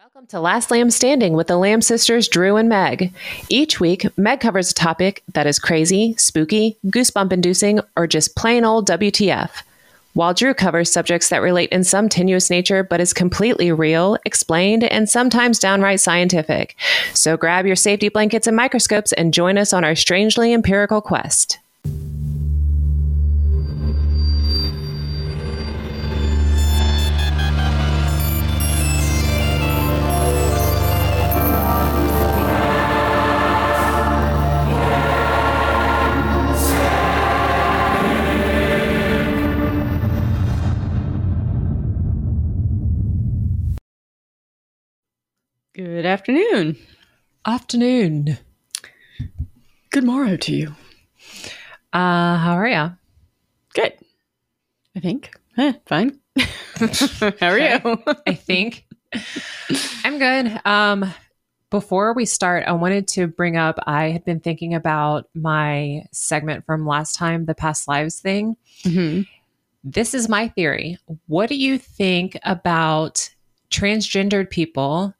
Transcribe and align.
Welcome 0.00 0.28
to 0.28 0.40
Last 0.40 0.70
Lamb 0.70 0.90
Standing 0.90 1.34
with 1.34 1.48
the 1.48 1.58
Lamb 1.58 1.82
sisters, 1.82 2.26
Drew 2.26 2.56
and 2.56 2.70
Meg. 2.70 3.12
Each 3.50 3.80
week, 3.80 4.06
Meg 4.16 4.40
covers 4.40 4.70
a 4.70 4.74
topic 4.74 5.22
that 5.34 5.46
is 5.46 5.58
crazy, 5.58 6.14
spooky, 6.16 6.78
goosebump 6.86 7.34
inducing, 7.34 7.80
or 7.98 8.06
just 8.06 8.34
plain 8.34 8.64
old 8.64 8.88
WTF. 8.88 9.50
While 10.14 10.32
Drew 10.32 10.54
covers 10.54 10.90
subjects 10.90 11.28
that 11.28 11.42
relate 11.42 11.68
in 11.68 11.84
some 11.84 12.08
tenuous 12.08 12.48
nature 12.48 12.82
but 12.82 13.02
is 13.02 13.12
completely 13.12 13.72
real, 13.72 14.16
explained, 14.24 14.84
and 14.84 15.06
sometimes 15.06 15.58
downright 15.58 16.00
scientific. 16.00 16.76
So 17.12 17.36
grab 17.36 17.66
your 17.66 17.76
safety 17.76 18.08
blankets 18.08 18.46
and 18.46 18.56
microscopes 18.56 19.12
and 19.12 19.34
join 19.34 19.58
us 19.58 19.74
on 19.74 19.84
our 19.84 19.94
strangely 19.94 20.54
empirical 20.54 21.02
quest. 21.02 21.58
Good 45.82 46.04
afternoon. 46.04 46.76
Afternoon. 47.46 48.36
Good 49.90 50.04
morrow 50.04 50.36
to 50.36 50.54
you. 50.54 50.74
Uh, 51.90 52.36
how 52.36 52.52
are 52.52 52.68
ya? 52.68 52.90
Good. 53.72 53.94
I 54.94 55.00
think. 55.00 55.30
Eh, 55.56 55.72
fine. 55.86 56.20
How 57.40 57.48
are 57.48 57.58
you? 57.58 58.02
I 58.26 58.34
think 58.34 58.84
I'm 60.04 60.18
good. 60.18 60.60
Um, 60.66 61.14
before 61.70 62.12
we 62.12 62.26
start, 62.26 62.64
I 62.66 62.72
wanted 62.72 63.08
to 63.08 63.26
bring 63.26 63.56
up 63.56 63.78
I 63.86 64.10
had 64.10 64.26
been 64.26 64.40
thinking 64.40 64.74
about 64.74 65.30
my 65.34 66.04
segment 66.12 66.66
from 66.66 66.86
last 66.86 67.14
time, 67.14 67.46
the 67.46 67.54
past 67.54 67.88
lives 67.88 68.20
thing. 68.20 68.58
Mhm. 68.84 69.26
This 69.82 70.12
is 70.12 70.28
my 70.28 70.48
theory. 70.48 70.98
What 71.26 71.48
do 71.48 71.56
you 71.56 71.78
think 71.78 72.36
about 72.42 73.30
transgendered 73.70 74.50
people? 74.50 75.14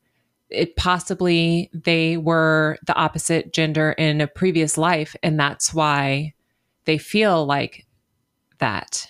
It 0.50 0.76
possibly 0.76 1.70
they 1.72 2.16
were 2.16 2.78
the 2.86 2.94
opposite 2.94 3.52
gender 3.52 3.92
in 3.92 4.20
a 4.20 4.26
previous 4.26 4.76
life, 4.78 5.14
and 5.22 5.38
that's 5.38 5.72
why 5.72 6.34
they 6.84 6.98
feel 6.98 7.46
like 7.46 7.86
that. 8.58 9.06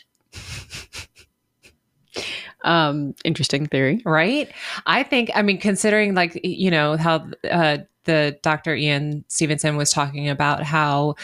Um, 2.63 3.15
interesting 3.25 3.67
theory. 3.67 4.03
right 4.05 4.51
i 4.85 5.03
think 5.03 5.31
i 5.35 5.41
mean 5.41 5.59
considering 5.59 6.15
like 6.15 6.39
you 6.45 6.71
know 6.71 6.97
how 6.99 7.27
uh, 7.51 7.79
the 8.05 8.39
dr 8.43 8.75
ian 8.75 9.25
stevenson 9.29 9.77
was 9.79 9.91
talking 9.91 10.29
about 10.29 10.63
how 10.63 11.15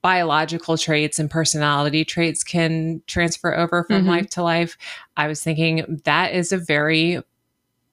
biological 0.00 0.78
traits 0.78 1.18
and 1.18 1.28
personality 1.30 2.06
traits 2.06 2.42
can 2.42 3.02
transfer 3.06 3.54
over 3.54 3.84
from 3.84 4.04
Mhm. 4.04 4.08
life 4.08 4.30
to 4.30 4.42
life 4.42 4.78
i 5.18 5.26
was 5.28 5.44
thinking 5.44 6.00
that 6.04 6.32
is 6.32 6.52
a 6.52 6.58
very 6.58 7.20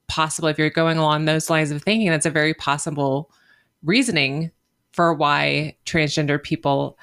possible 0.09 0.49
if 0.49 0.57
you're 0.57 0.69
going 0.69 0.97
along 0.97 1.25
those 1.25 1.49
lines 1.49 1.71
of 1.71 1.81
thinking 1.81 2.09
that's 2.09 2.25
a 2.25 2.31
very 2.31 2.53
possible 2.53 3.31
reasoning 3.83 4.51
for 4.91 5.13
why 5.13 5.75
transgender 5.85 6.41
people 6.41 6.97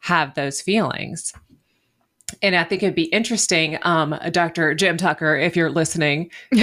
have 0.00 0.34
those 0.34 0.60
feelings 0.60 1.32
and 2.40 2.56
I 2.56 2.64
think 2.64 2.82
it'd 2.82 2.94
be 2.94 3.04
interesting, 3.04 3.78
um, 3.82 4.18
Dr. 4.30 4.74
Jim 4.74 4.96
Tucker, 4.96 5.36
if 5.36 5.56
you're 5.56 5.70
listening, 5.70 6.30
to 6.52 6.62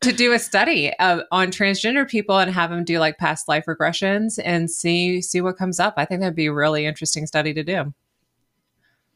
to 0.00 0.12
do 0.12 0.32
a 0.32 0.38
study 0.38 0.92
of, 0.98 1.22
on 1.32 1.48
transgender 1.48 2.08
people 2.08 2.38
and 2.38 2.50
have 2.50 2.70
them 2.70 2.84
do 2.84 2.98
like 2.98 3.18
past 3.18 3.48
life 3.48 3.64
regressions 3.66 4.38
and 4.44 4.70
see 4.70 5.20
see 5.22 5.40
what 5.40 5.56
comes 5.56 5.80
up. 5.80 5.94
I 5.96 6.04
think 6.04 6.20
that'd 6.20 6.36
be 6.36 6.46
a 6.46 6.52
really 6.52 6.86
interesting 6.86 7.26
study 7.26 7.52
to 7.54 7.64
do. 7.64 7.92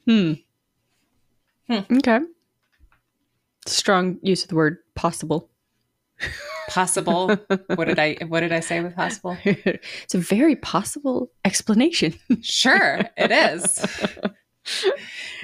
Hmm. 0.06 0.32
Hmm. 1.68 1.96
Okay. 1.98 2.20
Strong 3.66 4.18
use 4.22 4.42
of 4.42 4.48
the 4.48 4.54
word 4.56 4.78
possible. 4.94 5.50
Possible. 6.68 7.28
what 7.74 7.86
did 7.88 7.98
I 7.98 8.16
what 8.28 8.40
did 8.40 8.52
I 8.52 8.60
say 8.60 8.80
with 8.80 8.94
possible? 8.94 9.36
it's 9.44 10.14
a 10.14 10.18
very 10.18 10.56
possible 10.56 11.30
explanation. 11.44 12.14
Sure, 12.42 13.00
it 13.16 13.30
is. 13.30 13.84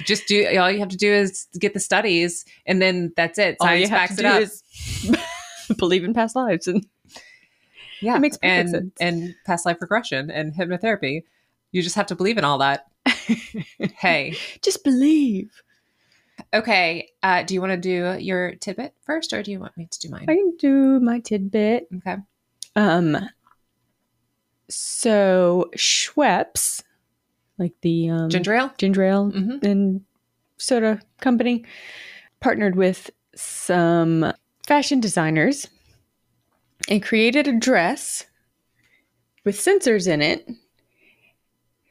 Just 0.05 0.27
do 0.27 0.45
all 0.57 0.71
you 0.71 0.79
have 0.79 0.89
to 0.89 0.97
do 0.97 1.11
is 1.11 1.47
get 1.59 1.73
the 1.73 1.79
studies, 1.79 2.45
and 2.65 2.81
then 2.81 3.11
that's 3.15 3.37
it. 3.39 3.57
All 3.59 3.73
you 3.73 3.87
Science 3.87 3.89
have 3.89 3.99
backs 3.99 4.15
to 4.15 4.21
it 4.21 4.25
up. 4.25 4.41
is 4.41 5.75
believe 5.77 6.03
in 6.03 6.13
past 6.13 6.35
lives 6.35 6.67
and 6.67 6.85
yeah, 8.01 8.15
It 8.15 8.19
makes 8.19 8.37
and 8.43 8.69
sense. 8.69 8.91
and 8.99 9.35
past 9.45 9.65
life 9.65 9.77
regression 9.81 10.29
and 10.29 10.53
hypnotherapy. 10.53 11.23
You 11.71 11.81
just 11.81 11.95
have 11.95 12.05
to 12.07 12.15
believe 12.15 12.37
in 12.37 12.43
all 12.45 12.59
that. 12.59 12.85
hey, 13.97 14.35
just 14.61 14.83
believe. 14.83 15.49
Okay. 16.53 17.09
Uh, 17.23 17.43
do 17.43 17.53
you 17.53 17.61
want 17.61 17.71
to 17.71 17.77
do 17.77 18.17
your 18.19 18.55
tidbit 18.55 18.93
first, 19.03 19.33
or 19.33 19.41
do 19.43 19.51
you 19.51 19.59
want 19.59 19.75
me 19.77 19.87
to 19.89 19.99
do 19.99 20.09
mine? 20.09 20.25
I 20.27 20.35
can 20.35 20.55
do 20.57 20.99
my 20.99 21.19
tidbit. 21.19 21.87
Okay. 21.97 22.15
Um, 22.75 23.17
so 24.69 25.69
Schweppes, 25.75 26.83
like 27.57 27.73
the 27.81 28.09
um, 28.09 28.29
Ginger 28.29 28.53
ale. 28.53 28.73
ginger 28.77 29.03
ale 29.03 29.31
Mhm. 29.31 29.63
and 29.63 30.01
soda 30.57 31.01
company, 31.21 31.65
partnered 32.39 32.75
with 32.75 33.09
some 33.35 34.33
fashion 34.65 34.99
designers 34.99 35.67
and 36.89 37.01
created 37.03 37.47
a 37.47 37.53
dress 37.57 38.25
with 39.43 39.55
sensors 39.57 40.07
in 40.07 40.21
it 40.21 40.47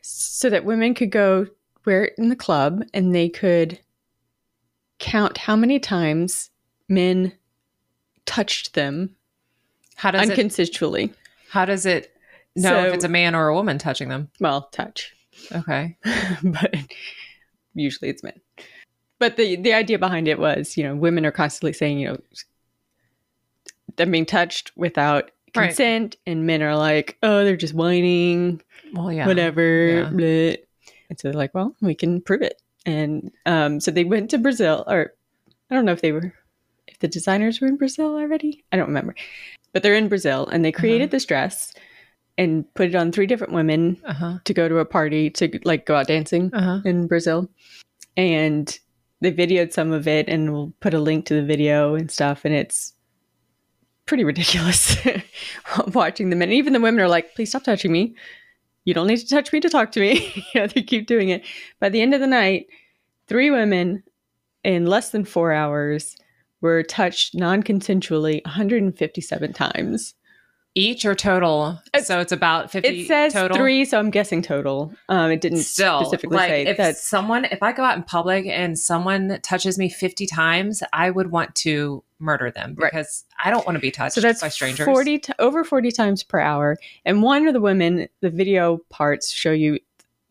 so 0.03 0.51
that 0.51 0.65
women 0.65 0.95
could 0.95 1.11
go 1.11 1.47
wear 1.85 2.05
it 2.07 2.15
in 2.19 2.29
the 2.29 2.37
club 2.37 2.83
and 2.93 3.15
they 3.15 3.29
could 3.29 3.79
count 4.99 5.39
how 5.39 5.57
many 5.57 5.79
times 5.79 6.51
men 6.89 7.33
touched 8.25 8.75
them 8.75 9.15
How 9.97 10.11
does 10.11 10.29
it? 10.29 10.39
unconsensually. 10.39 11.13
How 11.51 11.65
does 11.65 11.87
it 11.87 12.13
know 12.55 12.87
if 12.87 12.95
it's 12.95 13.05
a 13.05 13.09
man 13.09 13.35
or 13.35 13.49
a 13.49 13.55
woman 13.55 13.79
touching 13.79 14.09
them? 14.09 14.31
Well, 14.41 14.63
touch. 14.73 15.13
Okay. 15.53 15.97
but 16.43 16.75
usually 17.75 18.11
it's 18.11 18.23
men. 18.23 18.41
But 19.19 19.37
the 19.37 19.57
the 19.57 19.73
idea 19.73 19.99
behind 19.99 20.29
it 20.29 20.39
was, 20.39 20.77
you 20.77 20.85
know, 20.85 20.95
women 20.95 21.25
are 21.25 21.33
constantly 21.33 21.73
saying, 21.73 21.99
you 21.99 22.09
know, 22.09 22.19
them 23.97 24.11
being 24.11 24.27
touched 24.27 24.73
without 24.77 25.31
Right. 25.55 25.69
consent, 25.69 26.17
and 26.27 26.47
men 26.47 26.63
are 26.63 26.77
like, 26.77 27.17
oh, 27.23 27.43
they're 27.43 27.57
just 27.57 27.73
whining, 27.73 28.61
Well, 28.93 29.11
yeah. 29.11 29.27
whatever. 29.27 30.11
Yeah. 30.13 30.57
And 31.09 31.19
so 31.19 31.29
they're 31.29 31.33
like, 31.33 31.55
well, 31.55 31.75
we 31.81 31.95
can 31.95 32.21
prove 32.21 32.43
it. 32.43 32.61
And 32.87 33.31
um, 33.45 33.81
so 33.81 33.91
they 33.91 34.05
went 34.05 34.31
to 34.31 34.39
Brazil, 34.39 34.85
or 34.87 35.13
I 35.71 35.75
don't 35.75 35.85
know 35.85 35.93
if 35.93 36.01
they 36.01 36.13
were, 36.13 36.33
if 36.87 36.99
the 37.01 37.09
designers 37.09 37.61
were 37.61 37.67
in 37.67 37.77
Brazil 37.77 38.15
already. 38.17 38.65
I 38.73 38.77
don't 38.77 38.87
remember, 38.87 39.15
but 39.73 39.83
they're 39.83 39.95
in 39.97 40.09
Brazil, 40.09 40.47
and 40.47 40.65
they 40.65 40.73
created 40.73 41.11
this 41.11 41.25
dress 41.27 41.75
and 42.39 42.65
put 42.75 42.89
it 42.89 42.95
on 42.95 43.11
three 43.13 43.27
different 43.27 43.53
women 43.53 43.97
Uh 44.05 44.13
huh. 44.13 44.39
to 44.45 44.55
go 44.55 44.69
to 44.69 44.79
a 44.79 44.85
party 44.85 45.31
to 45.31 45.59
like 45.65 45.85
go 45.87 45.97
out 45.97 46.07
dancing 46.07 46.51
Uh 46.55 46.63
huh. 46.63 46.81
in 46.85 47.07
Brazil. 47.09 47.51
And 48.17 48.79
they 49.21 49.33
videoed 49.33 49.73
some 49.73 49.91
of 49.93 50.07
it 50.07 50.29
and 50.29 50.53
we'll 50.53 50.73
put 50.81 50.95
a 50.95 51.01
link 51.01 51.27
to 51.27 51.35
the 51.35 51.43
video 51.43 51.95
and 51.95 52.11
stuff. 52.11 52.45
And 52.45 52.55
it's 52.55 52.93
pretty 54.07 54.25
ridiculous 54.25 54.97
watching 55.89 56.31
them. 56.31 56.43
And 56.43 56.53
even 56.53 56.73
the 56.75 56.81
women 56.81 57.01
are 57.01 57.09
like, 57.09 57.35
please 57.35 57.49
stop 57.49 57.65
touching 57.65 57.91
me. 57.93 58.15
You 58.87 58.95
don't 58.95 59.09
need 59.09 59.19
to 59.19 59.29
touch 59.29 59.53
me 59.53 59.61
to 59.61 59.69
talk 59.69 59.93
to 59.93 60.01
me. 60.01 60.47
yeah, 60.55 60.67
they 60.67 60.83
keep 60.83 61.07
doing 61.07 61.29
it. 61.29 61.45
By 61.81 61.91
the 61.91 62.01
end 62.01 62.15
of 62.15 62.21
the 62.21 62.27
night, 62.27 62.69
three 63.27 63.51
women 63.51 64.03
in 64.65 64.87
less 64.87 65.11
than 65.11 65.25
four 65.25 65.53
hours 65.53 66.17
were 66.63 66.83
touched 66.83 67.35
non 67.35 67.63
consensually 67.63 68.43
157 68.47 69.53
times. 69.53 70.15
Each 70.79 71.07
or 71.07 71.15
total? 71.15 71.81
It's- 71.95 72.07
so 72.07 72.21
it's 72.21 72.33
about 72.33 72.71
fifty. 72.71 73.01
It 73.05 73.07
says 73.09 73.33
total? 73.33 73.57
three, 73.57 73.85
so 73.87 73.99
I'm 73.99 74.11
guessing 74.11 74.43
total. 74.43 74.93
Um, 75.09 75.31
it 75.31 75.41
didn't 75.41 75.61
Still, 75.61 76.01
specifically 76.05 76.37
like 76.37 76.51
say 76.51 76.67
if 76.67 76.77
that. 76.77 76.97
someone, 76.99 77.47
if 77.47 77.63
I 77.63 77.73
go 77.73 77.83
out 77.83 77.97
in 77.97 78.03
public 78.03 78.45
and 78.47 78.79
someone 78.79 79.39
touches 79.43 79.79
me 79.79 79.89
fifty 79.89 80.27
times, 80.27 80.83
I 80.93 81.11
would 81.11 81.31
want 81.31 81.55
to 81.57 82.05
murder 82.19 82.51
them 82.51 82.75
Right. 82.79 82.93
because 82.93 83.25
I 83.43 83.51
don't 83.51 83.65
want 83.67 83.77
to 83.77 83.81
be 83.81 83.91
touched 83.91 84.15
So 84.17 84.21
that's 84.21 84.41
by 84.43 84.49
strangers. 84.49 84.85
40 84.87 85.19
t- 85.19 85.33
over 85.39 85.65
40 85.65 85.91
times 85.93 86.23
per 86.23 86.39
hour. 86.41 86.77
And 87.05 87.23
one 87.23 87.47
of 87.47 87.53
the 87.55 87.61
women, 87.61 88.09
the 88.21 88.31
video 88.31 88.79
parts 88.91 89.31
show 89.33 89.53
you 89.53 89.79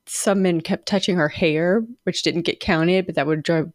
some 0.08 0.44
men 0.44 0.62
kept 0.62 0.86
touching 0.88 1.16
her 1.16 1.28
hair, 1.30 1.84
which 2.04 2.22
didn't 2.22 2.44
get 2.44 2.60
counted, 2.60 3.08
but 3.08 3.16
that 3.16 3.26
would 3.26 3.42
drive 3.42 3.72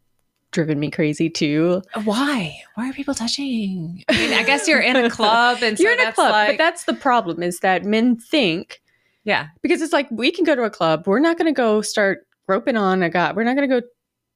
driven 0.51 0.79
me 0.79 0.91
crazy 0.91 1.29
too. 1.29 1.81
Why? 2.03 2.55
Why 2.75 2.89
are 2.89 2.93
people 2.93 3.13
touching? 3.13 4.03
I 4.09 4.13
mean, 4.17 4.33
I 4.33 4.43
guess 4.43 4.67
you're 4.67 4.81
in 4.81 4.95
a 4.95 5.09
club 5.17 5.59
and 5.63 5.79
You're 5.79 5.93
in 5.93 5.99
a 6.07 6.11
club, 6.13 6.31
like, 6.31 6.49
but 6.49 6.57
that's 6.57 6.83
the 6.85 6.93
problem 6.93 7.41
is 7.43 7.59
that 7.59 7.83
men 7.85 8.15
think 8.17 8.81
yeah, 9.23 9.47
because 9.61 9.81
it's 9.83 9.93
like 9.93 10.07
we 10.09 10.31
can 10.31 10.43
go 10.45 10.55
to 10.55 10.63
a 10.63 10.69
club, 10.71 11.03
we're 11.05 11.19
not 11.19 11.37
going 11.37 11.45
to 11.45 11.55
go 11.55 11.81
start 11.81 12.25
groping 12.47 12.75
on 12.75 13.03
a 13.03 13.09
guy. 13.09 13.31
We're 13.33 13.43
not 13.43 13.55
going 13.55 13.69
to 13.69 13.81
go 13.81 13.87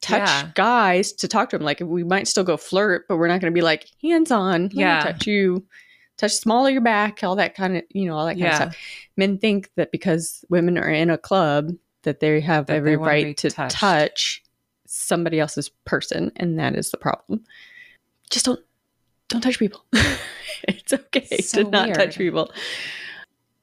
touch 0.02 0.20
Yeah. 0.30 0.52
guys 0.54 1.12
to 1.14 1.28
talk 1.28 1.50
to 1.50 1.58
them. 1.58 1.66
Like 1.66 1.80
we 1.80 2.04
might 2.04 2.28
still 2.28 2.44
go 2.44 2.56
flirt, 2.56 3.06
but 3.10 3.18
we're 3.18 3.28
not 3.28 3.42
going 3.42 3.52
to 3.52 3.56
be 3.58 3.64
like 3.64 3.88
hands 4.04 4.30
on. 4.30 4.70
Yeah. 4.74 5.02
touch 5.02 5.26
you, 5.26 5.66
touch 6.18 6.34
small 6.34 6.68
of 6.68 6.72
your 6.72 6.82
back, 6.84 7.24
all 7.24 7.36
that 7.38 7.56
kind 7.56 7.78
of 7.78 7.84
you 7.90 8.06
know 8.06 8.16
all 8.16 8.26
that 8.28 8.34
kind 8.34 8.42
Yeah. 8.44 8.50
of 8.52 8.56
stuff. 8.74 8.78
Men 9.18 9.40
think 9.40 9.72
that 9.76 9.92
because 9.92 10.46
women 10.50 10.78
are 10.78 10.90
in 10.90 11.10
a 11.10 11.18
club 11.18 11.72
that 12.04 12.20
they 12.20 12.40
have 12.42 12.68
That 12.68 12.76
every 12.76 12.96
wanna 12.96 13.10
right 13.12 13.38
to 13.38 13.50
touched. 13.50 13.76
touch 13.76 14.44
somebody 14.88 15.40
else's 15.40 15.70
person, 15.86 16.32
and 16.36 16.60
that 16.60 16.76
is 16.76 16.92
the 16.92 16.98
problem. 16.98 17.44
Just 18.30 18.46
don't 18.46 18.60
don't 19.30 19.42
touch 19.42 19.60
people. 19.60 19.84
it's 20.68 20.94
okay 20.94 21.38
So 21.38 21.64
to 21.64 21.70
not 21.70 21.94
touch 21.94 22.18
people. 22.18 22.52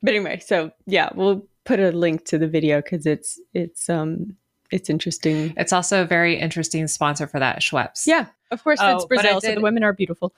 But 0.03 0.15
anyway, 0.15 0.41
so 0.45 0.73
yeah, 0.87 1.11
we'll 1.15 1.47
put 1.65 1.79
a 1.79 1.93
link 1.93 2.25
to 2.27 2.39
the 2.39 2.49
video 2.49 2.81
because 2.81 3.07
it's 3.07 3.41
it's 3.55 3.89
um 3.89 4.37
it's 4.71 4.89
interesting. 4.91 5.53
It's 5.57 5.73
also 5.73 6.03
a 6.03 6.05
very 6.07 6.39
interesting 6.39 6.87
sponsor 6.89 7.27
for 7.27 7.39
that, 7.39 7.61
Schweppes. 7.61 8.07
Yeah, 8.07 8.27
of 8.51 8.65
course 8.65 8.81
Oh, 8.83 8.97
it's 8.97 9.05
Brazil, 9.05 9.41
so 9.41 9.55
the 9.55 9.61
women 9.61 9.85
are 9.85 9.93
beautiful. 9.93 10.33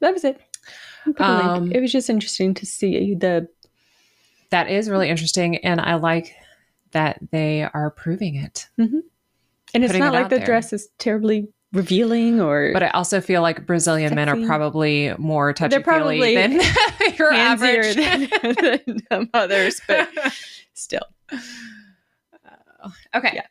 That 0.00 0.12
was 0.14 0.24
it. 0.24 0.40
I'll 1.06 1.12
put 1.12 1.26
a 1.26 1.32
link. 1.32 1.50
Um, 1.50 1.72
It 1.72 1.80
was 1.80 1.92
just 1.92 2.08
interesting 2.08 2.54
to 2.54 2.66
see 2.66 3.14
the 3.14 3.48
That 4.50 4.70
is 4.70 4.88
really 4.88 5.08
interesting. 5.10 5.58
And 5.58 5.80
I 5.80 5.96
like 5.96 6.34
that 6.92 7.18
they 7.30 7.62
are 7.62 7.90
proving 7.90 8.36
it. 8.36 8.68
And 9.74 9.84
it's 9.84 9.94
not 9.94 10.14
it 10.14 10.16
like 10.16 10.28
the 10.28 10.36
there. 10.36 10.46
dress 10.46 10.72
is 10.72 10.88
terribly 10.98 11.48
revealing 11.72 12.40
or 12.40 12.72
But 12.72 12.82
I 12.82 12.88
also 12.88 13.20
feel 13.20 13.42
like 13.42 13.66
Brazilian 13.66 14.14
men 14.14 14.28
are 14.28 14.46
probably 14.46 15.14
more 15.18 15.52
touchy 15.52 15.70
They're 15.70 15.80
probably 15.80 16.34
than 16.34 16.60
your 17.18 17.32
average. 17.32 17.94
than, 17.96 18.28
than 19.10 19.30
others, 19.32 19.80
but 19.86 20.08
still. 20.74 21.04
Uh, 21.32 22.88
okay. 23.14 23.30
Yeah. 23.34 23.46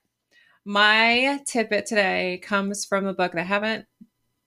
My 0.66 1.42
tidbit 1.48 1.86
today 1.86 2.40
comes 2.44 2.86
from 2.86 3.06
a 3.06 3.14
book 3.14 3.32
that 3.32 3.40
I 3.42 3.44
haven't 3.44 3.86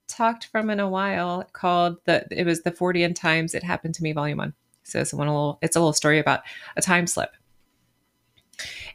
talked 0.09 0.47
from 0.47 0.69
in 0.69 0.79
a 0.79 0.89
while 0.89 1.45
called 1.53 1.97
the 2.05 2.27
it 2.31 2.45
was 2.45 2.63
the 2.63 2.71
40 2.71 3.03
and 3.05 3.17
times 3.17 3.55
it 3.55 3.63
happened 3.63 3.95
to 3.95 4.03
me 4.03 4.13
volume 4.13 4.39
1. 4.39 4.53
So 4.85 5.01
it's 5.01 5.13
a 5.13 5.17
little 5.17 5.59
it's 5.63 5.77
a 5.77 5.81
little 5.81 5.93
story 5.95 6.19
about 6.19 6.41
a 6.77 6.83
time 6.83 7.07
slip. 7.07 7.31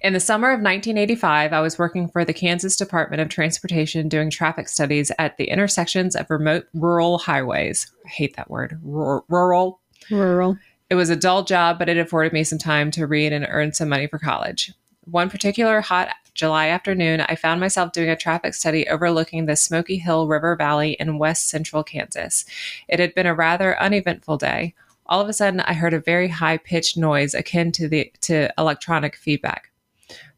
In 0.02 0.14
the 0.14 0.20
summer 0.20 0.50
of 0.50 0.60
1985, 0.62 1.54
I 1.54 1.60
was 1.62 1.80
working 1.80 2.08
for 2.08 2.24
the 2.24 2.34
Kansas 2.34 2.76
Department 2.76 3.22
of 3.22 3.30
Transportation 3.30 4.08
doing 4.08 4.30
traffic 4.30 4.70
studies 4.70 5.12
at 5.18 5.38
the 5.38 5.46
intersections 5.50 6.16
of 6.16 6.30
remote 6.30 6.68
rural 6.74 7.18
highways. 7.18 7.92
I 8.06 8.10
hate 8.10 8.36
that 8.36 8.50
word. 8.50 8.80
Rur- 8.84 9.24
Rural 9.28 9.80
Rural. 10.12 10.58
it 10.90 10.96
was 10.96 11.10
a 11.10 11.16
dull 11.16 11.44
job, 11.44 11.80
but 11.80 11.90
it 11.90 11.98
afforded 11.98 12.32
me 12.32 12.44
some 12.44 12.60
time 12.60 12.92
to 12.92 13.08
read 13.08 13.34
and 13.34 13.48
earn 13.50 13.74
some 13.74 13.90
money 13.90 14.08
for 14.08 14.20
college. 14.20 14.72
One 15.06 15.30
particular 15.30 15.82
hot 15.82 16.10
July 16.34 16.68
afternoon, 16.68 17.22
I 17.22 17.36
found 17.36 17.60
myself 17.60 17.92
doing 17.94 18.10
a 18.10 18.16
traffic 18.16 18.54
study 18.54 18.88
overlooking 18.88 19.48
the 19.48 19.56
Smoky 19.56 19.98
Hill 19.98 20.28
River 20.28 20.56
Valley 20.56 20.92
in 21.00 21.18
west 21.18 21.50
central 21.50 21.84
Kansas. 21.84 22.46
It 22.88 23.00
had 23.00 23.16
been 23.16 23.26
a 23.26 23.34
rather 23.34 23.82
uneventful 23.82 24.38
day. 24.38 24.76
All 25.10 25.22
of 25.22 25.30
a 25.30 25.34
sudden, 25.34 25.62
I 25.62 25.74
heard 25.74 25.94
a 25.94 26.00
very 26.00 26.28
high 26.28 26.58
pitched 26.58 26.98
noise 26.98 27.34
akin 27.34 27.72
to 27.74 27.88
the 27.88 28.12
to 28.22 28.50
electronic 28.58 29.16
feedback. 29.16 29.72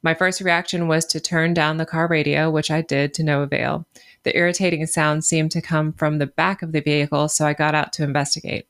My 0.04 0.14
first 0.14 0.42
reaction 0.42 0.88
was 0.88 1.06
to 1.08 1.20
turn 1.20 1.54
down 1.54 1.78
the 1.78 1.86
car 1.86 2.08
radio, 2.08 2.50
which 2.50 2.72
I 2.72 2.82
did 2.82 3.14
to 3.16 3.24
no 3.24 3.42
avail. 3.42 3.86
The 4.24 4.38
irritating 4.38 4.86
sound 4.86 5.26
seemed 5.26 5.52
to 5.52 5.62
come 5.62 5.94
from 5.94 6.18
the 6.18 6.28
back 6.28 6.62
of 6.62 6.72
the 6.72 6.82
vehicle, 6.82 7.30
so 7.30 7.46
I 7.46 7.54
got 7.54 7.76
out 7.76 7.94
to 7.94 8.04
investigate. 8.04 8.68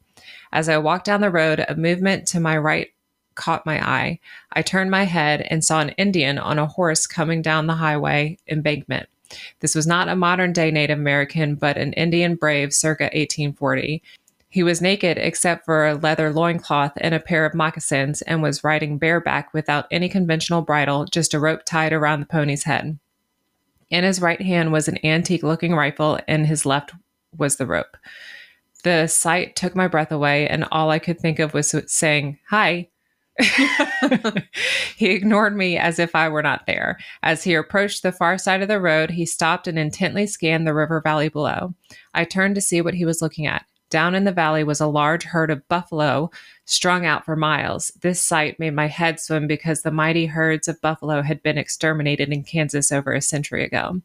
As 0.51 0.69
I 0.69 0.78
walked 0.78 1.06
down 1.06 1.22
the 1.22 1.30
road, 1.30 1.63
a 1.68 1.75
movement 1.75 2.25
to 2.28 2.40
my 2.40 2.57
right 2.57 2.90
caught 3.36 3.66
my 3.66 3.81
eye. 3.81 4.19
I 4.51 4.62
turned 4.62 4.92
my 4.92 5.04
head 5.04 5.48
and 5.50 5.63
saw 5.63 5.80
an 5.80 5.90
Indian 5.90 6.38
on 6.38 6.60
a 6.60 6.68
horse 6.68 7.07
coming 7.07 7.42
down 7.42 7.68
the 7.68 7.75
highway 7.75 8.38
embankment. 8.48 9.07
This 9.60 9.75
was 9.75 9.88
not 9.88 10.10
a 10.10 10.16
modern 10.16 10.54
day 10.54 10.72
Native 10.72 10.98
American, 10.98 11.56
but 11.56 11.78
an 11.78 11.94
Indian 11.94 12.36
brave 12.36 12.74
circa 12.74 13.06
1840. 13.06 14.01
He 14.51 14.63
was 14.63 14.81
naked 14.81 15.19
except 15.19 15.63
for 15.63 15.86
a 15.86 15.94
leather 15.94 16.34
loincloth 16.34 16.94
and 16.98 17.13
a 17.13 17.19
pair 17.19 17.46
of 17.46 17.54
moccasins 17.54 18.24
and 18.24 18.42
was 18.42 18.63
riding 18.63 18.98
bareback 18.98 19.54
without 19.54 19.86
any 19.92 20.10
conventional 20.10 20.63
bridle, 20.63 21.06
just 21.06 21.36
a 21.36 21.40
rope 21.40 21.62
tied 21.66 21.94
around 21.94 22.19
the 22.19 22.25
pony's 22.25 22.63
head. 22.63 22.98
In 23.92 24.04
his 24.04 24.19
right 24.19 24.42
hand 24.42 24.72
was 24.72 24.88
an 24.88 25.04
antique 25.06 25.44
looking 25.44 25.75
rifle, 25.75 26.19
and 26.28 26.48
his 26.48 26.66
left 26.66 26.94
was 27.38 27.57
the 27.57 27.68
rope. 27.68 27.96
The 28.84 29.07
sight 29.07 29.56
took 29.56 29.75
my 29.75 29.88
breath 29.88 30.12
away, 30.12 30.48
and 30.48 30.66
all 30.72 30.90
I 30.90 31.00
could 31.00 31.19
think 31.19 31.38
of 31.38 31.54
was 31.54 31.75
saying, 31.88 32.40
Hi. 32.50 32.88
he 34.98 35.12
ignored 35.12 35.56
me 35.56 35.78
as 35.78 35.98
if 35.98 36.13
I 36.16 36.28
were 36.28 36.42
not 36.42 36.66
there. 36.66 36.98
As 37.24 37.44
he 37.44 37.54
approached 37.54 38.04
the 38.04 38.12
far 38.12 38.38
side 38.38 38.62
of 38.62 38.68
the 38.68 38.81
road, 38.81 39.12
he 39.12 39.25
stopped 39.25 39.68
and 39.68 39.80
intently 39.80 40.28
scanned 40.28 40.68
the 40.68 40.74
river 40.74 41.01
valley 41.01 41.30
below. 41.30 41.74
I 42.13 42.25
turned 42.25 42.56
to 42.56 42.62
see 42.62 42.81
what 42.81 42.96
he 42.96 43.06
was 43.06 43.22
looking 43.22 43.48
at. 43.48 43.66
Down 43.89 44.13
in 44.13 44.24
the 44.24 44.31
valley 44.31 44.63
was 44.63 44.80
a 44.80 44.88
large 44.88 45.24
herd 45.24 45.50
of 45.50 45.68
buffalo 45.68 46.30
strung 46.65 47.06
out 47.06 47.25
for 47.25 47.36
miles. 47.36 47.91
This 48.01 48.21
sight 48.21 48.59
made 48.59 48.75
my 48.75 48.88
head 48.88 49.19
swim 49.19 49.47
because 49.47 49.81
the 49.81 49.91
mighty 49.91 50.27
herds 50.27 50.68
of 50.68 50.81
buffalo 50.81 51.24
had 51.24 51.41
been 51.41 51.57
exterminated 51.57 52.30
in 52.30 52.44
Kansas 52.44 52.91
over 52.91 53.13
a 53.13 53.21
century 53.21 53.63
ago. 53.63 54.01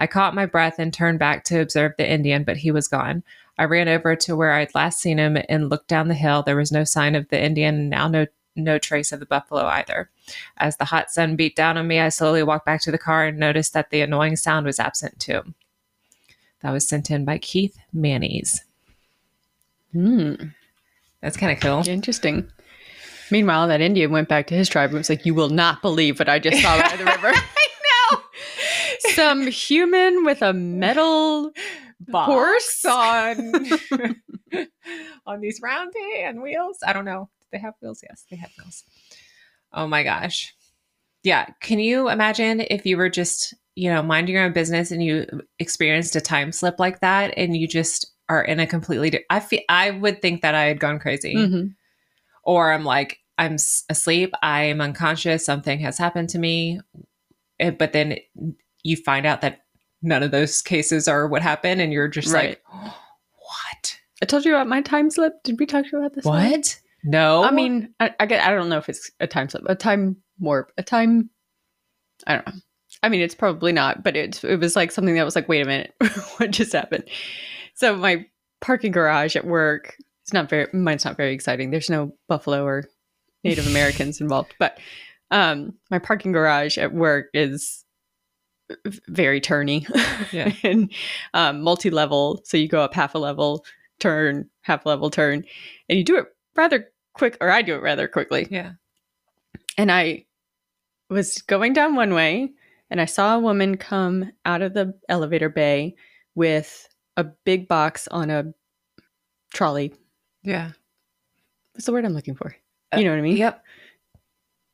I 0.00 0.08
caught 0.08 0.34
my 0.34 0.46
breath 0.46 0.78
and 0.78 0.92
turned 0.92 1.20
back 1.20 1.44
to 1.44 1.60
observe 1.60 1.92
the 1.96 2.10
Indian, 2.10 2.42
but 2.42 2.56
he 2.56 2.72
was 2.72 2.88
gone. 2.88 3.22
I 3.56 3.64
ran 3.64 3.88
over 3.88 4.16
to 4.16 4.34
where 4.34 4.52
I'd 4.52 4.74
last 4.74 5.00
seen 5.00 5.18
him 5.18 5.38
and 5.48 5.68
looked 5.68 5.88
down 5.88 6.08
the 6.08 6.14
hill. 6.14 6.42
There 6.42 6.56
was 6.56 6.72
no 6.72 6.82
sign 6.82 7.14
of 7.14 7.28
the 7.28 7.40
Indian, 7.40 7.74
and 7.74 7.90
now 7.90 8.08
no 8.08 8.26
no 8.56 8.78
trace 8.78 9.12
of 9.12 9.20
the 9.20 9.26
buffalo 9.26 9.64
either. 9.66 10.10
As 10.56 10.76
the 10.76 10.84
hot 10.84 11.10
sun 11.10 11.36
beat 11.36 11.54
down 11.54 11.76
on 11.76 11.86
me, 11.86 12.00
I 12.00 12.08
slowly 12.08 12.42
walked 12.42 12.66
back 12.66 12.80
to 12.82 12.90
the 12.90 12.98
car 12.98 13.26
and 13.26 13.38
noticed 13.38 13.72
that 13.74 13.90
the 13.90 14.00
annoying 14.00 14.36
sound 14.36 14.66
was 14.66 14.80
absent 14.80 15.20
too. 15.20 15.42
That 16.60 16.72
was 16.72 16.86
sent 16.86 17.10
in 17.10 17.24
by 17.24 17.38
Keith 17.38 17.78
Mannies. 17.92 18.64
Hmm. 19.92 20.34
That's 21.22 21.36
kind 21.36 21.52
of 21.52 21.60
cool. 21.60 21.92
Interesting. 21.92 22.50
Meanwhile, 23.30 23.68
that 23.68 23.80
Indian 23.80 24.10
went 24.10 24.28
back 24.28 24.46
to 24.48 24.54
his 24.54 24.68
tribe 24.68 24.90
and 24.90 24.98
was 24.98 25.08
like, 25.08 25.26
You 25.26 25.34
will 25.34 25.50
not 25.50 25.82
believe 25.82 26.18
what 26.18 26.28
I 26.28 26.38
just 26.38 26.60
saw 26.62 26.80
by 26.80 26.96
the 26.96 27.04
river. 27.04 27.28
I 27.34 27.68
know. 28.12 28.20
Some 29.14 29.46
human 29.46 30.24
with 30.24 30.42
a 30.42 30.52
metal 30.52 31.52
horse 32.12 32.84
on 32.84 33.52
on 35.26 35.40
these 35.40 35.60
round 35.62 35.92
and 36.18 36.42
wheels. 36.42 36.78
I 36.84 36.92
don't 36.92 37.04
know. 37.04 37.28
Do 37.40 37.46
they 37.52 37.58
have 37.58 37.74
wheels? 37.80 38.02
Yes, 38.02 38.24
they 38.30 38.36
have 38.36 38.50
wheels. 38.58 38.84
Oh 39.72 39.86
my 39.86 40.02
gosh. 40.02 40.54
Yeah. 41.22 41.46
Can 41.60 41.78
you 41.78 42.08
imagine 42.08 42.60
if 42.60 42.86
you 42.86 42.96
were 42.96 43.10
just, 43.10 43.54
you 43.74 43.90
know, 43.90 44.02
minding 44.02 44.34
your 44.34 44.44
own 44.44 44.52
business 44.52 44.90
and 44.90 45.02
you 45.02 45.26
experienced 45.58 46.16
a 46.16 46.20
time 46.20 46.50
slip 46.50 46.80
like 46.80 47.00
that 47.00 47.34
and 47.36 47.56
you 47.56 47.68
just 47.68 48.12
are 48.30 48.42
in 48.42 48.60
a 48.60 48.66
completely 48.66 49.10
di- 49.10 49.24
I 49.28 49.40
feel 49.40 49.60
I 49.68 49.90
would 49.90 50.22
think 50.22 50.40
that 50.42 50.54
I 50.54 50.64
had 50.64 50.80
gone 50.80 50.98
crazy. 50.98 51.34
Mhm. 51.34 51.74
Or 52.44 52.72
I'm 52.72 52.84
like 52.84 53.18
I'm 53.36 53.54
s- 53.54 53.84
asleep, 53.90 54.32
I 54.42 54.62
am 54.64 54.80
unconscious, 54.80 55.44
something 55.44 55.80
has 55.80 55.98
happened 55.98 56.28
to 56.30 56.38
me. 56.38 56.80
But 57.58 57.92
then 57.92 58.16
you 58.82 58.96
find 58.96 59.26
out 59.26 59.40
that 59.42 59.60
none 60.02 60.22
of 60.22 60.30
those 60.30 60.62
cases 60.62 61.08
are 61.08 61.26
what 61.28 61.42
happened 61.42 61.80
and 61.82 61.92
you're 61.92 62.08
just 62.08 62.32
Right. 62.32 62.58
like 62.72 62.84
what? 63.34 63.98
I 64.22 64.26
told 64.26 64.44
you 64.44 64.54
about 64.54 64.68
my 64.68 64.80
time 64.82 65.10
slip. 65.10 65.42
Did 65.42 65.58
we 65.58 65.66
talk 65.66 65.84
to 65.84 65.90
you 65.92 65.98
about 65.98 66.14
this? 66.14 66.24
What? 66.24 66.78
No. 67.04 67.42
I 67.44 67.50
mean, 67.50 67.94
I, 67.98 68.14
I 68.20 68.26
get. 68.26 68.46
I 68.46 68.50
don't 68.54 68.68
know 68.68 68.76
if 68.78 68.88
it's 68.88 69.10
a 69.20 69.26
time 69.26 69.48
slip, 69.48 69.64
a 69.66 69.74
time 69.74 70.16
warp, 70.38 70.72
a 70.78 70.82
time. 70.82 71.30
I 72.26 72.34
don't 72.34 72.46
know. 72.46 72.52
I 73.02 73.08
mean, 73.08 73.22
it's 73.22 73.34
probably 73.34 73.72
not, 73.72 74.02
but 74.04 74.16
it 74.16 74.42
it 74.44 74.56
was 74.60 74.76
like 74.76 74.90
something 74.92 75.14
that 75.14 75.24
was 75.24 75.34
like, 75.36 75.48
wait 75.48 75.62
a 75.62 75.64
minute, 75.64 75.94
what 76.36 76.50
just 76.50 76.72
happened? 76.74 77.04
So 77.80 77.96
my 77.96 78.26
parking 78.60 78.92
garage 78.92 79.36
at 79.36 79.46
work. 79.46 79.96
It's 80.22 80.34
not 80.34 80.50
very. 80.50 80.66
Mine's 80.74 81.06
not 81.06 81.16
very 81.16 81.32
exciting. 81.32 81.70
There's 81.70 81.88
no 81.88 82.12
buffalo 82.28 82.62
or 82.64 82.84
Native 83.42 83.66
Americans 83.74 84.20
involved, 84.20 84.54
but 84.58 84.78
um, 85.30 85.72
my 85.90 85.98
parking 85.98 86.32
garage 86.32 86.76
at 86.76 86.92
work 86.92 87.30
is 87.32 87.84
very 89.08 89.40
turny 89.40 89.88
Yeah. 90.30 90.52
and 90.62 90.92
um, 91.32 91.62
multi-level. 91.62 92.42
So 92.44 92.58
you 92.58 92.68
go 92.68 92.82
up 92.82 92.92
half 92.92 93.14
a 93.14 93.18
level, 93.18 93.64
turn, 93.98 94.50
half 94.60 94.84
a 94.84 94.88
level, 94.90 95.08
turn, 95.08 95.44
and 95.88 95.98
you 95.98 96.04
do 96.04 96.18
it 96.18 96.26
rather 96.56 96.86
quick, 97.14 97.38
or 97.40 97.50
I 97.50 97.62
do 97.62 97.74
it 97.74 97.82
rather 97.82 98.06
quickly. 98.08 98.46
yeah. 98.50 98.72
And 99.78 99.90
I 99.90 100.26
was 101.08 101.38
going 101.42 101.72
down 101.72 101.94
one 101.94 102.12
way, 102.12 102.52
and 102.90 103.00
I 103.00 103.06
saw 103.06 103.36
a 103.36 103.40
woman 103.40 103.78
come 103.78 104.32
out 104.44 104.60
of 104.60 104.74
the 104.74 104.94
elevator 105.08 105.48
bay 105.48 105.94
with 106.34 106.86
a 107.20 107.32
big 107.44 107.68
box 107.68 108.08
on 108.08 108.30
a 108.30 108.52
trolley. 109.52 109.94
Yeah. 110.42 110.72
What's 111.74 111.86
the 111.86 111.92
word 111.92 112.04
I'm 112.04 112.14
looking 112.14 112.34
for? 112.34 112.54
You 112.96 113.04
know 113.04 113.10
what 113.10 113.18
I 113.18 113.22
mean? 113.22 113.36
Yep. 113.36 113.62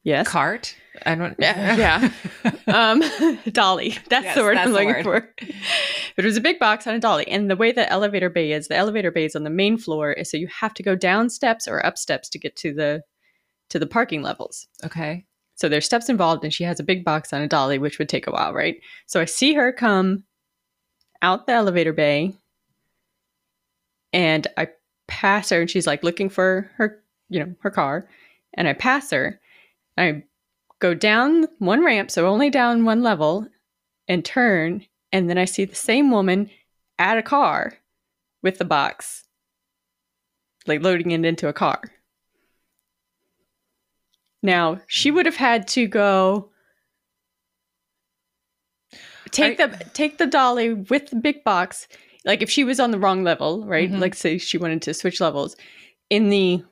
Yes. 0.05 0.29
Cart. 0.29 0.77
I 1.05 1.15
don't. 1.17 1.35
Yeah. 1.39 2.11
um, 2.69 3.03
dolly. 3.53 3.99
That's 4.09 4.25
Yes, 4.25 4.35
the 4.37 4.43
word 4.43 4.57
that's 4.57 4.69
I'm 4.69 4.73
looking 4.73 4.89
word. 4.89 5.03
for. 5.05 5.35
But 6.15 6.25
it 6.25 6.29
was 6.29 6.37
a 6.37 6.41
big 6.41 6.59
box 6.59 6.87
on 6.87 6.95
a 6.95 7.01
dolly, 7.01 7.27
and 7.29 7.51
the 7.51 7.57
way 7.57 7.73
the 7.73 7.91
elevator 7.91 8.31
bay 8.31 8.53
is, 8.53 8.69
the 8.69 8.77
elevator 8.77 9.11
bay 9.11 9.25
is 9.27 9.37
on 9.37 9.43
the 9.45 9.51
main 9.51 9.77
floor, 9.77 10.17
so 10.25 10.37
you 10.37 10.47
have 10.47 10.73
to 10.75 10.83
go 10.83 10.95
down 10.95 11.29
steps 11.29 11.67
or 11.69 11.85
up 11.85 11.99
steps 11.99 12.29
to 12.31 12.39
get 12.39 12.57
to 12.57 12.73
the 12.73 13.03
to 13.71 13.79
the 13.81 13.87
parking 13.87 14.23
levels. 14.23 14.69
okay. 14.85 15.25
So 15.57 15.69
there's 15.71 15.87
steps 15.87 16.09
involved, 16.09 16.45
and 16.45 16.53
she 16.55 16.65
has 16.65 16.79
a 16.79 16.85
big 16.85 17.03
box 17.05 17.33
on 17.33 17.41
a 17.43 17.49
dolly, 17.49 17.79
which 17.79 17.99
would 17.99 18.09
take 18.11 18.27
a 18.27 18.31
while, 18.31 18.53
right? 18.55 18.77
So 19.07 19.21
I 19.21 19.25
see 19.25 19.55
her 19.55 19.73
come 19.73 20.23
out 21.23 21.47
the 21.47 21.53
elevator 21.53 21.93
bay, 21.93 22.35
and 24.13 24.47
I 24.57 24.69
pass 25.07 25.51
her, 25.51 25.61
and 25.61 25.71
she's 25.71 25.87
like 25.87 26.03
looking 26.03 26.29
for 26.29 26.71
her, 26.77 27.03
you 27.29 27.41
know, 27.41 27.55
her 27.61 27.71
car, 27.71 28.09
and 28.55 28.69
I 28.69 28.73
pass 28.73 29.11
her. 29.11 29.41
I 29.99 30.25
go 30.79 30.95
down 30.95 31.47
one 31.59 31.85
ramp, 31.85 32.11
so 32.11 32.27
only 32.27 32.51
down 32.51 32.85
one 32.85 33.03
level, 33.03 33.47
and 34.09 34.25
turn, 34.25 34.85
and 35.13 35.29
then 35.29 35.39
I 35.39 35.45
see 35.45 35.65
the 35.65 35.75
same 35.75 36.11
woman 36.11 36.51
at 36.99 37.19
a 37.19 37.23
car 37.23 37.75
with 38.43 38.59
the 38.59 38.65
box, 38.65 39.25
like 40.67 40.83
loading 40.83 41.11
it 41.11 41.25
into 41.25 41.49
a 41.49 41.53
car. 41.53 41.83
Now, 44.43 44.81
she 44.87 45.11
would 45.11 45.27
have 45.27 45.37
had 45.37 45.67
to 45.69 45.89
go 45.89 46.51
take 49.37 49.59
the 49.59 49.69
take 49.93 50.19
the 50.19 50.27
dolly 50.27 50.75
with 50.75 51.11
the 51.11 51.17
big 51.17 51.45
box. 51.45 51.87
Like 52.25 52.43
if 52.43 52.51
she 52.51 52.65
was 52.65 52.81
on 52.81 52.91
the 52.91 52.99
wrong 52.99 53.23
level, 53.23 53.65
right? 53.67 53.91
Mhm. 53.91 54.01
Like 54.01 54.15
say 54.15 54.39
she 54.39 54.59
wanted 54.59 54.83
to 54.83 54.95
switch 54.95 55.21
levels. 55.21 55.57
In 56.11 56.29
the 56.29 56.63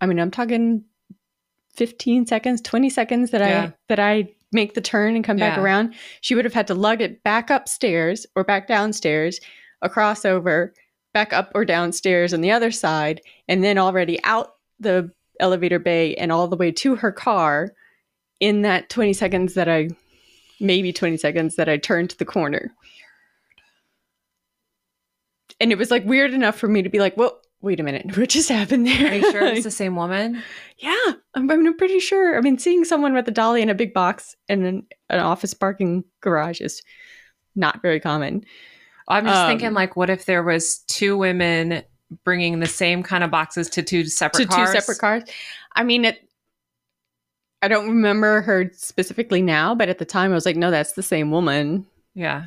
I 0.00 0.06
mean, 0.06 0.18
I'm 0.18 0.30
talking 0.32 0.84
15 1.76 2.26
seconds, 2.26 2.60
20 2.60 2.90
seconds 2.90 3.30
that 3.30 3.40
Yeah. 3.40 3.62
I 3.62 3.72
that 3.88 4.00
I 4.00 4.28
make 4.52 4.74
the 4.74 4.80
turn 4.80 5.16
and 5.16 5.24
come 5.24 5.38
back 5.38 5.56
around. 5.56 5.94
She 6.20 6.34
would 6.34 6.44
have 6.44 6.52
had 6.52 6.66
to 6.66 6.74
lug 6.74 7.00
it 7.00 7.22
back 7.22 7.48
upstairs 7.48 8.26
or 8.36 8.44
back 8.44 8.66
downstairs, 8.68 9.40
across 9.80 10.24
over, 10.26 10.74
back 11.14 11.32
up 11.32 11.50
or 11.54 11.64
downstairs 11.64 12.34
on 12.34 12.42
the 12.42 12.50
other 12.50 12.70
side, 12.70 13.22
and 13.48 13.64
then 13.64 13.78
already 13.78 14.22
out 14.24 14.54
the 14.78 15.10
elevator 15.40 15.78
bay 15.78 16.14
and 16.16 16.30
all 16.30 16.48
the 16.48 16.56
way 16.56 16.70
to 16.70 16.96
her 16.96 17.10
car 17.12 17.72
in 18.40 18.62
that 18.62 18.90
20 18.90 19.12
seconds 19.14 19.54
that 19.54 19.68
I 19.68 19.88
maybe 20.62 20.92
20 20.92 21.16
seconds 21.18 21.56
that 21.56 21.68
I 21.68 21.76
turned 21.76 22.10
to 22.10 22.18
the 22.18 22.24
corner. 22.24 22.72
And 25.60 25.70
it 25.70 25.78
was 25.78 25.90
like 25.90 26.04
weird 26.04 26.32
enough 26.32 26.56
for 26.56 26.68
me 26.68 26.82
to 26.82 26.88
be 26.88 26.98
like, 26.98 27.16
well, 27.16 27.40
wait 27.60 27.78
a 27.78 27.82
minute. 27.82 28.16
What 28.16 28.30
just 28.30 28.48
happened 28.48 28.86
there?" 28.86 29.10
Are 29.12 29.14
you 29.14 29.30
sure 29.30 29.44
it's 29.44 29.64
the 29.64 29.70
same 29.70 29.96
woman? 29.96 30.42
yeah, 30.78 31.12
I'm, 31.34 31.50
I'm 31.50 31.76
pretty 31.76 32.00
sure. 32.00 32.36
I 32.36 32.40
mean, 32.40 32.58
seeing 32.58 32.84
someone 32.84 33.12
with 33.14 33.28
a 33.28 33.32
dolly 33.32 33.62
in 33.62 33.70
a 33.70 33.74
big 33.74 33.92
box 33.94 34.34
in 34.48 34.64
an, 34.64 34.86
an 35.10 35.20
office 35.20 35.54
parking 35.54 36.04
garage 36.20 36.60
is 36.60 36.82
not 37.54 37.82
very 37.82 38.00
common. 38.00 38.44
I'm 39.08 39.24
just 39.26 39.36
Um, 39.36 39.48
thinking, 39.48 39.74
like, 39.74 39.94
what 39.96 40.10
if 40.10 40.24
there 40.24 40.42
was 40.42 40.78
two 40.88 41.16
women 41.18 41.82
bringing 42.24 42.60
the 42.60 42.66
same 42.66 43.02
kind 43.02 43.22
of 43.24 43.30
boxes 43.30 43.68
to 43.70 43.82
two 43.82 44.04
separate 44.06 44.42
to 44.42 44.48
cars? 44.48 44.70
two 44.70 44.80
separate 44.80 44.98
cars. 44.98 45.22
I 45.74 45.84
mean, 45.84 46.04
it. 46.04 46.28
I 47.62 47.68
don't 47.68 47.88
remember 47.88 48.40
her 48.42 48.70
specifically 48.74 49.40
now, 49.40 49.74
but 49.74 49.88
at 49.88 49.98
the 49.98 50.04
time 50.04 50.32
I 50.32 50.34
was 50.34 50.44
like, 50.44 50.56
no, 50.56 50.70
that's 50.70 50.92
the 50.92 51.02
same 51.02 51.30
woman 51.30 51.86
Yeah, 52.14 52.46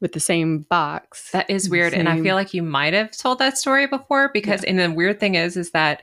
with 0.00 0.12
the 0.12 0.20
same 0.20 0.60
box. 0.62 1.30
that 1.30 1.48
is 1.48 1.70
weird, 1.70 1.94
and 1.94 2.08
I 2.08 2.20
feel 2.20 2.34
like 2.34 2.52
you 2.52 2.62
might 2.62 2.92
have 2.92 3.16
told 3.16 3.38
that 3.38 3.56
story 3.56 3.86
before 3.86 4.30
because. 4.34 4.64
And 4.64 4.78
the 4.78 4.90
weird 4.90 5.20
thing 5.20 5.36
is, 5.36 5.56
is 5.56 5.70
that 5.70 6.02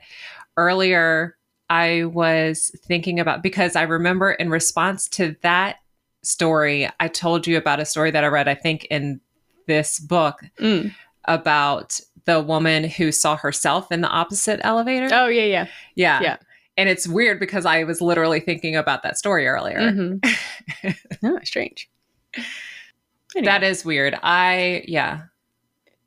earlier 0.56 1.36
I 1.68 2.04
was 2.04 2.70
thinking 2.84 3.20
about 3.20 3.42
because 3.42 3.76
I 3.76 3.82
remember 3.82 4.32
in 4.32 4.48
response 4.50 5.08
to 5.10 5.36
that 5.42 5.76
story, 6.22 6.88
I 6.98 7.08
told 7.08 7.46
you 7.46 7.56
about 7.56 7.78
a 7.80 7.84
story 7.84 8.10
that 8.10 8.24
I 8.24 8.28
read, 8.28 8.48
I 8.48 8.54
think, 8.54 8.84
in 8.86 9.20
this 9.66 9.98
book 10.00 10.40
Mm. 10.58 10.92
about 11.26 12.00
the 12.24 12.40
woman 12.40 12.84
who 12.84 13.12
saw 13.12 13.36
herself 13.36 13.92
in 13.92 14.00
the 14.00 14.08
opposite 14.08 14.60
elevator. 14.64 15.08
Oh 15.12 15.26
yeah, 15.28 15.44
yeah. 15.44 15.66
yeah. 15.94 16.20
yeah. 16.22 16.36
And 16.80 16.88
it's 16.88 17.06
weird 17.06 17.38
because 17.38 17.66
I 17.66 17.84
was 17.84 18.00
literally 18.00 18.40
thinking 18.40 18.74
about 18.74 19.02
that 19.02 19.18
story 19.18 19.46
earlier. 19.46 19.78
Mhm. 19.92 20.96
oh, 21.22 21.38
strange. 21.44 21.90
Anyway, 23.36 23.44
That 23.44 23.62
is 23.62 23.84
weird. 23.84 24.18
I, 24.22 24.82
yeah. 24.88 25.24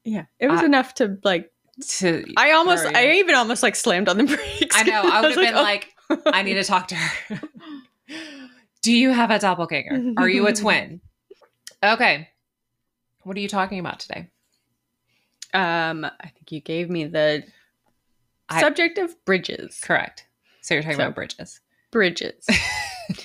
yeah. 0.04 0.26
It 0.40 0.48
was 0.48 0.62
I- 0.62 0.66
enough 0.66 0.96
to 0.96 1.18
like. 1.24 1.52
To, 2.00 2.24
I 2.38 2.52
almost, 2.52 2.86
you. 2.86 2.92
I 2.96 3.14
even 3.14 3.36
almost 3.36 3.62
like 3.64 3.76
slammed 3.76 4.08
on 4.10 4.18
the 4.18 4.24
brakes. 4.36 4.76
I 4.76 4.84
know. 4.84 5.02
I 5.04 5.22
would 5.26 5.32
have 5.32 5.40
been 5.40 5.56
"Oh." 5.56 5.62
like, 5.62 5.90
I 6.28 6.42
need 6.44 6.54
to 6.56 6.64
talk 6.64 6.88
to 6.90 6.96
her. 6.96 7.42
Do 8.82 8.92
you 8.94 9.12
have 9.12 9.32
a 9.32 9.40
doppelganger? 9.40 10.14
Are 10.18 10.30
you 10.30 10.46
a 10.48 10.54
twin? 10.54 11.02
Okay. 11.84 12.30
What 13.24 13.38
are 13.38 13.40
you 13.40 13.48
talking 13.48 13.80
about 13.80 14.00
today? 14.02 14.28
um, 15.54 16.04
I 16.06 16.28
think 16.30 16.52
you 16.52 16.60
gave 16.62 16.90
me 16.90 17.06
the 17.06 17.44
I- 18.50 18.60
subject 18.60 18.98
of 18.98 19.16
bridges. 19.26 19.80
Correct. 19.84 20.28
So 20.64 20.74
you're 20.74 20.82
talking 20.84 20.98
So- 20.98 21.04
about 21.04 21.16
bridges. 21.16 21.60
Bridges. 21.92 22.48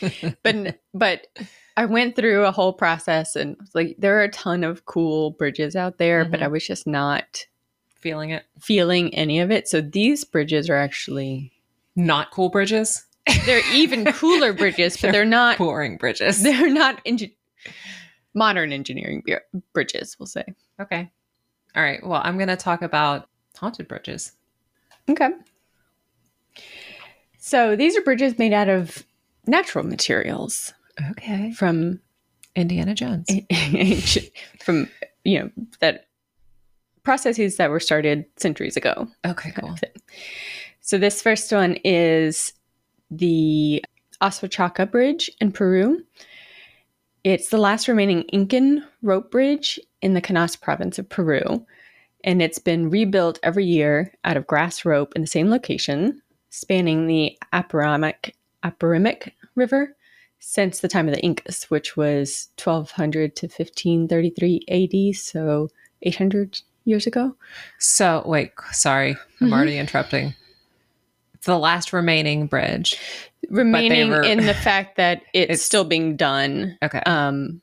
but 0.43 0.79
but 0.93 1.27
I 1.77 1.87
went 1.87 2.17
through 2.17 2.45
a 2.45 2.53
whole 2.53 2.73
process 2.75 3.35
and 3.37 3.57
like 3.75 3.95
there 3.99 4.19
are 4.19 4.25
a 4.25 4.29
ton 4.31 4.63
of 4.65 4.85
cool 4.85 5.31
bridges 5.31 5.75
out 5.75 5.97
there, 5.97 6.25
but 6.27 6.41
Mhm. 6.41 6.43
I 6.43 6.49
was 6.49 6.67
just 6.67 6.87
not 6.87 7.47
Feeling 7.95 8.31
it. 8.31 8.45
feeling 8.61 9.15
any 9.15 9.41
of 9.41 9.51
it. 9.51 9.69
So 9.69 9.81
these 9.81 10.25
bridges 10.25 10.69
are 10.69 10.77
actually 10.77 11.53
Not 11.97 12.31
cool 12.31 12.51
bridges. 12.51 13.07
they're 13.47 13.63
even 13.73 14.05
cooler 14.13 14.53
bridges, 14.53 14.97
but 15.01 15.13
they're 15.13 15.25
not 15.25 15.57
Boring 15.59 15.97
bridges. 15.97 16.43
they're 16.43 16.69
not 16.71 17.03
engi- 17.07 17.35
modern 18.35 18.73
engineering 18.73 19.23
br- 19.27 19.59
bridges, 19.73 20.17
we'll 20.19 20.27
say. 20.27 20.45
Okay. 20.81 21.11
All 21.75 21.83
right. 21.83 22.05
Well, 22.07 22.21
I'm 22.23 22.37
going 22.37 22.49
to 22.49 22.57
talk 22.57 22.83
about 22.83 23.29
haunted 23.57 23.89
bridges. 23.89 24.33
Okay. 25.09 25.31
So 27.49 27.77
these 27.77 27.97
are 27.97 28.03
bridges 28.03 28.39
made 28.39 28.53
out 28.53 28.69
of 28.69 29.05
natural 29.47 29.83
materials 29.87 30.75
Okay. 31.13 31.51
from 31.53 31.99
Indiana 32.55 32.95
Jones. 32.95 33.27
from 34.61 34.87
you 35.25 35.39
know 35.39 35.51
that 35.81 36.09
processes 37.05 37.57
that 37.57 37.71
were 37.71 37.81
started 37.81 38.27
centuries 38.37 38.77
ago. 38.77 39.09
Okay, 39.27 39.51
cool. 39.53 39.77
So 40.83 40.99
this 40.99 41.23
first 41.23 41.51
one 41.51 41.79
is 41.85 42.53
the 43.11 43.83
Q'eswachaka 44.21 44.91
Bridge 44.91 45.31
in 45.41 45.51
Peru. 45.51 46.05
It's 47.25 47.49
the 47.49 47.57
last 47.57 47.89
remaining 47.89 48.25
Incan 48.25 48.85
rope 49.01 49.31
bridge 49.31 49.81
in 50.03 50.13
the 50.13 50.21
Canas 50.21 50.55
province 50.55 50.99
of 50.99 51.09
Peru, 51.09 51.65
and 52.25 52.43
it's 52.43 52.59
been 52.59 52.91
rebuilt 52.91 53.39
every 53.43 53.65
year 53.65 54.13
out 54.25 54.37
of 54.37 54.47
grass 54.47 54.85
rope 54.85 55.15
in 55.17 55.23
the 55.23 55.27
same 55.27 55.49
location, 55.49 56.21
spanning 56.51 57.07
the 57.07 57.37
Apurimac, 57.53 58.33
Apurimac 58.65 59.33
River 59.55 59.95
since 60.41 60.81
the 60.81 60.89
time 60.89 61.09
of 61.09 61.15
the 61.15 61.21
Incas, 61.21 61.65
which 61.65 61.97
was 61.97 62.49
1200 62.63 63.35
to 63.37 63.47
1533 63.47 64.61
AD, 64.69 65.17
so 65.17 65.69
800 66.03 66.61
years 66.85 67.07
ago. 67.07 67.35
So, 67.79 68.23
wait, 68.25 68.53
sorry. 68.71 69.17
I'm 69.41 69.49
Mhm. 69.49 69.53
already 69.53 69.79
interrupting. 69.79 70.35
It's 71.35 71.47
the 71.47 71.59
last 71.59 71.93
remaining 71.93 72.47
bridge. 72.47 72.97
remaining 73.51 74.11
were- 74.11 74.23
in 74.23 74.45
the 74.47 74.53
fact 74.55 74.97
that 74.97 75.23
it's, 75.33 75.45
It's- 75.45 75.63
still 75.63 75.85
being 75.85 76.17
done. 76.17 76.77
Okay. 76.83 76.99
Um, 77.07 77.63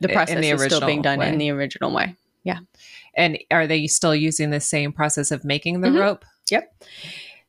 the 0.00 0.08
process 0.08 0.40
the 0.40 0.50
is 0.50 0.62
still 0.62 0.84
being 0.86 1.00
done 1.02 1.20
in 1.22 1.38
the 1.38 1.50
original 1.50 1.90
way. 1.92 2.14
Yeah. 2.44 2.58
And 3.16 3.38
are 3.50 3.66
they 3.66 3.86
still 3.86 4.14
using 4.14 4.50
the 4.50 4.60
same 4.60 4.92
process 4.92 5.30
of 5.30 5.44
making 5.44 5.80
the 5.80 5.88
Mhm. 5.88 6.00
rope? 6.00 6.24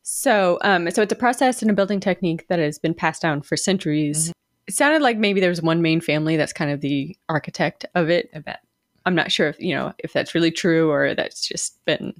So, 0.07 0.59
um, 0.61 0.89
so 0.91 1.01
it's 1.01 1.11
a 1.11 1.15
process 1.15 1.63
and 1.63 1.71
a 1.71 1.73
building 1.73 1.99
technique 1.99 2.47
that 2.47 2.59
has 2.59 2.77
been 2.77 2.93
passed 2.93 3.23
down 3.23 3.41
for 3.41 3.57
centuries. 3.57 4.27
Mhm. 4.27 4.31
It 4.67 4.75
sounded 4.75 5.01
like 5.01 5.17
maybe 5.17 5.41
there's 5.41 5.63
one 5.63 5.81
main 5.81 5.99
family 5.99 6.37
that's 6.37 6.53
kind 6.53 6.69
of 6.69 6.81
the 6.81 7.17
architect 7.27 7.87
of 7.95 8.07
it. 8.11 8.29
I 8.35 8.39
bet. 8.39 8.59
I'm 9.07 9.15
not 9.15 9.31
sure 9.31 9.47
if 9.47 9.59
you 9.59 9.73
know 9.73 9.93
if 9.97 10.13
that's 10.13 10.35
really 10.35 10.51
true 10.51 10.91
or 10.91 11.15
that's 11.15 11.47
just 11.47 11.83
been, 11.85 12.13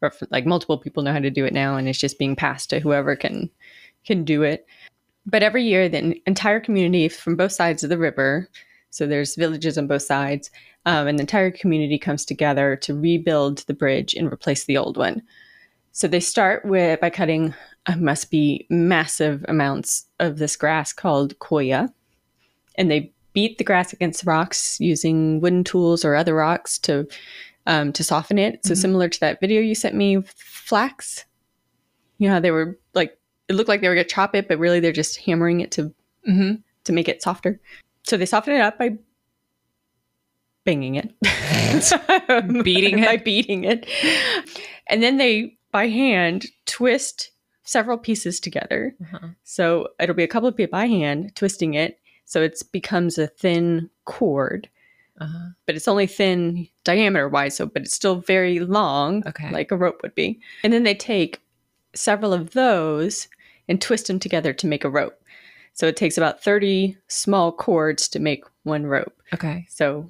or 0.00 0.08
if 0.08 0.22
like 0.30 0.46
multiple 0.46 0.78
people 0.78 1.02
know 1.02 1.12
how 1.12 1.18
to 1.18 1.30
do 1.30 1.44
it 1.44 1.52
now 1.52 1.76
and 1.76 1.86
it's 1.88 1.98
just 1.98 2.18
being 2.18 2.36
passed 2.36 2.70
to 2.70 2.80
whoever 2.80 3.14
can 3.16 3.50
can 4.06 4.24
do 4.24 4.42
it. 4.42 4.66
But 5.26 5.42
every 5.42 5.62
year, 5.62 5.90
the 5.90 6.18
entire 6.26 6.60
community 6.60 7.08
from 7.08 7.36
both 7.36 7.52
sides 7.52 7.84
of 7.84 7.90
the 7.90 7.98
river, 7.98 8.48
so 8.88 9.06
there's 9.06 9.34
villages 9.34 9.76
on 9.76 9.86
both 9.88 10.02
sides, 10.02 10.50
um, 10.86 11.06
and 11.06 11.18
the 11.18 11.22
entire 11.24 11.50
community 11.50 11.98
comes 11.98 12.24
together 12.24 12.76
to 12.76 12.98
rebuild 12.98 13.58
the 13.66 13.74
bridge 13.74 14.14
and 14.14 14.32
replace 14.32 14.64
the 14.64 14.78
old 14.78 14.96
one. 14.96 15.20
So 15.96 16.06
they 16.06 16.20
start 16.20 16.62
with 16.66 17.00
by 17.00 17.08
cutting 17.08 17.54
uh, 17.86 17.96
must 17.96 18.30
be 18.30 18.66
massive 18.68 19.42
amounts 19.48 20.04
of 20.20 20.36
this 20.36 20.54
grass 20.54 20.92
called 20.92 21.38
koya, 21.38 21.88
and 22.76 22.90
they 22.90 23.14
beat 23.32 23.56
the 23.56 23.64
grass 23.64 23.94
against 23.94 24.26
rocks 24.26 24.78
using 24.78 25.40
wooden 25.40 25.64
tools 25.64 26.04
or 26.04 26.14
other 26.14 26.34
rocks 26.34 26.78
to 26.80 27.08
um, 27.66 27.94
to 27.94 28.04
soften 28.04 28.38
it. 28.38 28.62
So 28.66 28.74
Mhm. 28.74 28.76
similar 28.76 29.08
to 29.08 29.20
that 29.20 29.40
video 29.40 29.62
you 29.62 29.74
sent 29.74 29.94
me, 29.94 30.18
with 30.18 30.30
flax. 30.32 31.24
You 32.18 32.28
know 32.28 32.34
how 32.34 32.40
they 32.40 32.50
were 32.50 32.78
like 32.92 33.18
it 33.48 33.54
looked 33.54 33.70
like 33.70 33.80
they 33.80 33.88
were 33.88 33.94
gonna 33.94 34.04
chop 34.04 34.34
it, 34.34 34.48
but 34.48 34.58
really 34.58 34.80
they're 34.80 34.92
just 34.92 35.16
hammering 35.16 35.60
it 35.60 35.70
to 35.72 35.94
Mm-hmm. 36.28 36.56
to 36.84 36.92
make 36.92 37.08
it 37.08 37.22
softer. 37.22 37.58
So 38.02 38.18
they 38.18 38.26
soften 38.26 38.52
it 38.52 38.60
up 38.60 38.78
by 38.78 38.98
banging 40.66 40.96
it, 40.96 41.14
Beating 42.64 42.98
it 42.98 43.06
by 43.06 43.16
beating 43.16 43.64
it, 43.64 43.88
and 44.88 45.02
then 45.02 45.16
they 45.16 45.56
by 45.76 45.88
hand 45.88 46.46
twist 46.64 47.32
several 47.64 47.98
pieces 47.98 48.40
together. 48.40 48.94
Uh-huh. 49.02 49.28
So 49.44 49.88
it'll 50.00 50.14
be 50.14 50.22
a 50.24 50.28
couple 50.28 50.48
of 50.48 50.56
feet 50.56 50.70
by 50.70 50.86
hand, 50.86 51.36
twisting 51.36 51.74
it. 51.74 51.98
So 52.24 52.40
it 52.40 52.62
becomes 52.72 53.18
a 53.18 53.26
thin 53.26 53.90
cord, 54.06 54.70
Uh-huh. 55.20 55.48
but 55.66 55.76
it's 55.76 55.86
only 55.86 56.06
thin 56.06 56.66
diameter 56.84 57.28
wise. 57.28 57.56
So, 57.56 57.66
but 57.66 57.82
it's 57.82 57.92
still 57.92 58.16
very 58.16 58.58
long, 58.60 59.22
Okay. 59.26 59.50
like 59.50 59.70
a 59.70 59.76
rope 59.76 60.00
would 60.02 60.14
be. 60.14 60.40
And 60.62 60.72
then 60.72 60.84
they 60.84 60.94
take 60.94 61.42
several 61.92 62.32
of 62.32 62.52
those 62.52 63.28
and 63.68 63.78
twist 63.78 64.06
them 64.06 64.18
together 64.18 64.54
to 64.54 64.66
make 64.66 64.82
a 64.84 64.88
rope. 64.90 65.20
So 65.74 65.86
it 65.86 65.96
takes 65.96 66.16
about 66.16 66.42
30 66.42 66.96
small 67.08 67.52
cords 67.52 68.08
to 68.08 68.18
make 68.18 68.44
one 68.62 68.86
rope. 68.86 69.20
Okay. 69.34 69.66
So 69.68 70.08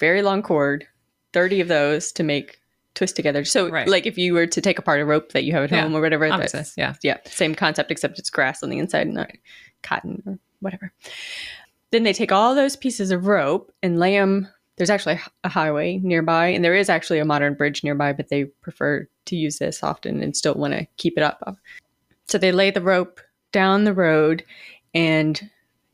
very 0.00 0.22
long 0.22 0.42
cord, 0.42 0.88
30 1.32 1.60
of 1.60 1.68
those 1.68 2.10
to 2.12 2.24
make 2.24 2.58
twist 2.98 3.16
together. 3.16 3.44
So 3.44 3.68
Right. 3.70 3.88
like 3.88 4.06
if 4.06 4.18
you 4.18 4.34
were 4.34 4.46
to 4.46 4.60
take 4.60 4.78
apart 4.78 5.00
a 5.00 5.04
rope 5.04 5.32
that 5.32 5.44
you 5.44 5.52
have 5.52 5.64
at 5.64 5.70
Yeah. 5.70 5.82
home 5.82 5.94
or 5.94 6.00
whatever, 6.00 6.26
Obviously. 6.30 6.58
that's, 6.58 6.74
Yeah. 6.76 6.94
yeah, 7.02 7.16
same 7.26 7.54
concept 7.54 7.90
except 7.90 8.18
it's 8.18 8.28
grass 8.28 8.62
on 8.62 8.70
the 8.70 8.78
inside, 8.78 9.06
and 9.06 9.14
not 9.14 9.30
cotton 9.82 10.22
or 10.26 10.38
whatever. 10.60 10.92
Then 11.92 12.02
they 12.02 12.12
take 12.12 12.32
all 12.32 12.54
those 12.54 12.76
pieces 12.76 13.10
of 13.10 13.26
rope 13.26 13.72
and 13.82 13.98
lay 13.98 14.16
them. 14.18 14.48
There's 14.76 14.90
actually 14.90 15.18
a 15.44 15.48
highway 15.48 15.98
nearby, 16.02 16.48
and 16.48 16.64
there 16.64 16.74
is 16.74 16.88
actually 16.90 17.18
a 17.20 17.24
modern 17.24 17.54
bridge 17.54 17.82
nearby, 17.82 18.12
but 18.12 18.28
they 18.28 18.44
prefer 18.44 19.08
to 19.26 19.36
use 19.36 19.58
this 19.58 19.82
often 19.82 20.22
and 20.22 20.36
still 20.36 20.54
want 20.54 20.74
to 20.74 20.86
keep 20.96 21.16
it 21.16 21.22
up. 21.22 21.56
So 22.26 22.36
they 22.36 22.52
lay 22.52 22.70
the 22.70 22.80
rope 22.82 23.20
down 23.52 23.84
the 23.84 23.94
road 23.94 24.44
and 24.94 25.48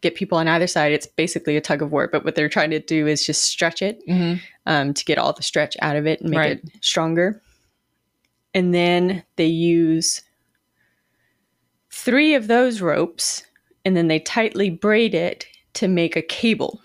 get 0.05 0.15
people 0.15 0.39
on 0.39 0.47
either 0.47 0.67
side. 0.67 0.93
It's 0.93 1.07
basically 1.07 1.57
a 1.57 1.61
tug 1.61 1.83
of 1.83 1.91
war, 1.91 2.09
but 2.13 2.25
what 2.25 2.35
they're 2.37 2.49
trying 2.49 2.71
to 2.71 2.79
do 2.79 3.07
is 3.07 3.25
just 3.27 3.43
stretch 3.45 3.83
it 3.83 4.01
hmm 4.07 4.35
um, 4.67 4.95
to 4.95 5.05
get 5.05 5.19
all 5.19 5.33
the 5.33 5.43
stretch 5.43 5.77
out 5.83 5.97
of 5.97 6.07
it 6.07 6.21
and 6.21 6.31
make 6.31 6.39
Right. 6.39 6.51
it 6.65 6.71
stronger. 6.81 7.43
And 8.55 8.73
then 8.73 9.23
they 9.37 9.47
use 9.47 10.23
three 11.91 12.35
of 12.35 12.47
those 12.47 12.81
ropes 12.81 13.43
and 13.85 13.97
then 13.97 14.09
they 14.09 14.21
tightly 14.21 14.71
braid 14.71 15.15
it 15.15 15.47
to 15.75 15.89
make 15.89 16.17
a 16.17 16.23
cable. 16.23 16.81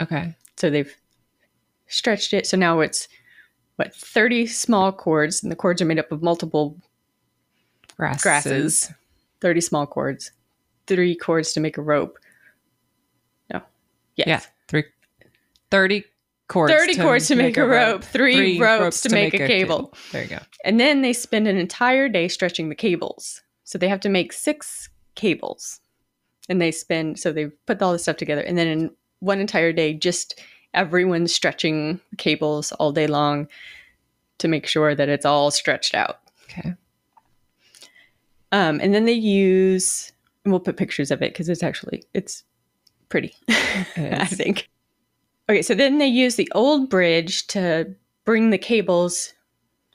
Okay. 0.00 0.34
So 0.56 0.70
they've 0.70 0.94
stretched 1.88 2.32
it. 2.32 2.46
So 2.46 2.56
now 2.56 2.80
it's 2.80 3.06
what 3.76 3.94
30 3.94 4.46
small 4.46 4.92
cords 4.92 5.42
and 5.42 5.50
the 5.52 5.56
cords 5.56 5.82
are 5.82 5.86
made 5.86 5.98
up 5.98 6.12
of 6.12 6.22
multiple 6.22 6.76
Grasses. 7.96 8.22
grasses. 8.22 8.92
30 9.40 9.60
small 9.60 9.86
cords. 9.86 10.30
Three 10.86 11.14
cords 11.14 11.52
to 11.52 11.60
make 11.60 11.76
a 11.76 11.82
rope. 11.82 12.18
Yes. 14.16 14.26
Yeah. 14.26 14.40
Three. 14.68 14.84
30 15.70 16.04
cords. 16.48 16.72
30 16.72 16.96
cords 16.96 17.28
to 17.28 17.36
make 17.36 17.56
a 17.56 17.66
rope, 17.66 18.04
three 18.04 18.60
ropes 18.60 19.00
to 19.02 19.08
make 19.08 19.34
a 19.34 19.46
cable. 19.46 19.94
There 20.12 20.22
you 20.22 20.28
go. 20.28 20.38
And 20.64 20.78
then 20.78 21.02
they 21.02 21.12
spend 21.12 21.48
an 21.48 21.56
entire 21.56 22.08
day 22.08 22.28
stretching 22.28 22.68
the 22.68 22.74
cables. 22.74 23.42
So 23.64 23.78
they 23.78 23.88
have 23.88 24.00
to 24.00 24.08
make 24.08 24.32
six 24.32 24.88
cables. 25.14 25.80
And 26.48 26.60
they 26.60 26.72
spend, 26.72 27.18
so 27.18 27.32
they 27.32 27.46
put 27.46 27.80
all 27.80 27.92
this 27.92 28.02
stuff 28.02 28.16
together. 28.16 28.42
And 28.42 28.58
then 28.58 28.66
in 28.66 28.90
one 29.20 29.38
entire 29.38 29.72
day, 29.72 29.94
just 29.94 30.40
everyone 30.74 31.28
stretching 31.28 32.00
cables 32.18 32.72
all 32.72 32.92
day 32.92 33.06
long 33.06 33.48
to 34.38 34.48
make 34.48 34.66
sure 34.66 34.94
that 34.94 35.08
it's 35.08 35.24
all 35.24 35.50
stretched 35.50 35.94
out. 35.94 36.18
Okay. 36.44 36.74
Um, 38.52 38.80
and 38.80 38.92
then 38.92 39.04
they 39.04 39.12
use, 39.12 40.12
and 40.44 40.52
we'll 40.52 40.60
put 40.60 40.76
pictures 40.76 41.12
of 41.12 41.22
it 41.22 41.32
because 41.32 41.48
it's 41.48 41.62
actually, 41.62 42.02
it's 42.14 42.42
pretty, 43.10 43.34
I 43.48 44.24
think. 44.24 44.70
Okay, 45.50 45.62
so 45.62 45.74
then 45.74 45.98
they 45.98 46.06
use 46.06 46.36
the 46.36 46.50
old 46.54 46.88
bridge 46.88 47.46
to 47.48 47.94
bring 48.24 48.50
the 48.50 48.58
cables 48.58 49.34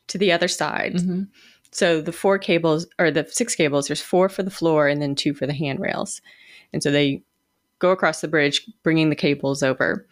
to 0.07 0.17
the 0.17 0.31
other 0.31 0.47
side. 0.47 0.99
hmm 0.99 1.23
So 1.71 2.01
the 2.01 2.11
four 2.11 2.37
cables 2.37 2.85
or 2.99 3.09
the 3.09 3.25
six 3.29 3.55
cables, 3.55 3.87
there's 3.87 4.01
four 4.01 4.29
for 4.29 4.43
the 4.43 4.51
floor 4.51 4.87
and 4.87 5.01
then 5.01 5.15
two 5.15 5.33
for 5.33 5.47
the 5.47 5.53
handrails. 5.53 6.21
And 6.73 6.83
so 6.83 6.91
they 6.91 7.23
go 7.79 7.91
across 7.91 8.21
the 8.21 8.27
bridge, 8.27 8.67
bringing 8.83 9.09
the 9.09 9.15
cables 9.15 9.63
over. 9.63 10.05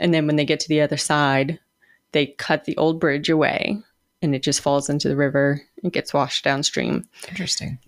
And 0.00 0.14
then 0.14 0.26
when 0.26 0.36
they 0.36 0.44
get 0.44 0.60
to 0.60 0.68
the 0.68 0.80
other 0.80 0.96
side, 0.96 1.58
they 2.12 2.26
cut 2.26 2.64
the 2.64 2.76
old 2.76 3.00
bridge 3.00 3.28
away 3.28 3.82
and 4.22 4.34
it 4.34 4.42
just 4.42 4.60
falls 4.60 4.88
into 4.88 5.08
the 5.08 5.16
river 5.16 5.62
and 5.82 5.92
gets 5.92 6.12
washed 6.12 6.44
downstream. 6.44 7.08
Interesting. 7.28 7.78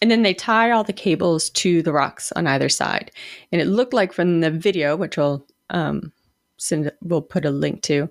And 0.00 0.10
then 0.10 0.22
they 0.22 0.34
tie 0.34 0.70
all 0.70 0.84
the 0.84 0.92
cables 0.92 1.50
to 1.50 1.82
the 1.82 1.92
rocks 1.92 2.32
on 2.32 2.46
either 2.46 2.68
side. 2.68 3.10
And 3.52 3.60
it 3.60 3.66
looked 3.66 3.92
like 3.92 4.12
from 4.12 4.40
the 4.40 4.50
video, 4.50 4.96
which 4.96 5.16
we'll 5.16 5.46
um, 5.70 6.12
send, 6.56 6.90
we'll 7.02 7.22
put 7.22 7.44
a 7.44 7.50
link 7.50 7.82
to. 7.82 8.08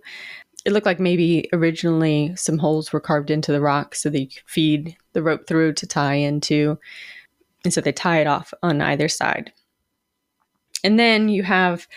It 0.65 0.71
looked 0.71 0.85
like 0.85 0.99
maybe 0.99 1.49
originally 1.53 2.35
some 2.35 2.57
holes 2.57 2.91
were 2.91 2.99
carved 2.99 3.31
into 3.31 3.51
the 3.51 3.61
rock 3.61 3.95
so 3.95 4.09
they 4.09 4.25
could 4.25 4.43
feed 4.45 4.95
the 5.13 5.23
rope 5.23 5.47
through 5.47 5.73
to 5.73 5.87
tie 5.87 6.15
into. 6.15 6.77
And 7.63 7.73
so 7.73 7.81
they 7.81 7.91
tie 7.91 8.21
it 8.21 8.27
off 8.27 8.53
on 8.61 8.81
either 8.81 9.07
side. 9.07 9.51
And 10.83 10.99
then 10.99 11.27
you 11.29 11.43
have 11.43 11.87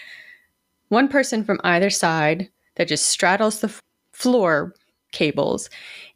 one 0.89 1.09
person 1.09 1.45
from 1.45 1.61
either 1.65 1.91
side 1.91 2.49
that 2.77 2.89
just 2.89 3.09
straddles 3.09 3.61
the 3.61 3.73
floor 4.13 4.75
cables 5.13 5.69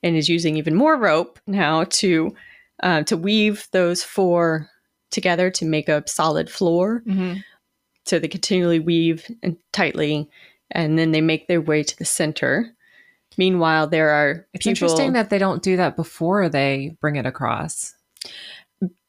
and 0.03 0.17
is 0.17 0.29
using 0.29 0.57
even 0.57 0.75
more 0.75 0.97
rope 0.97 1.39
now 1.47 1.85
to 1.85 2.35
uh, 2.83 3.03
to 3.05 3.17
weave 3.17 3.69
those 3.73 4.03
four 4.03 4.69
together 5.11 5.51
to 5.51 5.65
make 5.65 5.89
a 5.89 6.03
solid 6.07 6.51
floor. 6.51 7.03
Mm-hmm. 7.07 7.39
So 8.05 8.19
they 8.19 8.29
continually 8.29 8.79
weave 8.79 9.27
and 9.43 9.57
tightly, 9.73 10.29
and 10.71 10.99
then 10.99 11.13
they 11.13 11.21
make 11.21 11.49
their 11.49 11.61
way 11.61 11.83
to 11.83 11.99
the 11.99 12.05
center. 12.05 12.73
Meanwhile, 13.39 13.89
there 13.89 14.11
are 14.11 14.47
It's 14.55 14.65
people. 14.65 14.71
interesting 14.71 15.13
that 15.15 15.29
they 15.31 15.39
don't 15.39 15.63
do 15.63 15.77
that 15.77 15.97
before 15.97 16.49
they 16.49 16.97
bring 17.01 17.17
it 17.17 17.27
across. 17.27 17.95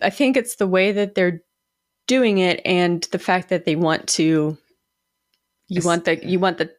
I 0.01 0.09
think 0.09 0.35
it's 0.37 0.55
the 0.55 0.67
way 0.67 0.91
that 0.93 1.13
they're 1.15 1.41
doing 2.07 2.37
it, 2.39 2.61
and 2.65 3.03
the 3.11 3.19
fact 3.19 3.49
that 3.49 3.65
they 3.65 3.75
want 3.75 4.07
to. 4.07 4.57
You 5.69 5.77
It's- 5.79 5.85
want 5.85 6.05
the 6.05 6.25
you 6.25 6.39
want 6.39 6.57
the 6.57 6.71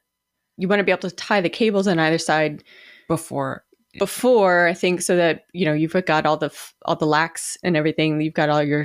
you 0.56 0.66
want 0.68 0.80
to 0.80 0.84
be 0.84 0.90
able 0.90 1.08
to 1.08 1.14
tie 1.14 1.40
the 1.40 1.48
cables 1.50 1.86
on 1.86 1.98
either 1.98 2.18
side 2.18 2.64
Before. 3.06 3.64
Before 3.98 4.66
I 4.68 4.74
think 4.74 5.02
so 5.02 5.16
that 5.16 5.44
you 5.52 5.64
know 5.64 5.72
you've 5.74 5.92
got 6.06 6.26
all 6.26 6.36
the 6.36 6.50
all 6.84 6.96
the 6.96 7.06
lacks 7.06 7.56
and 7.62 7.76
everything 7.76 8.20
you've 8.20 8.34
got 8.34 8.48
all 8.48 8.62
your 8.62 8.84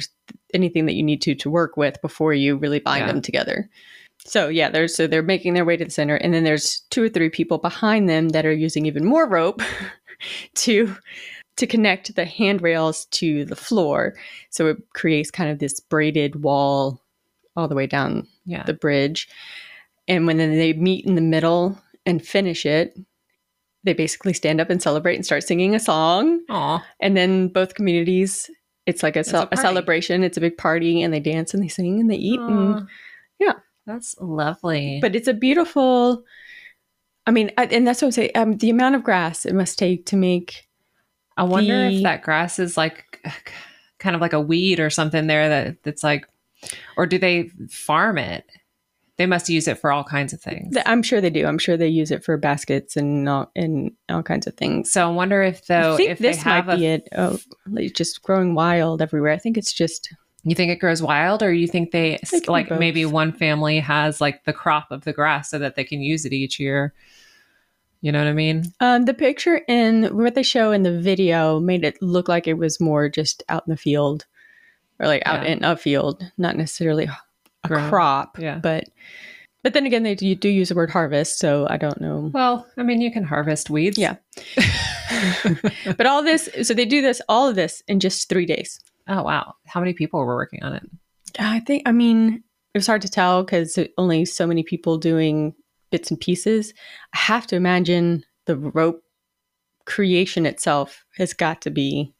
anything 0.53 0.85
that 0.85 0.93
you 0.93 1.03
need 1.03 1.21
to 1.23 1.35
to 1.35 1.49
work 1.49 1.77
with 1.77 2.01
before 2.01 2.33
you 2.33 2.57
really 2.57 2.79
bind 2.79 3.01
Yeah. 3.05 3.11
them 3.11 3.21
together. 3.21 3.69
So 4.25 4.47
yeah, 4.47 4.69
there's 4.69 4.95
so 4.95 5.05
they're 5.07 5.21
making 5.21 5.53
their 5.53 5.65
way 5.65 5.75
to 5.77 5.85
the 5.85 5.91
center, 5.91 6.15
and 6.15 6.33
then 6.33 6.43
there's 6.43 6.81
two 6.91 7.03
or 7.03 7.09
three 7.09 7.29
people 7.29 7.57
behind 7.57 8.07
them 8.09 8.29
that 8.29 8.45
are 8.45 8.53
using 8.53 8.85
even 8.85 9.05
more 9.05 9.27
rope 9.27 9.61
to 10.55 10.95
to 11.57 11.67
connect 11.67 12.15
the 12.15 12.25
handrails 12.25 13.05
to 13.05 13.45
the 13.45 13.55
floor. 13.55 14.15
So 14.49 14.67
it 14.67 14.77
creates 14.93 15.29
kind 15.29 15.51
of 15.51 15.59
this 15.59 15.79
braided 15.79 16.41
wall 16.43 16.99
all 17.55 17.67
the 17.67 17.75
way 17.75 17.85
down 17.85 18.27
Yeah. 18.45 18.63
the 18.63 18.73
bridge. 18.73 19.27
And 20.07 20.25
when 20.25 20.37
then 20.37 20.57
they 20.57 20.73
meet 20.73 21.05
in 21.05 21.15
the 21.15 21.21
middle 21.21 21.77
and 22.05 22.25
finish 22.25 22.65
it, 22.65 22.97
they 23.83 23.93
basically 23.93 24.33
stand 24.33 24.61
up 24.61 24.69
and 24.69 24.81
celebrate 24.81 25.15
and 25.15 25.25
start 25.25 25.43
singing 25.43 25.75
a 25.75 25.79
song. 25.79 26.41
Aw. 26.49 26.85
And 27.01 27.17
then 27.17 27.49
both 27.49 27.75
communities, 27.75 28.49
it's 28.85 29.03
like 29.03 29.15
a, 29.15 29.23
ce- 29.23 29.33
a 29.33 29.47
a, 29.51 29.57
celebration. 29.57 30.23
It's 30.23 30.37
a 30.37 30.41
big 30.41 30.57
party, 30.57 31.01
and 31.01 31.13
they 31.13 31.19
dance 31.19 31.53
and 31.53 31.61
they 31.63 31.67
sing 31.67 31.99
and 31.99 32.09
they 32.09 32.15
eat. 32.15 32.39
And, 32.39 32.87
yeah. 33.39 33.53
That's 33.85 34.15
lovely. 34.19 34.99
but 35.01 35.15
it's 35.15 35.27
a 35.27 35.33
beautiful. 35.33 36.23
I 37.25 37.31
mean, 37.31 37.51
I, 37.57 37.65
and 37.65 37.85
that's 37.87 38.01
what 38.01 38.07
I'm 38.07 38.11
saying. 38.13 38.31
Um, 38.35 38.57
the 38.57 38.69
amount 38.69 38.95
of 38.95 39.03
grass 39.03 39.45
it 39.45 39.53
must 39.53 39.77
take 39.79 40.05
to 40.07 40.15
make. 40.15 40.67
I 41.35 41.43
wonder 41.43 41.89
the- 41.89 41.97
if 41.97 42.03
that 42.03 42.21
grass 42.21 42.59
is 42.59 42.77
like 42.77 43.25
kind 43.99 44.15
of 44.15 44.21
like 44.21 44.33
a 44.33 44.41
weed 44.41 44.79
or 44.79 44.89
something 44.89 45.27
there 45.27 45.49
that 45.49 45.83
that's 45.83 46.03
like, 46.03 46.27
or 46.95 47.05
do 47.05 47.17
they 47.17 47.49
farm 47.69 48.17
it? 48.17 48.45
They 49.17 49.27
must 49.27 49.47
use 49.47 49.67
it 49.67 49.77
for 49.77 49.91
all 49.91 50.03
kinds 50.03 50.33
of 50.33 50.41
things. 50.41 50.75
I'm 50.87 51.03
sure 51.03 51.21
they 51.21 51.29
do. 51.29 51.45
I'm 51.45 51.59
sure 51.59 51.77
they 51.77 51.87
use 51.87 52.09
it 52.09 52.23
for 52.23 52.35
baskets 52.35 52.97
and 52.97 53.29
all, 53.29 53.51
and 53.55 53.91
all 54.09 54.23
kinds 54.23 54.47
of 54.47 54.55
things. 54.55 54.91
So 54.91 55.07
I 55.07 55.11
wonder 55.13 55.43
if 55.43 55.67
though 55.67 55.93
I 55.93 55.97
think 55.97 56.09
if 56.09 56.17
this 56.19 56.37
they 56.37 56.43
have 56.49 56.65
might 56.65 56.73
a, 56.73 56.77
be 56.77 56.85
it. 56.87 57.09
Oh, 57.15 57.37
like 57.67 57.93
just 57.93 58.23
growing 58.23 58.55
wild 58.55 59.01
everywhere. 59.03 59.31
I 59.31 59.37
think 59.37 59.55
it's 59.57 59.71
just 59.71 60.11
you 60.43 60.55
think 60.55 60.71
it 60.71 60.79
grows 60.79 61.01
wild, 61.01 61.43
or 61.43 61.53
you 61.53 61.67
think 61.67 61.91
they 61.91 62.15
It 62.15 62.27
could 62.27 62.41
be 62.43 62.47
like 62.51 62.71
maybe 62.71 63.05
one 63.05 63.31
family 63.33 63.79
has 63.79 64.19
like 64.19 64.45
the 64.45 64.51
crop 64.53 64.89
of 64.91 65.03
the 65.03 65.13
grass 65.13 65.51
so 65.51 65.59
that 65.59 65.75
they 65.75 65.83
can 65.83 66.01
use 66.01 66.25
it 66.25 66.33
each 66.33 66.59
year. 66.59 66.93
You 68.01 68.11
know 68.11 68.19
what 68.19 68.27
I 68.27 68.33
mean? 68.33 68.63
Um, 68.81 69.05
the 69.05 69.13
picture 69.13 69.61
in 69.67 70.05
what 70.17 70.35
they 70.35 70.43
show 70.43 70.71
in 70.73 70.83
the 70.83 70.99
video 70.99 71.59
made 71.61 71.85
it 71.85 72.01
look 72.01 72.27
like 72.27 72.47
it 72.47 72.55
was 72.55 72.81
more 72.81 73.07
just 73.09 73.43
out 73.47 73.63
in 73.67 73.71
the 73.71 73.77
field, 73.77 74.25
or 74.99 75.05
like 75.07 75.21
out 75.25 75.43
Yeah. 75.43 75.49
in 75.53 75.63
a 75.63 75.77
field, 75.77 76.29
not 76.37 76.57
necessarily 76.57 77.07
a 77.63 77.89
crop. 77.89 78.39
Yeah. 78.39 78.59
But 78.59 78.89
but 79.63 79.73
then 79.73 79.85
again, 79.85 80.03
they 80.03 80.13
do, 80.13 80.35
do 80.35 80.49
use 80.49 80.69
the 80.69 80.75
word 80.75 80.89
harvest, 80.89 81.39
so 81.39 81.65
I 81.69 81.77
don't 81.77 82.01
know. 82.01 82.29
Well, 82.33 82.67
I 82.77 82.83
mean, 82.83 82.99
you 82.99 83.11
can 83.11 83.23
harvest 83.23 83.69
weeds. 83.69 83.97
Yeah. 83.97 84.17
but 85.97 86.05
all 86.05 86.21
this, 86.21 86.49
so 86.63 86.73
they 86.73 86.85
do 86.85 87.01
this, 87.01 87.21
all 87.29 87.47
of 87.47 87.55
this 87.55 87.81
in 87.87 88.01
just 88.01 88.27
three 88.27 88.45
days. 88.45 88.79
Oh 89.07 89.23
wow, 89.23 89.55
how 89.65 89.79
many 89.79 89.93
people 89.93 90.19
were 90.19 90.35
working 90.35 90.63
on 90.63 90.73
it? 90.73 90.83
I 91.39 91.61
think, 91.61 91.83
I 91.85 91.93
mean, 91.93 92.43
it 92.73 92.77
was 92.77 92.87
hard 92.87 93.01
to 93.03 93.09
tell 93.09 93.43
because 93.43 93.79
only 93.97 94.25
so 94.25 94.45
many 94.45 94.63
people 94.63 94.97
doing 94.97 95.53
bits 95.91 96.09
and 96.09 96.19
pieces. 96.19 96.73
I 97.13 97.19
have 97.19 97.47
to 97.47 97.55
imagine 97.55 98.25
the 98.45 98.57
rope 98.57 99.01
creation 99.85 100.45
itself 100.45 101.05
has 101.17 101.33
got 101.33 101.61
to 101.61 101.69
be 101.69 102.13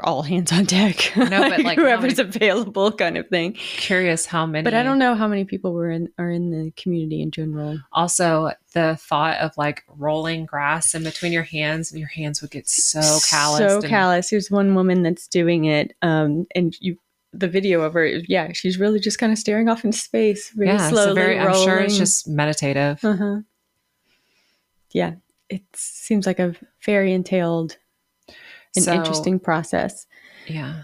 all 0.00 0.22
hands 0.22 0.52
on 0.52 0.64
deck. 0.64 1.12
No, 1.16 1.48
but, 1.48 1.60
like, 1.62 1.78
whoever's 1.78 2.16
many- 2.18 2.28
available, 2.28 2.92
kind 2.92 3.16
of 3.18 3.28
thing. 3.28 3.52
Curious 3.54 4.26
how 4.26 4.46
many. 4.46 4.64
But 4.64 4.74
I 4.74 4.82
don't 4.82 4.98
know 4.98 5.14
how 5.14 5.28
many 5.28 5.44
people 5.44 5.72
were 5.72 5.90
in 5.90 6.10
are 6.18 6.30
in 6.30 6.50
the 6.50 6.70
community 6.72 7.20
in 7.22 7.30
general. 7.30 7.80
Also, 7.92 8.52
the 8.72 8.96
thought 8.96 9.38
of 9.38 9.56
like 9.56 9.84
rolling 9.88 10.46
grass 10.46 10.94
in 10.94 11.02
between 11.02 11.32
your 11.32 11.42
hands, 11.42 11.90
and 11.90 11.98
your 11.98 12.08
hands 12.08 12.40
would 12.40 12.50
get 12.50 12.68
so 12.68 13.00
calloused. 13.28 13.58
So 13.58 13.76
and- 13.78 13.84
callous. 13.84 14.30
There's 14.30 14.50
one 14.50 14.74
woman 14.74 15.02
that's 15.02 15.28
doing 15.28 15.64
it, 15.66 15.94
um, 16.02 16.46
and 16.54 16.74
you. 16.80 16.98
The 17.36 17.48
video 17.48 17.80
of 17.82 17.94
her, 17.94 18.06
yeah, 18.06 18.52
she's 18.52 18.78
really 18.78 19.00
just 19.00 19.18
kind 19.18 19.32
of 19.32 19.38
staring 19.38 19.68
off 19.68 19.84
into 19.84 19.98
space, 19.98 20.50
very 20.50 20.68
yeah, 20.68 20.88
slowly 20.88 21.08
so 21.08 21.14
very. 21.16 21.36
I'm 21.36 21.52
sure 21.52 21.78
it's 21.78 21.98
just 21.98 22.28
meditative. 22.28 23.04
Uh-huh. 23.04 23.40
Yeah, 24.92 25.14
it 25.48 25.62
seems 25.74 26.26
like 26.26 26.38
a 26.38 26.54
very 26.84 27.12
entailed 27.12 27.76
and 28.76 28.84
So- 28.84 28.92
interesting 28.94 29.38
process. 29.38 30.06
Yeah. 30.46 30.82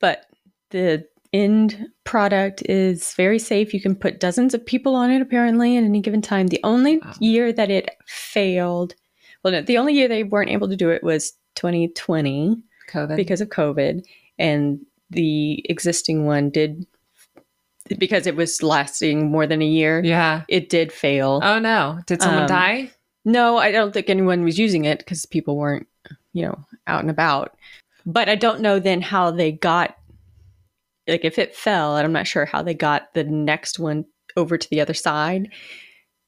But 0.00 0.26
the 0.70 1.06
end 1.32 1.86
product 2.04 2.62
is 2.68 3.14
very 3.14 3.38
safe. 3.38 3.72
You 3.72 3.80
can 3.80 3.94
put 3.94 4.20
dozens 4.20 4.52
of 4.54 4.64
people 4.66 4.94
on 4.94 5.10
it 5.10 5.22
apparently 5.22 5.76
at 5.76 5.84
any 5.84 6.00
given 6.00 6.20
time. 6.22 6.48
The 6.48 6.60
only 6.64 6.98
Wow. 6.98 7.14
year 7.20 7.52
that 7.52 7.70
it 7.70 7.90
failed, 8.06 8.94
well, 9.42 9.52
no, 9.52 9.62
the 9.62 9.78
only 9.78 9.94
year 9.94 10.08
they 10.08 10.24
weren't 10.24 10.50
able 10.50 10.68
to 10.68 10.76
do 10.76 10.90
it 10.90 11.02
was 11.02 11.32
2020 11.54 12.62
COVID. 12.90 13.16
because 13.16 13.40
of 13.40 13.48
COVID, 13.48 14.04
and 14.38 14.80
the 15.10 15.64
existing 15.70 16.26
one 16.26 16.50
did 16.50 16.86
because 17.98 18.26
it 18.26 18.36
was 18.36 18.62
lasting 18.62 19.30
more 19.30 19.46
than 19.46 19.60
a 19.60 19.66
year. 19.66 20.00
yeah. 20.04 20.42
It 20.48 20.68
did 20.68 20.92
fail. 20.92 21.40
Oh 21.42 21.58
no! 21.58 22.00
Did 22.06 22.22
someone 22.22 22.42
Um, 22.42 22.48
die? 22.48 22.90
No, 23.24 23.56
I 23.58 23.70
don't 23.72 23.92
think 23.92 24.08
anyone 24.10 24.44
was 24.44 24.58
using 24.58 24.84
it 24.84 24.98
because 24.98 25.26
people 25.26 25.56
weren't, 25.56 25.86
you 26.32 26.42
know, 26.46 26.64
out 26.86 27.00
and 27.00 27.10
about. 27.10 27.56
But 28.04 28.28
I 28.28 28.34
don't 28.34 28.60
know 28.60 28.78
then 28.78 29.00
how 29.00 29.30
they 29.30 29.52
got, 29.52 29.96
like, 31.06 31.24
if 31.24 31.38
it 31.38 31.54
fell, 31.54 31.96
and 31.96 32.04
I'm 32.04 32.12
not 32.12 32.26
sure 32.26 32.44
how 32.46 32.62
they 32.62 32.74
got 32.74 33.14
the 33.14 33.24
next 33.24 33.78
one 33.78 34.04
over 34.36 34.58
to 34.58 34.70
the 34.70 34.80
other 34.80 34.94
side. 34.94 35.48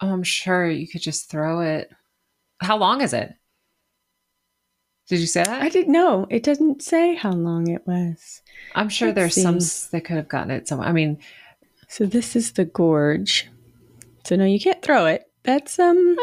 Oh, 0.00 0.10
I'm 0.12 0.22
sure 0.22 0.68
you 0.68 0.86
could 0.88 1.00
just 1.02 1.30
throw 1.30 1.60
it. 1.60 1.90
How 2.60 2.76
long 2.76 3.00
is 3.00 3.12
it? 3.12 3.32
Did 5.08 5.18
you 5.20 5.26
say 5.26 5.42
that? 5.44 5.62
I 5.62 5.68
didn't 5.68 5.92
know. 5.92 6.26
It 6.30 6.42
doesn't 6.42 6.82
say 6.82 7.14
how 7.14 7.32
long 7.32 7.68
it 7.68 7.86
was. 7.86 8.40
I'm 8.74 8.88
sure 8.88 9.08
let's 9.08 9.16
there's 9.16 9.42
some 9.42 9.60
see. 9.60 9.66
s- 9.66 9.86
that 9.88 10.02
could 10.04 10.16
have 10.16 10.28
gotten 10.28 10.50
it 10.50 10.66
somewhere. 10.66 10.88
I 10.88 10.92
mean, 10.92 11.18
So 11.88 12.06
this 12.06 12.34
is 12.36 12.52
the 12.52 12.64
gorge. 12.64 13.48
So 14.26 14.36
no, 14.36 14.44
you 14.46 14.58
can't 14.58 14.80
throw 14.82 15.04
it. 15.06 15.24
That's 15.42 15.78
um. 15.78 16.16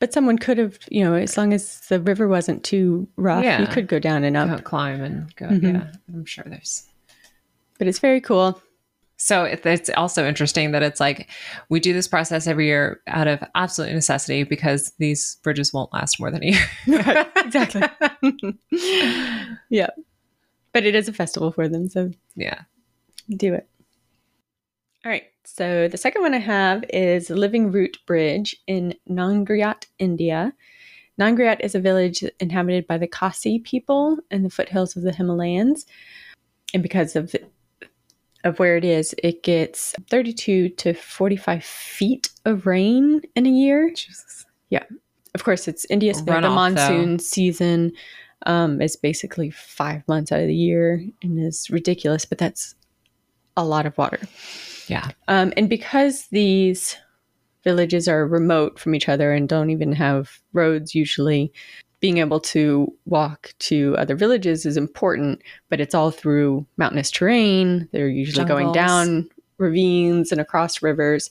But 0.00 0.12
someone 0.12 0.38
could 0.38 0.58
have, 0.58 0.78
you 0.90 1.02
know, 1.02 1.14
as 1.14 1.36
long 1.36 1.52
as 1.52 1.80
the 1.88 2.00
river 2.00 2.28
wasn't 2.28 2.62
too 2.64 3.08
rough, 3.16 3.42
Yeah. 3.42 3.60
you 3.60 3.66
could 3.66 3.88
go 3.88 3.98
down 3.98 4.22
and 4.24 4.36
up. 4.36 4.48
go 4.48 4.58
climb 4.62 5.02
and 5.02 5.34
go. 5.36 5.46
Mhm. 5.46 5.62
Yeah, 5.74 5.92
I'm 6.14 6.24
sure 6.24 6.44
there's. 6.46 6.84
But 7.78 7.88
it's 7.88 7.98
very 7.98 8.20
cool. 8.20 8.60
So 9.20 9.42
it's 9.42 9.90
also 9.96 10.24
interesting 10.28 10.70
that 10.70 10.84
it's 10.84 11.00
like 11.00 11.28
we 11.68 11.80
do 11.80 11.92
this 11.92 12.06
process 12.06 12.46
every 12.46 12.66
year 12.66 13.00
out 13.08 13.26
of 13.26 13.42
absolute 13.56 13.92
necessity 13.92 14.44
because 14.44 14.92
these 14.98 15.38
bridges 15.42 15.72
won't 15.72 15.92
last 15.92 16.20
more 16.20 16.30
than 16.30 16.44
a 16.44 16.46
year. 16.46 17.26
exactly. 17.36 17.82
yeah. 19.70 19.88
But 20.72 20.84
it 20.84 20.94
is 20.94 21.08
a 21.08 21.12
festival 21.12 21.50
for 21.50 21.68
them, 21.68 21.88
so 21.88 22.12
yeah. 22.36 22.60
do 23.28 23.54
it. 23.54 23.68
All 25.04 25.10
right. 25.10 25.24
So 25.54 25.88
the 25.88 25.96
second 25.96 26.22
one 26.22 26.34
I 26.34 26.38
have 26.38 26.84
is 26.90 27.30
Living 27.30 27.72
Root 27.72 27.98
Bridge 28.06 28.54
in 28.66 28.94
Nangriat, 29.10 29.86
India. 29.98 30.52
Nangriat 31.18 31.58
is 31.60 31.74
a 31.74 31.80
village 31.80 32.22
inhabited 32.38 32.86
by 32.86 32.98
the 32.98 33.08
Khasi 33.08 33.58
people 33.58 34.18
in 34.30 34.42
the 34.44 34.50
foothills 34.50 34.94
of 34.94 35.02
the 35.02 35.12
Himalayas. 35.12 35.84
And 36.74 36.82
because 36.82 37.16
of 37.16 37.34
of 38.44 38.58
where 38.60 38.76
it 38.76 38.84
is, 38.84 39.14
it 39.22 39.42
gets 39.42 39.94
32 40.10 40.68
to 40.68 40.94
45 40.94 41.64
feet 41.64 42.30
of 42.44 42.66
rain 42.66 43.22
in 43.34 43.46
a 43.46 43.50
year. 43.50 43.90
Jesus. 43.96 44.44
Yeah. 44.68 44.84
Of 45.34 45.42
course, 45.44 45.66
it's 45.66 45.86
India, 45.90 46.14
so 46.14 46.24
the 46.24 46.32
Runoff, 46.32 46.42
though. 46.42 46.54
monsoon 46.54 47.18
season 47.18 47.92
um, 48.46 48.80
is 48.80 48.96
basically 48.96 49.50
five 49.50 50.06
months 50.06 50.30
out 50.30 50.40
of 50.40 50.46
the 50.46 50.54
year 50.54 51.04
and 51.22 51.38
is 51.44 51.68
ridiculous, 51.68 52.24
but 52.24 52.38
that's 52.38 52.76
a 53.56 53.64
lot 53.64 53.86
of 53.86 53.98
water. 53.98 54.20
Yeah. 54.88 55.10
Um, 55.28 55.52
and 55.56 55.68
because 55.68 56.26
these 56.28 56.96
villages 57.64 58.08
are 58.08 58.26
remote 58.26 58.78
from 58.78 58.94
each 58.94 59.08
other 59.08 59.32
and 59.32 59.48
don't 59.48 59.70
even 59.70 59.92
have 59.92 60.40
roads 60.52 60.94
usually, 60.94 61.52
being 62.00 62.18
able 62.18 62.40
to 62.40 62.92
walk 63.06 63.52
to 63.58 63.96
other 63.98 64.14
villages 64.14 64.64
is 64.64 64.76
important, 64.76 65.42
but 65.68 65.80
it's 65.80 65.94
all 65.94 66.10
through 66.10 66.64
mountainous 66.76 67.10
terrain. 67.10 67.88
They're 67.92 68.08
usually 68.08 68.46
going 68.46 68.72
down 68.72 69.28
ravines 69.58 70.30
and 70.30 70.40
across 70.40 70.80
rivers. 70.82 71.28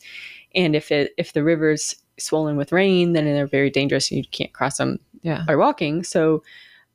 And 0.54 0.76
if 0.76 0.92
it 0.92 1.14
if 1.18 1.34
the 1.34 1.44
river's 1.44 1.96
swollen 2.20 2.58
with 2.58 2.72
rain, 2.72 3.14
then 3.14 3.26
they're 3.26 3.48
very 3.48 3.70
dangerous 3.70 4.12
and 4.12 4.18
you 4.18 4.26
can't 4.32 4.52
cross 4.54 4.78
them 4.78 5.00
Yeah. 5.22 5.44
by 5.48 5.56
walking. 5.56 6.04
So 6.04 6.44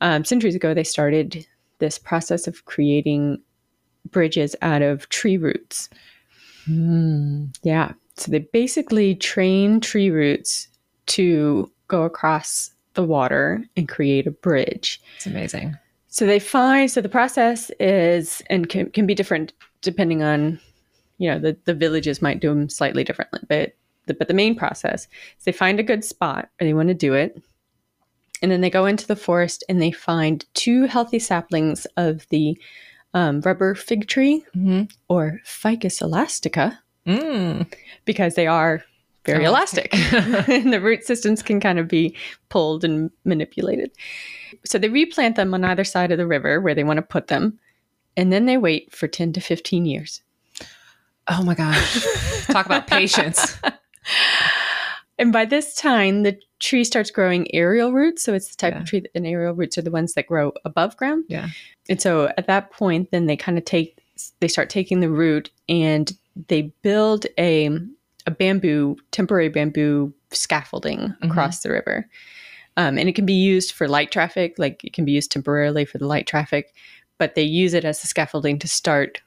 um, 0.01 0.25
centuries 0.25 0.55
ago, 0.55 0.75
they 0.75 0.85
started 0.85 1.46
this 1.79 1.98
process 1.98 2.46
of 2.46 2.64
creating 2.66 3.40
bridges 4.11 4.55
out 4.62 4.83
of 4.83 5.09
tree 5.09 5.37
roots. 5.37 5.88
Hmm. 6.64 7.46
Yeah. 7.62 7.92
So 8.16 8.31
they 8.31 8.40
basically 8.40 9.14
train 9.14 9.81
tree 9.81 10.11
roots 10.11 10.68
to 11.07 11.70
go 11.88 12.03
across 12.03 12.70
the 12.94 13.05
water 13.05 13.64
and 13.77 13.88
create 13.88 14.27
a 14.27 14.31
bridge. 14.31 15.01
It's 15.16 15.27
amazing. 15.27 15.77
So 16.09 16.27
they 16.27 16.38
find 16.38 16.90
so 16.90 17.01
the 17.01 17.09
process 17.09 17.70
is 17.81 18.42
and 18.51 18.68
can, 18.68 18.90
can 18.90 19.07
be 19.07 19.14
different 19.14 19.53
depending 19.81 20.22
on 20.22 20.61
you 21.18 21.31
know 21.31 21.38
the 21.38 21.57
the 21.64 21.75
villages 21.75 22.20
might 22.20 22.40
do 22.40 22.48
them 22.48 22.68
slightly 22.68 23.05
differently, 23.05 23.40
but 23.48 23.75
the, 24.07 24.14
but 24.14 24.29
the 24.29 24.35
main 24.35 24.55
process 24.55 25.07
is 25.38 25.44
they 25.44 25.53
find 25.53 25.81
a 25.81 25.85
good 25.85 26.05
spot 26.05 26.48
where 26.59 26.68
they 26.68 26.75
want 26.75 26.88
to 26.88 26.94
do 26.94 27.14
it, 27.14 27.40
and 28.42 28.51
then 28.51 28.61
they 28.61 28.70
go 28.70 28.87
into 28.87 29.07
the 29.07 29.16
forest 29.16 29.64
and 29.68 29.81
they 29.81 29.92
find 29.92 30.44
two 30.55 30.85
healthy 30.85 31.18
saplings 31.18 31.87
of 31.96 32.27
the 32.29 32.59
um, 33.14 33.40
rubber 33.42 33.75
fig 33.75 34.07
tree 34.09 34.44
Mm-hmm. 34.57 34.83
or 35.09 35.40
Ficus 35.44 36.01
elastica 36.01 36.79
Mm. 37.07 37.66
because 38.05 38.37
they 38.37 38.46
are 38.46 38.85
very 39.25 39.44
Elastic. 39.44 39.92
elastic 39.94 40.48
and 40.48 40.72
the 40.72 40.81
root 40.81 41.05
systems 41.05 41.42
can 41.42 41.59
kind 41.61 41.79
of 41.79 41.88
be 41.88 42.16
pulled 42.48 42.85
and 42.85 43.11
manipulated. 43.25 43.90
So 44.64 44.79
they 44.79 44.88
replant 44.88 45.35
them 45.37 45.53
on 45.55 45.64
either 45.64 45.85
side 45.85 46.12
of 46.12 46.18
the 46.18 46.27
river 46.27 46.61
where 46.61 46.75
they 46.75 46.85
want 46.85 46.98
to 46.98 47.03
put 47.03 47.27
them, 47.27 47.59
and 48.16 48.33
then 48.33 48.46
they 48.46 48.57
wait 48.57 48.92
for 48.94 49.09
10 49.09 49.33
to 49.35 49.40
15 49.40 49.85
years. 49.85 50.22
Oh 51.29 51.42
my 51.42 51.55
gosh. 51.55 52.05
Talk 52.46 52.66
about 52.66 52.87
patience. 52.87 53.57
And 55.22 55.32
by 55.32 55.44
this 55.44 55.76
time, 55.76 56.24
the 56.24 56.37
tree 56.58 56.82
starts 56.82 57.12
growing 57.12 57.46
aerial 57.54 57.92
roots. 57.92 58.24
So 58.24 58.35
it's 58.35 58.48
the 58.48 58.56
type 58.56 58.74
Yeah. 58.74 58.80
of 58.80 58.87
tree 58.87 59.00
that 59.00 59.11
and 59.14 59.24
aerial 59.24 59.54
roots 59.54 59.78
are 59.78 59.82
the 59.82 59.90
ones 59.92 60.14
that 60.14 60.26
grow 60.26 60.52
above 60.64 60.96
ground. 60.96 61.26
Yeah. 61.28 61.48
And 61.88 62.02
so 62.02 62.32
at 62.37 62.48
that 62.48 62.72
point, 62.72 63.12
then 63.12 63.26
they 63.26 63.37
kind 63.37 63.56
of 63.56 63.64
take, 63.64 63.96
they 64.40 64.48
start 64.48 64.68
taking 64.68 64.98
the 64.98 65.08
root 65.08 65.48
and 65.68 66.12
they 66.48 66.72
build 66.82 67.26
a, 67.38 67.70
a 68.26 68.32
bamboo, 68.32 68.96
temporary 69.12 69.48
bamboo 69.48 70.12
scaffolding 70.32 70.98
Mhm. 70.98 71.30
across 71.30 71.61
the 71.61 71.70
river. 71.70 72.08
Um, 72.76 72.98
and 72.98 73.08
it 73.08 73.14
can 73.14 73.26
be 73.26 73.32
used 73.35 73.70
for 73.72 73.87
light 73.87 74.11
traffic, 74.11 74.54
like 74.58 74.82
it 74.82 74.92
can 74.92 75.04
be 75.04 75.12
used 75.12 75.30
temporarily 75.30 75.85
for 75.85 75.98
the 75.98 76.06
light 76.08 76.26
traffic, 76.26 76.74
but 77.18 77.37
they 77.37 77.42
use 77.44 77.74
it 77.74 77.85
as 77.85 78.00
the 78.00 78.08
scaffolding 78.08 78.58
to 78.58 78.66
start 78.66 79.20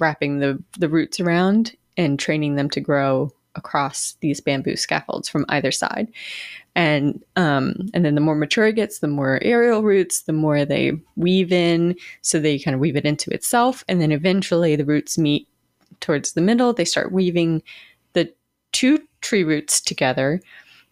wrapping 0.00 0.40
the, 0.40 0.60
the 0.78 0.88
roots 0.88 1.20
around 1.20 1.76
and 1.96 2.18
training 2.18 2.56
them 2.56 2.70
to 2.70 2.80
grow 2.80 3.30
across 3.58 4.16
these 4.20 4.40
bamboo 4.40 4.76
scaffolds 4.76 5.28
from 5.28 5.44
either 5.50 5.70
side. 5.70 6.08
And 6.74 7.22
um, 7.36 7.74
and 7.92 8.04
then 8.04 8.14
the 8.14 8.20
more 8.20 8.36
mature 8.36 8.66
it 8.68 8.76
gets, 8.76 9.00
the 9.00 9.08
more 9.08 9.40
aerial 9.42 9.82
roots, 9.82 10.22
the 10.22 10.32
more 10.32 10.64
they 10.64 10.92
weave 11.16 11.52
in. 11.52 11.96
So 12.22 12.38
they 12.38 12.58
kind 12.58 12.74
of 12.74 12.80
weave 12.80 12.96
it 12.96 13.04
into 13.04 13.30
itself, 13.30 13.84
and 13.88 14.00
then 14.00 14.12
eventually 14.12 14.76
the 14.76 14.84
roots 14.84 15.18
meet 15.18 15.48
towards 16.00 16.32
the 16.32 16.40
middle. 16.40 16.72
They 16.72 16.84
start 16.84 17.10
weaving 17.12 17.62
the 18.12 18.32
two 18.72 19.00
tree 19.22 19.42
roots 19.44 19.80
together 19.80 20.40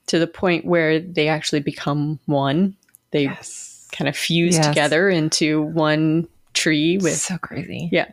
to 0.08 0.18
the 0.18 0.26
point 0.26 0.64
where 0.64 0.98
they 0.98 1.28
actually 1.28 1.60
become 1.60 2.18
one. 2.26 2.74
They 3.12 3.24
Yes. 3.24 3.86
kind 3.92 4.08
of 4.08 4.16
fuse 4.16 4.56
Yes. 4.56 4.66
together 4.66 5.08
into 5.08 5.62
one 5.62 6.26
tree 6.54 6.98
with 6.98 7.16
so 7.16 7.38
crazy. 7.38 7.88
Yeah. 7.92 8.06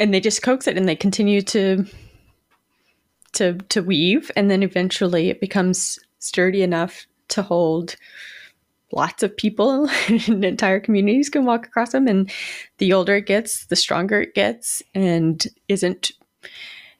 and 0.00 0.12
they 0.14 0.20
just 0.20 0.42
coax 0.42 0.66
it 0.66 0.76
and 0.76 0.86
they 0.88 0.94
continue 0.96 1.40
to 1.42 1.84
to 3.36 3.54
to 3.68 3.82
weave 3.82 4.30
and 4.36 4.50
then 4.50 4.62
eventually 4.62 5.30
it 5.30 5.40
becomes 5.40 5.98
sturdy 6.18 6.62
enough 6.62 7.06
to 7.28 7.42
hold 7.42 7.96
lots 8.92 9.22
of 9.22 9.36
people 9.36 9.88
and 10.08 10.44
entire 10.44 10.80
communities 10.80 11.28
can 11.28 11.44
walk 11.44 11.66
across 11.66 11.92
them 11.92 12.06
and 12.06 12.30
the 12.78 12.92
older 12.92 13.16
it 13.16 13.26
gets 13.26 13.66
the 13.66 13.76
stronger 13.76 14.20
it 14.20 14.34
gets 14.34 14.82
and 14.94 15.46
isn't 15.68 16.12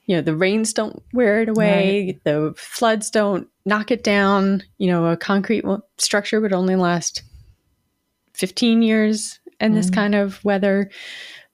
you 0.05 0.14
know 0.14 0.22
the 0.22 0.37
rains 0.37 0.72
don't 0.72 1.03
wear 1.12 1.42
it 1.42 1.49
away 1.49 2.18
the 2.25 2.53
floods 2.57 3.11
don't 3.11 3.49
knock 3.64 3.90
it 3.90 4.05
down 4.05 4.62
you 4.79 4.87
know 4.88 5.07
a 5.07 5.16
concrete 5.16 5.64
structure 5.99 6.40
would 6.40 6.53
only 6.53 6.77
last 6.77 7.22
15 8.35 8.83
years 8.83 9.40
in 9.61 9.72
this 9.75 9.88
Mhm. 9.90 9.94
kind 9.94 10.14
of 10.14 10.44
weather. 10.44 10.90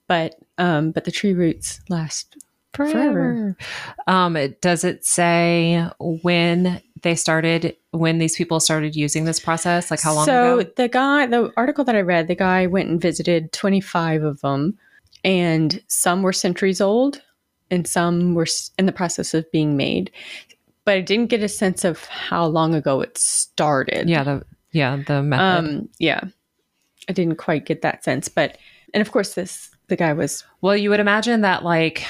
But 0.08 0.34
um, 0.58 0.90
but 0.90 1.04
the 1.04 1.12
tree 1.12 1.32
roots 1.32 1.80
last 1.88 2.36
forever. 2.72 3.56
Um, 4.06 4.37
it- 4.37 4.61
does 4.61 4.85
it 4.85 5.04
say 5.04 5.87
when 5.98 6.80
they 7.02 7.14
started, 7.14 7.76
when 7.90 8.18
these 8.18 8.37
people 8.37 8.61
started 8.61 8.94
using 8.96 9.24
this 9.24 9.40
process? 9.40 9.90
Like 9.90 10.00
how 10.00 10.14
long 10.14 10.24
ago 10.24 10.32
so 10.32 10.58
ago? 10.61 10.70
the 10.76 10.88
guy, 10.88 11.26
the 11.26 11.52
article 11.56 11.85
that 11.85 11.96
I 11.96 12.00
read, 12.00 12.28
the 12.28 12.35
guy 12.35 12.66
went 12.66 12.88
and 12.88 13.00
visited 13.00 13.52
25 13.52 14.22
of 14.22 14.40
them, 14.40 14.78
and 15.24 15.82
some 15.88 16.22
were 16.22 16.32
centuries 16.32 16.80
old, 16.80 17.20
and 17.70 17.87
some 17.87 18.35
were 18.35 18.46
in 18.78 18.87
the 18.87 18.92
process 18.92 19.35
of 19.35 19.50
being 19.52 19.76
made. 19.76 20.11
But 20.85 20.94
I 20.96 21.00
didn't 21.00 21.30
get 21.30 21.42
a 21.42 21.48
sense 21.48 21.85
of 21.85 22.04
how 22.06 22.44
long 22.46 22.74
ago 22.74 23.00
it 23.00 23.16
started. 23.16 24.08
Yeah, 24.08 24.24
the 24.24 24.44
yeah 24.72 24.96
the 25.06 25.22
method. 25.22 25.42
Um, 25.42 25.88
yeah, 25.98 26.20
I 27.08 27.12
didn't 27.12 27.37
quite 27.37 27.66
get 27.66 27.82
that 27.82 28.02
sense, 28.04 28.28
but 28.28 28.58
and 28.94 29.00
of 29.00 29.12
course 29.12 29.35
this 29.35 29.70
the 29.88 29.96
guy 29.96 30.12
was 30.12 30.44
Well, 30.61 30.76
you 30.76 30.90
would 30.90 31.00
imagine 31.00 31.42
that 31.42 31.64
like 31.64 32.04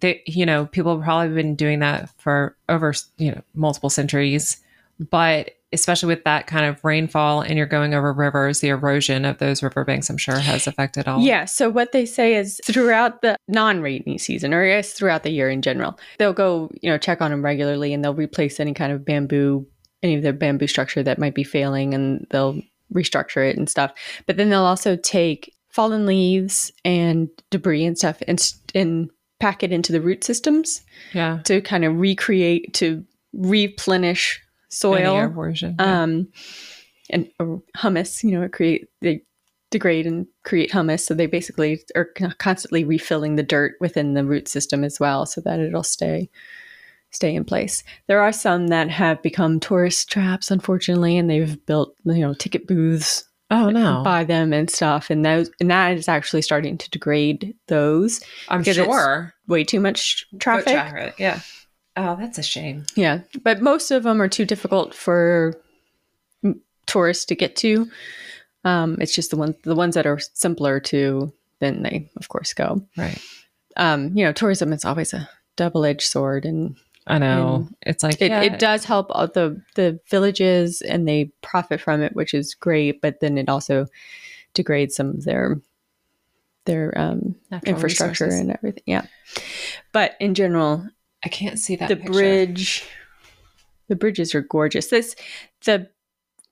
they, 0.00 0.22
you 0.26 0.46
know, 0.46 0.66
people 0.66 0.96
have 0.96 1.04
probably 1.04 1.34
been 1.34 1.56
doing 1.56 1.80
that 1.80 2.10
for 2.18 2.56
over, 2.68 2.94
you 3.18 3.32
know, 3.32 3.42
multiple 3.54 3.90
centuries, 3.90 4.60
but 4.98 5.52
especially 5.72 6.08
with 6.08 6.24
that 6.24 6.48
kind 6.48 6.66
of 6.66 6.84
rainfall 6.84 7.40
and 7.42 7.56
you're 7.56 7.64
going 7.64 7.94
over 7.94 8.12
rivers, 8.12 8.60
the 8.60 8.68
erosion 8.68 9.24
of 9.24 9.38
those 9.38 9.62
riverbanks, 9.62 10.10
I'm 10.10 10.16
sure 10.16 10.36
has 10.36 10.66
affected 10.66 11.06
all. 11.06 11.20
Yeah. 11.20 11.44
So 11.44 11.70
what 11.70 11.92
they 11.92 12.06
say 12.06 12.34
is 12.34 12.60
throughout 12.64 13.22
the 13.22 13.36
non-rainy 13.46 14.18
season, 14.18 14.52
or 14.52 14.64
I 14.64 14.68
guess 14.68 14.92
throughout 14.92 15.22
the 15.22 15.30
year 15.30 15.48
in 15.48 15.62
general, 15.62 15.98
they'll 16.18 16.32
go, 16.32 16.70
you 16.82 16.90
know, 16.90 16.98
check 16.98 17.22
on 17.22 17.30
them 17.30 17.44
regularly, 17.44 17.94
and 17.94 18.04
they'll 18.04 18.14
replace 18.14 18.58
any 18.58 18.74
kind 18.74 18.92
of 18.92 19.04
bamboo, 19.04 19.64
any 20.02 20.16
of 20.16 20.22
their 20.22 20.32
bamboo 20.32 20.66
structure 20.66 21.04
that 21.04 21.20
might 21.20 21.34
be 21.34 21.44
failing, 21.44 21.94
and 21.94 22.26
they'll 22.30 22.60
restructure 22.92 23.48
it 23.48 23.56
and 23.56 23.70
stuff. 23.70 23.92
But 24.26 24.36
then 24.36 24.50
they'll 24.50 24.60
also 24.60 24.96
take 24.96 25.54
fallen 25.68 26.04
leaves 26.04 26.72
and 26.84 27.28
debris 27.50 27.84
and 27.84 27.96
stuff, 27.96 28.20
and 28.26 28.52
and 28.74 29.08
pack 29.40 29.62
it 29.62 29.72
into 29.72 29.90
the 29.92 30.00
root 30.00 30.22
systems 30.24 30.82
Yeah. 31.12 31.40
to 31.44 31.60
kind 31.60 31.84
of 31.84 31.96
recreate 31.98 32.72
to 32.74 33.04
replenish 33.32 34.40
soil. 34.68 35.16
Any 35.16 35.32
erosion. 35.32 35.76
yeah. 35.78 36.02
um, 36.02 36.28
and 37.10 37.28
or 37.40 37.62
humus. 37.80 38.22
You 38.22 38.32
know, 38.32 38.42
it 38.42 38.52
create 38.52 38.86
they 39.00 39.22
degrade 39.70 40.06
and 40.06 40.26
create 40.44 40.72
humus, 40.72 41.04
so 41.06 41.14
they 41.14 41.26
basically 41.26 41.80
are 41.96 42.08
constantly 42.38 42.84
refilling 42.84 43.36
the 43.36 43.42
dirt 43.42 43.74
within 43.80 44.14
the 44.14 44.24
root 44.24 44.48
system 44.48 44.84
as 44.84 44.98
well, 45.00 45.26
so 45.26 45.40
that 45.40 45.58
it'll 45.60 45.82
stay 45.82 46.28
stay 47.12 47.34
in 47.34 47.44
place. 47.44 47.82
There 48.06 48.20
are 48.20 48.32
some 48.32 48.68
that 48.68 48.88
have 48.90 49.20
become 49.22 49.58
tourist 49.58 50.08
traps, 50.10 50.50
unfortunately, 50.50 51.16
and 51.18 51.28
they've 51.28 51.64
built 51.66 51.94
you 52.04 52.20
know 52.20 52.34
ticket 52.34 52.66
booths 52.66 53.24
oh, 53.50 53.70
no. 53.70 54.02
by 54.04 54.24
them 54.24 54.52
and 54.52 54.70
stuff, 54.70 55.10
and 55.10 55.24
those 55.24 55.50
and 55.60 55.70
that 55.70 55.96
is 55.96 56.08
actually 56.08 56.42
starting 56.42 56.78
to 56.78 56.90
degrade 56.90 57.54
those. 57.68 58.20
I'm 58.48 58.62
sure. 58.62 59.34
Way 59.46 59.64
too 59.64 59.80
much 59.80 60.26
traffic. 60.38 60.72
traffic, 60.72 61.14
Yeah. 61.18 61.40
Oh, 61.96 62.16
that's 62.16 62.38
a 62.38 62.42
shame. 62.42 62.86
Yeah, 62.94 63.20
but 63.42 63.60
most 63.60 63.90
of 63.90 64.04
them 64.04 64.22
are 64.22 64.28
too 64.28 64.44
difficult 64.44 64.94
for 64.94 65.60
tourists 66.86 67.24
to 67.26 67.34
get 67.34 67.56
to. 67.56 67.88
Um, 68.64 68.96
it's 69.00 69.14
just 69.14 69.30
the 69.30 69.36
ones 69.36 69.56
the 69.64 69.74
ones 69.74 69.94
that 69.94 70.06
are 70.06 70.18
simpler 70.34 70.80
to 70.80 71.32
then 71.60 71.82
they 71.82 72.10
of 72.16 72.28
course 72.28 72.52
go. 72.52 72.82
Right. 72.96 73.20
Um, 73.76 74.16
you 74.16 74.24
know, 74.24 74.32
tourism 74.32 74.72
is 74.72 74.84
always 74.84 75.12
a 75.12 75.28
double 75.56 75.84
edged 75.84 76.02
sword, 76.06 76.44
and 76.44 76.76
I 77.06 77.18
know. 77.18 77.68
it's 77.82 78.02
like, 78.02 78.20
it, 78.20 78.30
yeah, 78.30 78.42
it 78.42 78.58
does 78.58 78.84
help 78.84 79.06
all 79.10 79.26
the 79.26 79.62
the 79.74 79.98
villages, 80.08 80.80
and 80.82 81.08
they 81.08 81.32
profit 81.42 81.80
from 81.80 82.02
it, 82.02 82.14
which 82.14 82.34
is 82.34 82.54
great. 82.54 83.00
But 83.00 83.20
then 83.20 83.38
it 83.38 83.48
also 83.48 83.86
degrades 84.54 84.96
some 84.96 85.10
of 85.10 85.24
their 85.24 85.60
their 86.66 86.96
um, 86.96 87.36
infrastructure 87.64 88.24
resources. 88.24 88.40
and 88.40 88.52
everything. 88.52 88.84
Yeah, 88.86 89.06
but 89.92 90.16
in 90.20 90.34
general, 90.34 90.86
I 91.24 91.28
can't 91.28 91.58
see 91.58 91.76
that 91.76 91.88
the 91.88 91.96
picture. 91.96 92.12
bridge 92.12 92.88
the 93.88 93.96
bridges 93.96 94.34
are 94.34 94.40
gorgeous 94.40 94.86
this 94.86 95.16
the 95.64 95.88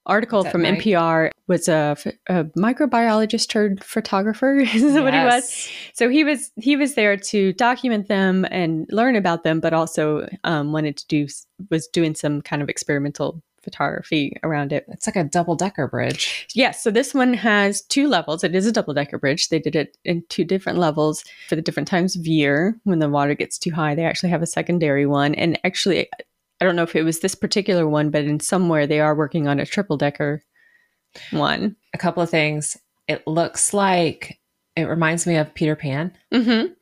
article 0.08 0.44
from 0.44 0.62
night? 0.62 0.80
npr 0.80 1.30
was 1.46 1.68
a, 1.68 1.96
a 2.28 2.44
microbiologist 2.56 3.48
turned 3.48 3.82
photographer 3.82 4.54
is 4.58 4.94
what 4.94 5.14
he 5.14 5.20
was 5.20 5.68
so 5.92 6.08
he 6.08 6.24
was 6.24 6.50
he 6.56 6.76
was 6.76 6.94
there 6.94 7.16
to 7.16 7.52
document 7.54 8.08
them 8.08 8.46
and 8.50 8.86
learn 8.90 9.16
about 9.16 9.44
them 9.44 9.60
but 9.60 9.72
also 9.72 10.26
um, 10.44 10.72
wanted 10.72 10.96
to 10.96 11.06
do 11.06 11.26
was 11.70 11.86
doing 11.88 12.14
some 12.14 12.40
kind 12.42 12.62
of 12.62 12.68
experimental 12.68 13.42
photography 13.68 14.36
around 14.42 14.72
it 14.72 14.84
It's 14.88 15.06
like 15.06 15.16
a 15.16 15.24
double 15.24 15.54
decker 15.54 15.88
bridge. 15.88 16.46
Yes, 16.54 16.82
so 16.82 16.90
this 16.90 17.12
one 17.12 17.34
has 17.34 17.82
two 17.82 18.08
levels. 18.08 18.42
It 18.42 18.54
is 18.54 18.66
a 18.66 18.72
double 18.72 18.94
decker 18.94 19.18
bridge. 19.18 19.48
They 19.48 19.58
did 19.58 19.76
it 19.76 19.96
in 20.04 20.24
two 20.28 20.44
different 20.44 20.78
levels 20.78 21.24
for 21.48 21.56
the 21.56 21.62
different 21.62 21.88
times 21.88 22.16
of 22.16 22.26
year. 22.26 22.76
When 22.84 22.98
the 22.98 23.08
water 23.08 23.34
gets 23.34 23.58
too 23.58 23.72
high, 23.72 23.94
they 23.94 24.04
actually 24.04 24.30
have 24.30 24.42
a 24.42 24.46
secondary 24.46 25.06
one. 25.06 25.34
And 25.34 25.58
actually, 25.64 26.08
I 26.60 26.64
don't 26.64 26.76
know 26.76 26.82
if 26.82 26.96
it 26.96 27.02
was 27.04 27.20
this 27.20 27.34
particular 27.34 27.86
one, 27.88 28.10
but 28.10 28.24
in 28.24 28.40
somewhere 28.40 28.86
they 28.86 29.00
are 29.00 29.14
working 29.14 29.46
on 29.48 29.60
a 29.60 29.66
triple 29.66 29.96
decker 29.96 30.42
one. 31.30 31.76
A 31.94 31.98
couple 31.98 32.22
of 32.22 32.30
things. 32.30 32.76
It 33.06 33.26
looks 33.26 33.72
like 33.72 34.38
it 34.76 34.84
reminds 34.84 35.26
me 35.26 35.36
of 35.36 35.52
Peter 35.54 35.74
Pan, 35.76 36.12
Mm-hmm. 36.32 36.72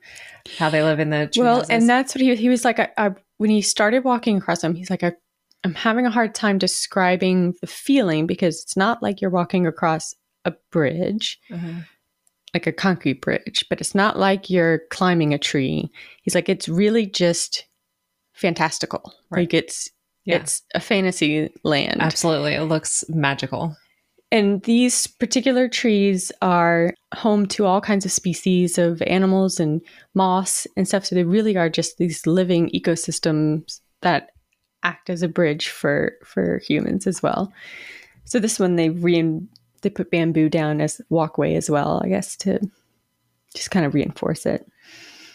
how 0.59 0.71
they 0.71 0.83
live 0.83 1.01
in 1.01 1.11
the 1.11 1.31
Well, 1.37 1.57
houses. 1.57 1.71
and 1.71 1.89
that's 1.89 2.15
what 2.15 2.21
he 2.21 2.35
he 2.37 2.49
was 2.49 2.65
like. 2.65 2.79
I, 2.79 2.89
I, 2.97 3.11
when 3.39 3.51
he 3.51 3.62
started 3.62 4.05
walking 4.05 4.37
across 4.39 4.61
them, 4.62 4.75
he's 4.75 4.91
like, 4.91 5.03
I, 5.05 5.12
I'm 5.65 5.75
having 5.75 6.07
a 6.07 6.11
hard 6.11 6.35
time 6.35 6.59
describing 6.59 7.55
the 7.61 7.67
feeling 7.67 8.27
because 8.27 8.62
it's 8.62 8.77
not 8.77 9.03
like 9.03 9.21
you're 9.21 9.31
walking 9.31 9.67
across 9.67 10.15
a 10.45 10.53
bridge. 10.71 11.39
Mhm. 11.51 11.85
like 12.55 12.67
a 12.67 12.73
concrete 12.73 13.21
bridge, 13.21 13.65
but 13.69 13.81
it's 13.81 13.95
not 13.95 14.19
like 14.19 14.49
you're 14.49 14.81
climbing 14.91 15.35
a 15.35 15.39
tree. 15.39 15.91
He's 16.23 16.35
like, 16.35 16.49
it's 16.49 16.69
really 16.69 17.05
just 17.07 17.67
fantastical. 18.37 19.12
Right. 19.31 19.40
Like 19.40 19.55
it's 19.55 19.90
Yeah. 20.25 20.37
it's 20.37 20.62
a 20.75 20.81
fantasy 20.81 21.51
land. 21.64 22.01
Absolutely. 22.01 22.55
It 22.55 22.62
looks 22.62 23.05
magical. 23.09 23.77
And 24.33 24.62
these 24.64 25.07
particular 25.07 25.68
trees 25.68 26.33
are 26.42 26.92
home 27.14 27.46
to 27.46 27.64
all 27.64 27.81
kinds 27.81 28.05
of 28.05 28.11
species 28.12 28.77
of 28.77 29.01
animals 29.03 29.61
and 29.61 29.81
moss 30.14 30.66
and 30.77 30.87
stuff. 30.87 31.07
So 31.07 31.14
they 31.14 31.22
really 31.22 31.57
are 31.57 31.70
just 31.70 31.99
these 31.99 32.27
living 32.27 32.68
ecosystems 32.75 33.81
that 34.03 34.31
act 34.83 35.11
as 35.11 35.22
a 35.22 35.29
bridge 35.29 35.68
for 35.68 36.12
for 36.25 36.59
humans 36.59 37.07
as 37.07 37.22
well. 37.22 37.53
So 38.25 38.40
this 38.40 38.59
one 38.59 38.77
they 38.77 38.90
re 38.90 39.40
they 39.83 39.90
put 39.90 40.11
bamboo 40.11 40.49
down 40.49 40.81
as 40.81 41.01
walkway 41.09 41.55
as 41.55 41.70
well, 41.70 42.01
I 42.05 42.09
guess, 42.09 42.37
to 42.38 42.59
just 43.55 43.70
kind 43.70 43.87
of 43.87 43.94
reinforce 43.94 44.44
it 44.44 44.66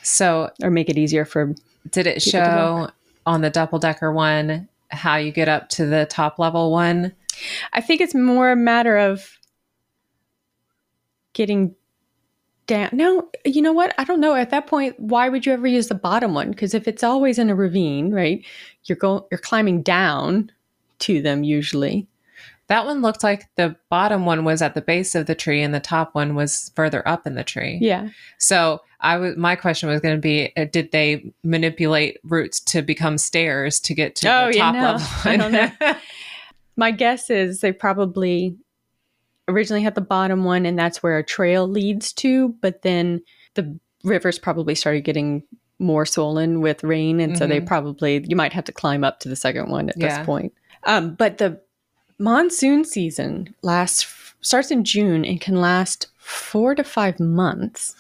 So, 0.04 0.50
or 0.62 0.70
make 0.70 0.90
it 0.90 0.98
easier 0.98 1.24
for 1.26 1.56
did 1.90 2.08
it 2.08 2.22
show 2.22 2.90
on 3.26 3.42
the 3.42 3.50
double 3.50 3.80
decker 3.80 4.12
one 4.12 4.68
how 4.90 5.16
you 5.16 5.32
get 5.32 5.48
up 5.48 5.70
to 5.70 5.86
the 5.86 6.06
top 6.06 6.40
level 6.40 6.72
one? 6.72 7.14
I 7.74 7.82
think 7.82 8.02
it's 8.02 8.14
more 8.14 8.52
a 8.52 8.56
matter 8.56 8.98
of 8.98 9.38
getting 11.34 11.76
down. 12.68 12.90
No, 12.94 13.30
you 13.46 13.62
know 13.62 13.74
what? 13.74 13.94
I 13.98 14.04
don't 14.04 14.20
know. 14.20 14.36
At 14.36 14.50
that 14.52 14.68
point, 14.68 15.00
why 15.00 15.30
would 15.30 15.46
you 15.46 15.54
ever 15.54 15.68
use 15.68 15.88
the 15.88 15.96
bottom 15.96 16.34
one? 16.34 16.52
Because 16.52 16.74
if 16.74 16.88
it's 16.88 17.04
always 17.04 17.40
in 17.40 17.50
a 17.50 17.56
ravine, 17.56 18.12
right? 18.12 18.46
You're 18.86 18.98
going, 18.98 19.24
you're 19.32 19.40
climbing 19.40 19.82
down 19.82 20.52
to 21.00 21.22
them 21.22 21.44
usually. 21.44 22.08
That 22.68 22.86
one 22.86 23.02
looked 23.02 23.24
like 23.24 23.50
the 23.56 23.76
bottom 23.90 24.26
one 24.26 24.46
was 24.46 24.62
at 24.62 24.76
the 24.76 24.82
base 24.82 25.14
of 25.16 25.26
the 25.26 25.36
tree 25.36 25.62
and 25.62 25.74
the 25.74 25.82
top 25.82 26.16
one 26.16 26.36
was 26.36 26.72
further 26.76 27.06
up 27.06 27.28
in 27.28 27.36
the 27.36 27.44
tree. 27.44 27.78
Yeah. 27.82 28.10
So 28.38 28.82
I 29.02 29.18
was 29.18 29.36
my 29.36 29.56
question 29.56 29.90
was 29.90 30.00
going 30.02 30.16
to 30.16 30.22
be: 30.22 30.54
uh, 30.56 30.66
Did 30.66 30.92
they 30.92 31.34
manipulate 31.44 32.20
roots 32.24 32.60
to 32.62 32.82
become 32.82 33.18
stairs 33.18 33.80
to 33.82 33.94
get 33.96 34.16
to 34.18 34.28
Oh, 34.32 34.48
the 34.52 34.58
top 34.60 34.74
no. 34.76 34.82
level? 34.84 35.08
I 35.26 35.38
don't 35.38 35.52
know. 35.52 35.72
My 36.78 36.92
guess 36.92 37.30
is 37.30 37.60
they 37.62 37.72
probably 37.74 38.56
originally 39.48 39.82
had 39.84 39.96
the 39.96 40.02
bottom 40.02 40.44
one, 40.44 40.66
and 40.66 40.78
that's 40.80 41.04
where 41.04 41.18
a 41.18 41.24
trail 41.24 41.68
leads 41.68 42.14
to. 42.14 42.50
But 42.62 42.82
then 42.84 43.22
the 43.56 43.78
rivers 44.04 44.40
probably 44.40 44.74
started 44.76 45.02
getting 45.02 45.44
more 45.80 46.06
swollen 46.06 46.62
with 46.62 46.84
rain, 46.84 47.20
and 47.20 47.38
so 47.38 47.46
they 47.48 47.60
Mhm. 47.60 47.66
probably 47.68 48.24
you 48.28 48.36
might 48.36 48.54
have 48.54 48.64
to 48.66 48.72
climb 48.72 49.04
up 49.04 49.20
to 49.22 49.30
the 49.30 49.36
second 49.36 49.70
one 49.70 49.90
at 49.90 49.98
Yeah. 49.98 50.18
this 50.18 50.26
point. 50.26 50.54
Um, 50.84 51.16
but 51.16 51.38
the 51.40 51.60
monsoon 52.20 52.86
season 52.86 53.54
lasts 53.64 54.34
starts 54.42 54.72
in 54.72 54.84
June 54.84 55.24
and 55.26 55.40
can 55.42 55.56
last 55.62 56.08
four 56.18 56.74
to 56.76 56.84
five 56.84 57.20
months, 57.20 57.96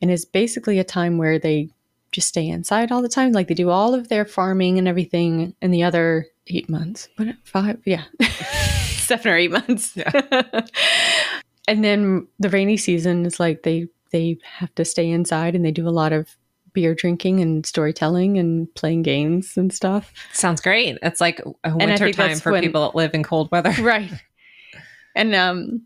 and 0.00 0.10
is 0.10 0.24
basically 0.24 0.78
a 0.78 0.84
time 0.84 1.18
where 1.18 1.38
they 1.38 1.70
just 2.12 2.28
stay 2.28 2.48
inside 2.48 2.90
all 2.90 3.02
the 3.02 3.08
time. 3.08 3.32
Like 3.32 3.48
they 3.48 3.54
do 3.54 3.70
all 3.70 3.94
of 3.94 4.08
their 4.08 4.24
farming 4.24 4.78
and 4.78 4.88
everything 4.88 5.54
in 5.62 5.70
the 5.70 5.82
other 5.82 6.26
eight 6.48 6.68
months. 6.68 7.08
What 7.16 7.28
five? 7.44 7.78
Yeah. 7.84 8.04
Seven 8.20 9.32
or 9.32 9.36
eight 9.36 9.50
months. 9.50 9.96
and 11.68 11.84
then 11.84 12.26
the 12.38 12.50
rainy 12.50 12.76
season 12.76 13.26
is 13.26 13.38
like 13.40 13.62
they 13.62 13.86
they 14.12 14.38
have 14.44 14.74
to 14.74 14.84
stay 14.84 15.08
inside 15.08 15.54
and 15.54 15.64
they 15.64 15.70
do 15.70 15.88
a 15.88 15.90
lot 15.90 16.12
of 16.12 16.36
beer 16.72 16.94
drinking 16.94 17.40
and 17.40 17.66
storytelling 17.66 18.38
and 18.38 18.72
playing 18.74 19.02
games 19.02 19.56
and 19.56 19.72
stuff. 19.72 20.12
Sounds 20.32 20.60
great. 20.60 20.98
It's 21.02 21.20
like 21.20 21.40
a 21.64 21.76
winter 21.76 22.12
time 22.12 22.38
for 22.38 22.52
when- 22.52 22.62
people 22.62 22.82
that 22.82 22.96
live 22.96 23.14
in 23.14 23.22
cold 23.22 23.50
weather. 23.50 23.74
Right. 23.82 24.10
And 25.16 25.34
um 25.34 25.82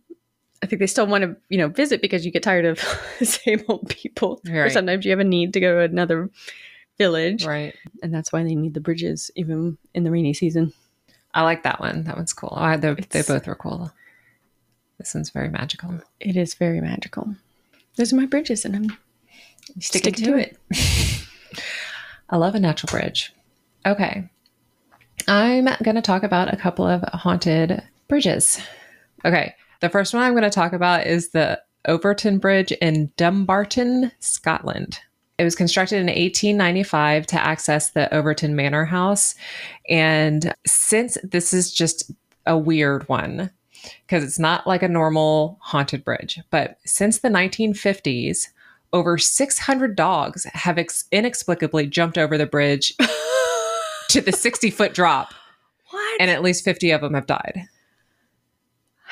I 0.65 0.67
think 0.67 0.81
they 0.81 0.87
still 0.87 1.07
want 1.07 1.25
to, 1.25 1.37
you 1.51 1.59
know, 1.59 1.69
visit 1.69 2.01
because 2.01 2.25
you 2.25 2.33
get 2.33 2.43
tired 2.43 2.65
of 2.65 2.81
the 3.19 3.27
same 3.27 3.63
old 3.69 3.87
people. 3.91 4.41
Or 4.51 4.71
sometimes 4.71 5.05
you 5.05 5.11
have 5.11 5.21
a 5.21 5.25
need 5.25 5.53
to 5.53 5.61
go 5.61 5.75
to 5.75 5.81
another 5.81 6.31
village. 6.97 7.45
Right. 7.45 7.75
And 8.03 8.15
that's 8.15 8.33
why 8.33 8.43
they 8.45 8.55
need 8.55 8.73
the 8.73 8.81
bridges 8.81 9.31
even 9.37 9.77
in 9.93 10.05
the 10.05 10.11
rainy 10.11 10.33
season. 10.33 10.73
I 11.35 11.43
like 11.43 11.65
that 11.65 11.81
one. 11.81 12.05
That 12.05 12.17
one's 12.17 12.33
cool. 12.33 12.55
I, 12.57 12.79
they 12.79 12.95
they 12.95 13.21
both 13.21 13.47
were 13.47 13.55
cool. 13.55 13.93
This 14.97 15.13
one's 15.13 15.29
very 15.29 15.51
magical. 15.51 16.01
It 16.19 16.35
is 16.35 16.55
very 16.55 16.81
magical. 16.81 17.35
Those 17.97 18.15
are 18.15 18.17
my 18.17 18.25
bridges 18.25 18.65
and 18.65 18.75
I'm 18.75 18.97
Sticking 19.81 20.15
Sticking 20.15 20.25
to 20.25 20.31
to 20.31 20.39
it. 20.39 20.59
I 22.31 22.39
love 22.39 22.55
a 22.55 22.61
natural 22.61 22.91
bridge. 22.91 23.35
Okay. 23.85 24.31
I'm 25.29 25.69
going 25.83 25.97
to 25.97 26.01
talk 26.01 26.23
about 26.23 26.55
a 26.55 26.57
couple 26.57 26.87
of 26.87 27.03
haunted 27.13 27.83
bridges. 28.09 28.63
Okay. 29.27 29.55
The 29.81 29.89
first 29.91 30.15
one 30.15 30.23
I'm 30.23 30.33
going 30.33 30.45
to 30.45 30.51
talk 30.51 30.73
about 30.73 31.07
is 31.07 31.31
the 31.31 31.61
Overtoun 31.87 32.39
Bridge 32.39 32.73
in 32.73 33.11
Dumbarton, 33.17 34.11
Scotland. 34.21 35.01
It 35.37 35.45
was 35.45 35.57
constructed 35.57 35.97
in 35.97 36.07
1895 36.07 37.27
to 37.27 37.37
access 37.45 37.91
the 37.91 38.09
Overtoun 38.13 38.55
Manor 38.55 38.85
House. 38.85 39.35
And 39.89 40.55
since 40.67 41.19
this 41.25 41.53
is 41.53 41.73
just 41.73 42.11
a 42.47 42.57
weird 42.57 43.09
one, 43.09 43.51
because 44.07 44.23
it's 44.25 44.39
not 44.39 44.67
like 44.67 44.83
a 44.83 44.89
normal 44.89 45.59
haunted 45.61 46.05
bridge, 46.05 46.41
but 46.51 46.79
since 46.87 47.19
the 47.19 47.29
1950s, 47.29 48.49
over 48.93 49.19
600 49.19 49.97
dogs 49.97 50.45
have 50.45 50.79
ex- 50.79 51.05
inexplicably 51.11 51.87
jumped 51.89 52.17
over 52.17 52.39
the 52.39 52.47
bridge 52.47 52.95
to 54.09 54.21
the 54.21 54.33
60 54.33 54.71
foot 54.71 54.95
drop, 54.95 55.35
What? 55.91 56.21
and 56.21 56.31
at 56.31 56.43
least 56.43 56.65
50 56.65 56.93
of 56.93 57.01
them 57.01 57.15
have 57.15 57.27
died. 57.27 57.67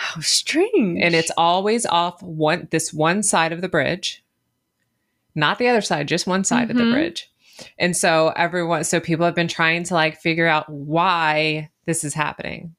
How 0.02 0.20
strange. 0.20 1.00
And 1.00 1.14
it's 1.14 1.30
always 1.36 1.86
off 1.86 2.20
one 2.22 2.66
this 2.72 2.92
one 2.92 3.22
side 3.22 3.52
of 3.52 3.60
the 3.60 3.68
bridge, 3.68 4.24
not 5.36 5.58
the 5.58 5.68
other 5.68 5.80
side, 5.80 6.08
just 6.08 6.26
one 6.26 6.42
side 6.42 6.70
of 6.72 6.76
the 6.76 6.82
Mhm. 6.82 6.92
bridge. 6.92 7.30
And 7.78 7.96
so 7.96 8.32
everyone, 8.34 8.82
so 8.82 8.98
people 8.98 9.24
have 9.24 9.36
been 9.36 9.46
trying 9.46 9.84
to 9.84 9.94
like 9.94 10.20
figure 10.20 10.48
out 10.48 10.68
why 10.68 11.70
this 11.86 12.02
is 12.02 12.14
happening. 12.14 12.74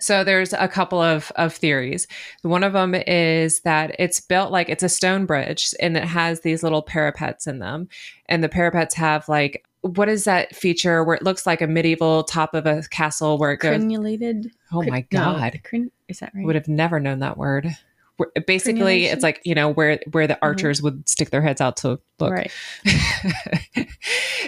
So 0.00 0.24
there's 0.24 0.52
a 0.52 0.66
couple 0.68 1.00
of 1.00 1.30
of 1.36 1.54
theories. 1.54 2.08
One 2.42 2.64
of 2.64 2.72
them 2.72 2.94
is 2.94 3.60
that 3.60 3.94
it's 3.98 4.20
built 4.20 4.50
like 4.50 4.68
it's 4.68 4.82
a 4.82 4.88
stone 4.88 5.26
bridge 5.26 5.74
and 5.80 5.96
it 5.96 6.04
has 6.04 6.40
these 6.40 6.64
little 6.64 6.82
parapets 6.82 7.46
in 7.46 7.60
them. 7.60 7.88
And 8.28 8.42
the 8.42 8.48
parapets 8.48 8.96
have 8.96 9.28
like 9.28 9.64
what 9.86 10.08
is 10.08 10.24
that 10.24 10.54
feature 10.54 11.02
where 11.04 11.16
it 11.16 11.22
looks 11.22 11.46
like 11.46 11.60
a 11.60 11.66
medieval 11.66 12.24
top 12.24 12.54
of 12.54 12.66
a 12.66 12.82
castle 12.90 13.38
where 13.38 13.52
it 13.52 13.58
goes 13.58 13.80
crenulated. 13.80 14.50
Oh 14.72 14.82
my 14.82 15.06
no, 15.12 15.20
god. 15.20 15.60
cren- 15.64 15.90
is 16.08 16.20
that 16.20 16.32
right? 16.34 16.44
Would 16.44 16.54
have 16.54 16.68
never 16.68 17.00
known 17.00 17.20
that 17.20 17.36
word. 17.36 17.68
Where- 18.16 18.30
Basically, 18.46 19.06
it's 19.06 19.22
like, 19.22 19.40
you 19.44 19.54
know, 19.54 19.70
where 19.70 20.00
where 20.12 20.26
the 20.26 20.38
archers 20.42 20.80
would 20.82 21.08
stick 21.08 21.30
their 21.30 21.42
heads 21.42 21.60
out 21.60 21.76
to 21.78 22.00
look. 22.18 22.32
Right. 22.32 22.50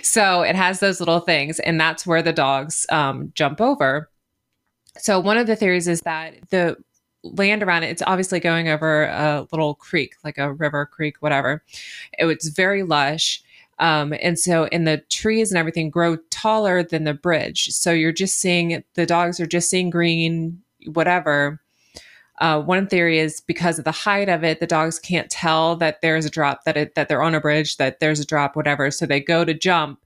so 0.02 0.42
it 0.42 0.56
has 0.56 0.80
those 0.80 1.00
little 1.00 1.20
things, 1.20 1.60
and 1.60 1.80
that's 1.80 2.06
where 2.06 2.22
the 2.22 2.32
dogs 2.32 2.86
um, 2.90 3.30
jump 3.34 3.60
over. 3.60 4.10
So 4.96 5.20
one 5.20 5.36
of 5.36 5.46
the 5.46 5.56
theories 5.56 5.86
is 5.86 6.00
that 6.02 6.34
the 6.50 6.76
land 7.22 7.62
around 7.62 7.82
it, 7.82 7.90
it's 7.90 8.02
obviously 8.06 8.40
going 8.40 8.68
over 8.68 9.04
a 9.04 9.46
little 9.52 9.74
creek, 9.74 10.14
like 10.24 10.38
a 10.38 10.52
river, 10.52 10.86
creek, 10.86 11.16
whatever. 11.20 11.62
It 12.18 12.24
was 12.24 12.48
very 12.48 12.82
lush. 12.82 13.42
Um, 13.80 14.12
and 14.20 14.38
so, 14.38 14.64
and 14.72 14.86
the 14.86 14.98
trees 15.10 15.50
and 15.52 15.58
everything 15.58 15.88
grow 15.90 16.16
taller 16.30 16.82
than 16.82 17.04
the 17.04 17.14
bridge. 17.14 17.68
So 17.70 17.92
you're 17.92 18.12
just 18.12 18.36
seeing 18.40 18.82
the 18.94 19.06
dogs 19.06 19.38
are 19.40 19.46
just 19.46 19.70
seeing 19.70 19.90
green, 19.90 20.60
whatever. 20.86 21.60
Uh, 22.40 22.60
one 22.60 22.86
theory 22.86 23.18
is 23.18 23.40
because 23.40 23.78
of 23.78 23.84
the 23.84 23.90
height 23.90 24.28
of 24.28 24.44
it, 24.44 24.60
the 24.60 24.66
dogs 24.66 24.98
can't 25.00 25.28
tell 25.28 25.74
that 25.76 26.00
there's 26.02 26.24
a 26.24 26.30
drop, 26.30 26.64
that 26.64 26.76
it 26.76 26.94
that 26.94 27.08
they're 27.08 27.22
on 27.22 27.34
a 27.34 27.40
bridge, 27.40 27.78
that 27.78 27.98
there's 27.98 28.20
a 28.20 28.26
drop, 28.26 28.54
whatever. 28.54 28.90
So 28.92 29.06
they 29.06 29.20
go 29.20 29.44
to 29.44 29.54
jump, 29.54 30.00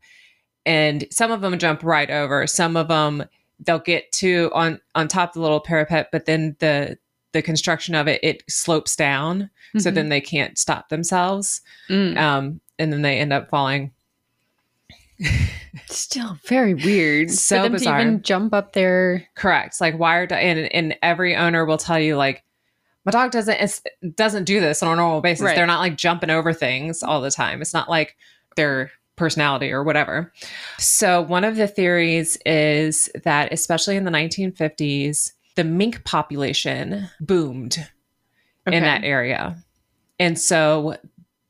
and 0.64 1.04
some 1.11 1.30
of 1.30 1.42
them 1.42 1.58
jump 1.58 1.82
right 1.82 2.11
over. 2.11 2.46
Some 2.46 2.76
of 2.76 2.88
them 2.88 3.24
they'll 3.61 3.78
get 3.78 4.11
to 4.12 4.50
on 4.54 4.80
on 4.94 5.08
top 5.08 5.30
of 5.30 5.35
the 5.35 5.40
little 5.40 5.61
parapet, 5.61 6.08
but 6.11 6.24
then 6.24 6.56
the 6.61 6.96
the 7.32 7.42
construction 7.42 7.94
of 7.94 8.08
it 8.08 8.18
it 8.22 8.42
slopes 8.48 8.96
down, 8.96 9.50
so 9.78 9.90
Mhm. 9.90 9.94
then 9.94 10.08
they 10.08 10.20
can't 10.22 10.58
stop 10.58 10.88
themselves, 10.88 11.61
Mm. 11.90 12.16
um, 12.18 12.61
and 12.78 12.92
then 12.92 13.02
they 13.02 13.18
end 13.18 13.32
up 13.32 13.48
falling. 13.50 13.92
still 15.87 16.37
very 16.46 16.74
weird. 16.74 17.30
So 17.30 17.56
For 17.56 17.62
them 17.64 17.72
bizarre. 17.72 17.98
to 17.98 18.04
even 18.04 18.22
jump 18.22 18.52
up 18.54 18.72
there. 18.72 19.26
Correct. 19.35 19.80
Like 19.80 19.98
why 19.98 20.16
are 20.16 20.26
do- 20.26 20.35
and 20.35 20.72
and 20.72 20.96
every 21.02 21.37
owner 21.37 21.64
will 21.64 21.78
tell 21.78 21.98
you 21.98 22.16
like 22.16 22.42
my 23.04 23.12
dog 23.12 23.30
doesn't 23.32 23.80
doesn't 24.16 24.44
do 24.44 24.61
this 24.61 24.82
on 24.82 24.92
a 24.92 24.96
normal 24.96 25.20
basis. 25.20 25.44
Right. 25.44 25.56
They're 25.56 25.66
not 25.66 25.80
like 25.80 25.96
jumping 25.96 26.30
over 26.30 26.52
things 26.52 27.02
all 27.02 27.20
the 27.20 27.30
time. 27.30 27.61
It's 27.62 27.74
not 27.74 27.88
like 27.88 28.16
their 28.56 28.90
personality 29.16 29.70
or 29.70 29.82
whatever. 29.85 30.32
So 30.78 31.20
one 31.20 31.44
of 31.44 31.56
the 31.56 31.68
theories 31.68 32.37
is 32.46 33.08
that 33.24 33.52
especially 33.52 33.96
in 33.96 34.04
the 34.04 34.11
1950s, 34.11 35.32
the 35.54 35.64
mink 35.64 36.04
population 36.04 37.08
boomed 37.20 37.87
Okay. 38.66 38.76
in 38.76 38.85
that 38.85 39.02
area. 39.04 39.56
And 40.20 40.38
so 40.38 40.96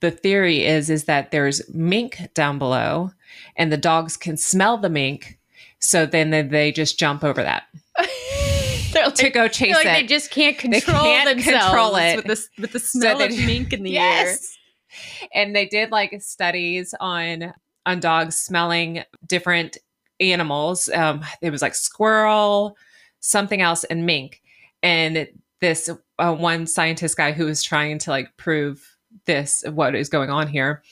the 0.03 0.11
theory 0.11 0.65
is 0.67 0.91
is 0.91 1.05
that 1.05 1.31
there's 1.31 1.63
mink 1.73 2.19
down 2.35 2.59
below 2.59 3.11
and 3.57 3.73
the 3.73 3.79
dogs 3.79 4.17
can 4.19 4.37
smell 4.37 4.77
the 4.77 4.91
mink 4.91 5.39
so 5.79 6.05
then 6.07 6.29
they, 6.31 6.43
they 6.43 6.71
just 6.71 6.99
jump 6.99 7.25
over 7.25 7.43
that 7.43 7.63
they're 8.93 9.07
like, 9.07 9.15
to 9.15 9.31
go 9.31 9.49
chase 9.49 9.75
like 9.75 9.87
it. 9.87 9.93
they 9.93 10.07
just 10.07 10.31
can't 10.31 10.57
They 10.59 10.81
control 10.81 11.03
can't 11.03 11.29
themselves 11.31 11.65
control 11.67 11.97
it. 11.97 12.17
with 12.17 12.27
the 12.27 12.63
with 12.63 12.73
the 12.73 12.79
smell 12.79 13.19
they- 13.19 13.27
of 13.27 13.31
mink 13.47 13.73
in 13.73 13.83
the 13.83 13.97
air. 13.99 14.27
yes. 14.27 14.59
And 15.35 15.57
they 15.57 15.65
did 15.67 15.91
like 15.91 16.15
studies 16.21 16.95
on 17.01 17.55
on 17.87 18.01
dogs 18.01 18.37
smelling 18.37 19.03
different 19.27 19.79
animals. 20.21 20.89
Um, 20.91 21.25
it 21.41 21.49
was 21.51 21.63
like 21.63 21.75
squirrel, 21.75 22.77
something 23.21 23.63
else, 23.63 23.85
and 23.85 24.05
mink. 24.05 24.43
And 24.83 25.27
this 25.63 25.89
uh, 26.19 26.35
one 26.35 26.67
scientist 26.67 27.17
guy 27.17 27.33
who 27.33 27.47
was 27.47 27.63
trying 27.63 27.99
to 28.01 28.11
like 28.11 28.37
prove 28.37 28.87
this 29.27 29.65
what 29.73 29.95
is 29.95 30.09
going 30.09 30.31
on 30.31 30.49
here 30.49 30.83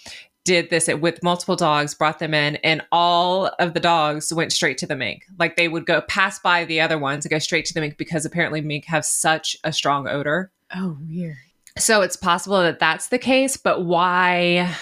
did 0.44 0.70
this 0.70 0.88
with 0.88 1.22
multiple 1.22 1.56
dogs 1.56 1.94
brought 1.94 2.18
them 2.18 2.33
in 2.33 2.56
and 2.56 2.83
all 2.90 3.46
of 3.59 3.74
the 3.74 3.80
dogs 3.80 4.33
went 4.33 4.52
straight 4.52 4.78
to 4.78 4.87
the 4.87 4.96
mink 4.96 5.24
like 5.38 5.56
they 5.56 5.68
would 5.68 5.85
go 5.87 6.00
pass 6.02 6.38
by 6.38 6.64
the 6.64 6.80
other 6.80 6.98
ones 6.98 7.24
and 7.24 7.30
go 7.30 7.38
straight 7.38 7.64
to 7.66 7.74
the 7.74 7.80
mink 7.80 7.96
because 7.98 8.24
apparently 8.24 8.61
mink 8.61 8.85
have 8.87 9.04
such 9.04 9.56
a 9.64 9.72
strong 9.72 10.09
odor 10.09 10.50
Oh, 10.74 10.96
weird. 11.06 11.37
so 11.78 12.00
it's 12.00 12.16
possible 12.16 12.61
that 12.62 12.78
that's 12.78 13.09
the 13.09 13.18
case, 13.18 13.56
but 13.56 13.85
why 13.85 14.72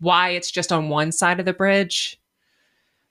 why 0.00 0.30
it's 0.30 0.50
just 0.50 0.70
on 0.72 0.88
one 0.88 1.10
side 1.12 1.40
of 1.40 1.46
the 1.46 1.52
bridge 1.52 2.20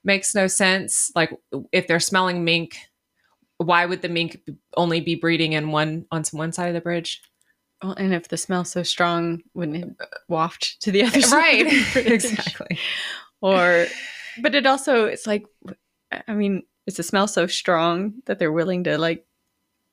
makes 0.04 0.34
no 0.36 0.48
sense. 0.48 1.12
Like 1.16 1.32
if 1.72 1.88
they're 1.88 2.00
smelling 2.00 2.44
mink, 2.44 2.78
why 3.58 3.86
would 3.86 4.02
the 4.02 4.10
mink 4.10 4.40
only 4.78 5.00
be 5.02 5.16
breeding 5.16 5.54
in 5.54 5.72
one 5.72 6.06
on 6.12 6.24
one 6.32 6.52
side 6.54 6.68
of 6.68 6.74
the 6.74 6.82
bridge? 6.82 7.22
Well, 7.84 7.94
and 7.94 8.14
if 8.14 8.30
the 8.30 8.38
smell's 8.38 8.72
so 8.72 8.82
strong, 8.84 9.42
wouldn't 9.54 9.78
it 9.84 9.90
waft 10.30 10.82
to 10.84 10.92
the 10.92 11.04
other 11.04 11.22
side? 11.22 11.38
Right. 11.38 11.66
of 11.68 11.72
the 11.74 11.90
bridge? 12.04 12.08
exactly. 12.14 12.80
Or, 13.42 13.88
but 14.42 14.56
it 14.56 14.66
also, 14.66 15.06
it's 15.06 15.28
like, 15.28 15.46
I 16.28 16.34
mean, 16.34 16.64
is 16.88 16.96
the 16.96 17.04
smell 17.04 17.28
so 17.28 17.46
strong 17.48 18.14
that 18.26 18.40
they're 18.40 18.52
willing 18.52 18.86
to 18.86 18.98
like, 18.98 19.26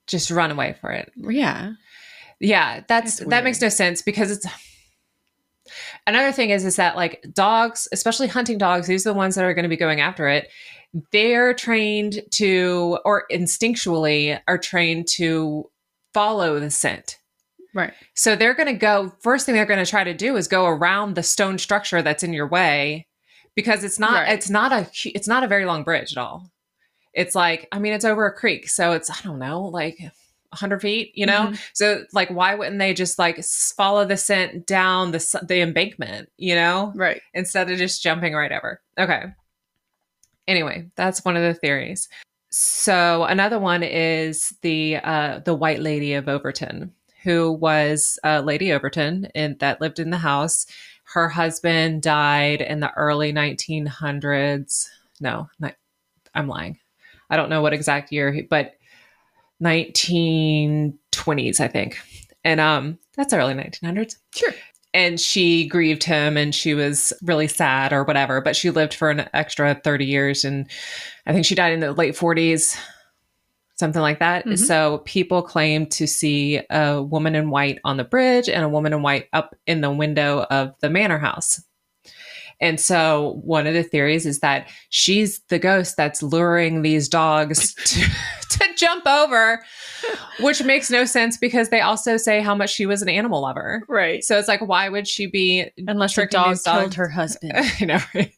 Just 0.07 0.31
run 0.31 0.51
away 0.53 0.77
for 0.81 0.91
it. 0.93 1.13
yeah, 1.17 1.73
Yeah, 2.39 2.83
that's, 2.89 3.19
That's 3.19 3.31
that 3.31 3.45
makes 3.45 3.61
no 3.61 3.69
sense 3.69 4.03
because 4.03 4.31
it's 4.31 4.47
another 6.07 6.33
thing 6.33 6.51
is 6.51 6.65
is 6.65 6.77
that 6.77 6.97
like 6.97 7.25
dogs, 7.33 7.89
especially 7.93 8.27
hunting 8.29 8.59
dogs, 8.59 8.87
these 8.87 9.07
are 9.07 9.11
the 9.11 9.19
ones 9.19 9.35
that 9.35 9.45
are 9.45 9.55
going 9.55 9.65
to 9.65 9.69
be 9.69 9.77
going 9.77 10.01
after 10.01 10.29
it. 10.29 10.49
They're 11.13 11.55
trained 11.55 12.23
to 12.33 12.99
or 13.05 13.25
instinctually 13.31 14.41
are 14.49 14.59
trained 14.59 15.07
to 15.17 15.71
follow 16.13 16.59
the 16.59 16.71
scent. 16.71 17.19
Right, 17.75 17.93
So 18.15 18.35
they're 18.37 18.55
going 18.55 18.67
to 18.67 18.73
go 18.73 19.13
first 19.21 19.47
thing 19.47 19.55
they're 19.55 19.65
going 19.67 19.85
to 19.85 19.91
try 19.91 20.03
to 20.05 20.15
do 20.15 20.37
is 20.37 20.49
go 20.49 20.67
around 20.67 21.15
the 21.15 21.23
stone 21.23 21.57
structure 21.59 22.03
that's 22.03 22.23
in 22.23 22.33
your 22.33 22.49
way 22.49 23.07
because 23.55 23.85
it's 23.85 23.99
not 23.99 24.15
Right. 24.25 24.33
it's 24.33 24.51
not 24.51 24.73
a 24.73 24.89
it's 25.05 25.29
not 25.29 25.45
a 25.45 25.49
very 25.49 25.65
long 25.65 25.85
bridge 25.85 26.13
at 26.13 26.19
all. 26.19 26.51
It's 27.15 27.35
like 27.35 27.69
I 27.73 27.79
mean 27.79 27.93
it's 27.93 28.05
over 28.05 28.27
a 28.27 28.33
creek, 28.35 28.69
so 28.69 28.93
it's 28.93 29.11
I 29.11 29.17
don't 29.23 29.39
know 29.39 29.63
like 29.63 29.99
100 30.01 30.81
feet, 30.83 31.13
you 31.15 31.27
know. 31.27 31.49
Mhm. 31.49 31.61
So 31.75 32.05
like 32.13 32.29
why 32.31 32.55
wouldn't 32.57 32.79
they 32.81 32.93
just 32.95 33.19
like 33.19 33.43
follow 33.77 34.05
the 34.05 34.17
scent 34.17 34.67
down 34.67 35.13
the 35.13 35.41
the 35.47 35.61
embankment, 35.61 36.29
you 36.39 36.55
know, 36.57 36.93
right. 36.97 37.21
instead 37.35 37.71
of 37.71 37.79
just 37.79 38.03
jumping 38.03 38.35
right 38.35 38.51
over? 38.53 38.81
Okay. 38.99 39.25
Anyway, 40.49 40.91
that's 40.97 41.25
one 41.25 41.37
of 41.37 41.43
the 41.43 41.55
theories. 41.55 42.09
So 42.51 43.25
another 43.25 43.61
one 43.61 43.85
is 43.85 44.53
the 44.63 44.97
uh, 45.05 45.39
the 45.45 45.55
White 45.55 45.79
Lady 45.81 46.15
of 46.15 46.27
Overtoun, 46.29 46.91
who 47.23 47.53
was 47.53 48.19
uh, 48.25 48.41
Lady 48.41 48.73
Overtoun 48.73 49.29
and 49.35 49.59
that 49.59 49.81
lived 49.81 49.99
in 49.99 50.11
the 50.11 50.19
house. 50.19 50.67
Her 51.05 51.29
husband 51.29 52.03
died 52.03 52.61
in 52.61 52.81
the 52.81 52.93
early 52.95 53.33
1900s. 53.33 54.87
No, 55.21 55.49
not, 55.59 55.75
I'm 56.35 56.49
lying. 56.49 56.79
I 57.29 57.37
don't 57.37 57.51
know 57.51 57.63
what 57.63 57.73
exact 57.73 58.13
year, 58.13 58.33
he- 58.33 58.43
but 58.43 58.75
1920s, 59.63 61.61
I 61.61 61.69
think. 61.69 61.99
And 62.45 62.61
um, 62.61 62.99
that's 63.17 63.33
early 63.33 63.55
1900s. 63.55 64.17
Sure. 64.35 64.53
And 64.93 65.21
she 65.21 65.69
grieved 65.69 66.03
him 66.03 66.37
and 66.37 66.53
she 66.55 66.75
was 66.75 67.13
really 67.23 67.47
sad 67.47 67.93
or 67.93 68.03
whatever, 68.03 68.41
but 68.41 68.57
she 68.57 68.71
lived 68.71 68.95
for 68.95 69.11
an 69.11 69.29
extra 69.33 69.75
30 69.85 70.05
years. 70.05 70.45
And 70.45 70.69
I 71.27 71.33
think 71.33 71.45
she 71.47 71.55
died 71.55 71.73
in 71.73 71.81
the 71.81 71.93
late 71.93 72.15
40s, 72.17 72.77
something 73.81 74.01
like 74.01 74.21
that. 74.21 74.47
Mhm. 74.47 74.57
So 74.57 74.99
people 75.05 75.43
claim 75.43 75.87
to 75.87 76.07
see 76.07 76.61
a 76.71 77.03
woman 77.03 77.35
in 77.35 77.51
white 77.51 77.81
on 77.85 77.97
the 77.97 78.05
bridge 78.05 78.49
and 78.49 78.63
a 78.65 78.69
woman 78.69 78.93
in 78.93 79.03
white 79.03 79.27
up 79.33 79.57
in 79.67 79.81
the 79.81 79.91
window 79.91 80.47
of 80.51 80.75
the 80.81 80.89
manor 80.89 81.19
house. 81.19 81.61
And 82.61 82.79
so 82.79 83.41
one 83.43 83.67
of 83.67 83.73
the 83.73 83.83
theories 83.83 84.27
is 84.27 84.41
that 84.41 84.69
she's 84.91 85.41
the 85.49 85.59
ghost 85.59 85.97
that's 85.97 86.23
luring 86.23 86.83
these 86.83 87.09
dogs 87.09 87.75
to, 87.87 88.01
to 88.51 88.75
jump 88.77 89.07
over, 89.07 89.65
which 90.41 90.63
makes 90.63 90.91
no 90.91 91.07
sense 91.07 91.39
because 91.39 91.71
they 91.71 91.81
also 91.81 92.19
say 92.19 92.43
how 92.43 92.55
much 92.55 92.71
she 92.71 92.85
was 92.85 93.01
an 93.01 93.09
animal 93.09 93.41
lover. 93.41 93.83
Right. 93.89 94.23
So 94.23 94.39
it's 94.39 94.47
like, 94.49 94.61
why 94.61 94.91
would 94.91 95.09
she 95.09 95.27
be? 95.27 95.71
Unless 95.89 96.15
her 96.17 96.27
dog 96.27 96.59
killed 96.63 96.95
her 96.95 97.09
husband. 97.09 97.55
you 97.81 97.87
know, 97.87 98.01
right? 98.15 98.33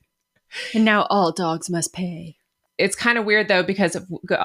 and 0.73 0.85
now 0.85 1.07
all 1.11 1.33
dogs 1.33 1.69
must 1.69 1.93
pay. 1.93 2.37
It's 2.79 2.97
kind 2.97 3.19
of 3.19 3.25
weird 3.25 3.49
though 3.49 3.63
because 3.63 3.97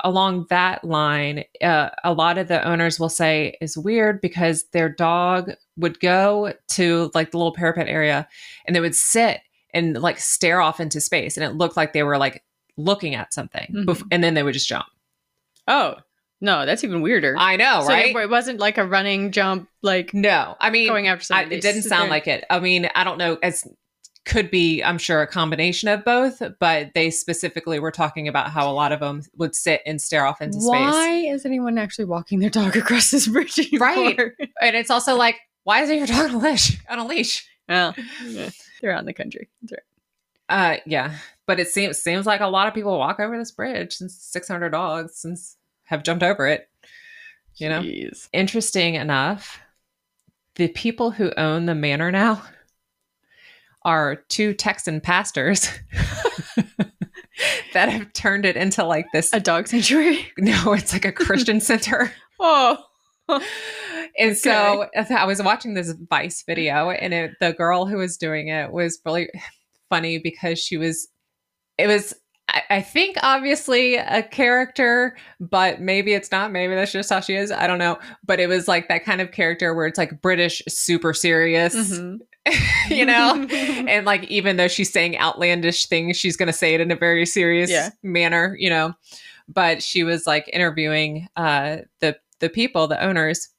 along 0.04 0.46
that 0.50 0.84
line 0.84 1.44
uh, 1.62 1.90
a 2.04 2.14
lot 2.14 2.38
of 2.38 2.48
the 2.48 2.62
owners 2.68 3.00
will 3.00 3.10
say 3.10 3.58
is 3.62 3.78
weird 3.78 4.20
because 4.22 4.66
their 4.74 4.90
dog 4.90 5.52
would 5.78 6.00
go 6.00 6.54
to 6.68 7.10
like 7.14 7.32
the 7.32 7.38
little 7.38 7.54
parapet 7.54 7.88
area 7.88 8.28
and 8.66 8.76
they 8.76 8.80
would 8.82 8.96
sit 8.96 9.40
and 9.74 9.96
like 10.02 10.20
stare 10.20 10.60
off 10.62 10.80
into 10.80 11.00
space 11.00 11.38
and 11.38 11.44
it 11.46 11.56
looked 11.56 11.78
like 11.78 11.94
they 11.94 12.04
were 12.04 12.18
like 12.18 12.44
looking 12.78 13.16
at 13.16 13.34
something 13.34 13.68
Mhm. 13.74 13.86
bef- 13.86 14.08
and 14.12 14.24
then 14.24 14.34
they 14.34 14.44
would 14.44 14.54
just 14.54 14.68
jump 14.68 14.86
Oh, 15.70 15.96
no, 16.40 16.66
that's 16.66 16.84
even 16.84 17.02
weirder. 17.02 17.36
i 17.38 17.56
know 17.56 17.82
So 17.82 17.88
right 17.90 18.16
it, 18.16 18.30
wasn't 18.30 18.60
like 18.60 18.78
a 18.78 18.86
running 18.86 19.32
jump, 19.32 19.68
like 19.82 20.14
no 20.14 20.56
i 20.60 20.70
mean 20.70 20.88
going 20.88 21.08
after 21.08 21.34
I, 21.34 21.44
it 21.44 21.62
didn't 21.62 21.84
sound 21.84 22.10
like 22.10 22.28
it 22.28 22.44
i 22.50 22.60
mean 22.60 22.90
i 22.94 23.04
don't 23.04 23.18
know 23.18 23.38
as 23.42 23.64
could 24.28 24.52
be 24.52 24.84
i'm 24.84 24.98
sure 24.98 25.22
a 25.22 25.28
combination 25.28 25.88
of 25.88 26.04
both 26.04 26.42
but 26.60 26.94
they 26.94 27.10
specifically 27.10 27.80
were 27.80 27.92
talking 27.92 28.28
about 28.28 28.50
how 28.50 28.70
a 28.70 28.74
lot 28.74 28.92
of 28.92 29.00
them 29.00 29.24
would 29.38 29.56
sit 29.56 29.82
and 29.86 30.02
stare 30.02 30.26
off 30.26 30.42
into 30.42 30.60
space 30.60 30.70
Why 30.70 31.08
is 31.28 31.46
anyone 31.46 31.78
actually 31.78 32.06
walking 32.06 32.40
their 32.40 32.50
dog 32.50 32.76
across 32.78 33.10
this 33.10 33.28
bridge? 33.28 33.58
Right. 33.80 34.20
and 34.62 34.76
it's 34.76 34.92
also 34.92 35.16
like 35.16 35.38
why 35.64 35.82
isn't 35.82 35.98
your 35.98 36.08
dog 36.08 36.30
on 36.30 36.36
a 36.36 36.38
leash 36.40 36.78
on 36.90 37.00
a 37.00 37.08
leash 37.08 37.48
Well, 37.70 37.96
yeah, 38.26 38.50
they're 38.82 38.92
out 38.92 39.00
in 39.00 39.06
the 39.06 39.14
country. 39.14 39.48
That's 39.62 39.72
right. 39.72 40.78
uh 40.78 40.78
yeah 40.86 41.16
but 41.46 41.60
it 41.62 41.70
seems 41.70 41.98
seems 41.98 42.26
like 42.26 42.42
a 42.42 42.48
lot 42.48 42.68
of 42.68 42.74
people 42.74 42.98
walk 42.98 43.22
over 43.22 43.38
this 43.38 43.52
bridge 43.52 43.94
since 43.94 44.14
600 44.22 44.70
dogs 44.70 45.16
since 45.16 45.56
have 45.86 46.04
jumped 46.04 46.24
over 46.24 46.46
it 46.48 46.68
you 47.56 47.70
know 47.70 47.82
Jeez. 47.82 48.28
interesting 48.34 48.96
enough 48.96 49.58
the 50.56 50.68
people 50.68 51.12
who 51.12 51.32
own 51.38 51.66
the 51.66 51.76
manor 51.76 52.12
now 52.12 52.44
are 53.88 54.18
two 54.28 54.54
texan 54.54 55.00
pastors 55.00 55.70
that 57.74 57.88
have 57.88 58.12
turned 58.12 58.46
it 58.46 58.58
into 58.58 58.84
like 58.84 59.06
this 59.14 59.32
A 59.32 59.40
dog 59.40 59.68
sanctuary. 59.68 60.28
no 60.38 60.74
it's 60.74 60.92
like 60.92 61.06
a 61.06 61.12
christian 61.12 61.60
center. 61.62 62.12
Oh, 62.40 62.78
and 64.20 64.38
so 64.38 64.88
I 64.94 65.26
was 65.26 65.42
watching 65.42 65.74
this 65.74 65.94
Vice 66.10 66.44
video, 66.46 66.90
and 66.90 67.14
it, 67.14 67.32
the 67.40 67.54
girl 67.54 67.86
who 67.86 67.98
was 67.98 68.18
doing 68.18 68.50
it 68.50 68.72
was 68.72 69.00
really 69.06 69.30
funny 69.90 70.20
because 70.20 70.60
she 70.60 70.78
was, 70.78 71.08
it 71.78 71.88
was, 71.88 72.14
I, 72.50 72.62
I 72.70 72.82
think, 72.82 73.18
obviously 73.24 73.96
a 73.96 74.24
character, 74.24 75.18
but 75.40 75.82
maybe 75.82 76.14
it's 76.14 76.32
not. 76.32 76.52
Maybe 76.52 76.76
that's 76.76 76.92
just 76.94 77.10
how 77.10 77.20
she 77.20 77.36
is. 77.36 77.52
I 77.52 77.68
don't 77.68 77.78
know. 77.80 78.00
But 78.26 78.40
it 78.40 78.48
was 78.48 78.68
like 78.68 78.88
that 78.88 79.04
kind 79.04 79.20
of 79.20 79.32
character 79.32 79.74
where 79.74 79.86
it's 79.86 79.98
like 79.98 80.22
British, 80.22 80.62
super 80.70 81.14
serious, 81.14 81.76
Mhm. 81.76 82.20
you 82.90 83.06
know? 83.06 83.46
and 83.52 84.06
like, 84.06 84.24
even 84.26 84.56
though 84.56 84.70
she's 84.70 84.92
saying 84.92 85.18
outlandish 85.18 85.88
things, 85.88 86.16
she's 86.16 86.38
going 86.38 86.48
to 86.48 86.54
say 86.54 86.74
it 86.74 86.80
in 86.82 86.90
a 86.92 86.96
very 86.96 87.26
serious 87.26 87.70
Yeah. 87.70 87.90
manner, 88.02 88.56
you 88.58 88.70
know? 88.70 88.94
But 89.50 89.84
she 89.84 90.04
was 90.04 90.26
like 90.26 90.50
interviewing 90.54 91.28
uh, 91.36 91.78
the 92.00 92.18
the 92.40 92.50
people, 92.50 92.88
the 92.88 93.02
owners, 93.04 93.50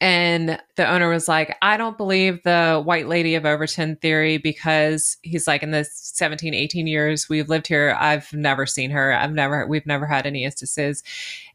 and 0.00 0.58
the 0.76 0.90
owner 0.90 1.10
was 1.10 1.28
like, 1.28 1.56
I 1.60 1.76
don't 1.76 1.98
believe 1.98 2.42
the 2.42 2.82
white 2.82 3.06
lady 3.06 3.34
of 3.34 3.44
Overtoun 3.44 3.96
theory 3.96 4.38
because 4.38 5.18
he's 5.22 5.46
like, 5.46 5.62
in 5.62 5.72
the 5.72 5.84
17, 5.84 6.54
18 6.54 6.86
years 6.86 7.28
we've 7.28 7.50
lived 7.50 7.66
here, 7.66 7.94
I've 8.00 8.32
never 8.32 8.64
seen 8.64 8.90
her. 8.90 9.12
I've 9.12 9.32
never, 9.32 9.66
we've 9.66 9.86
never 9.86 10.06
had 10.06 10.26
any 10.26 10.44
instances. 10.44 11.02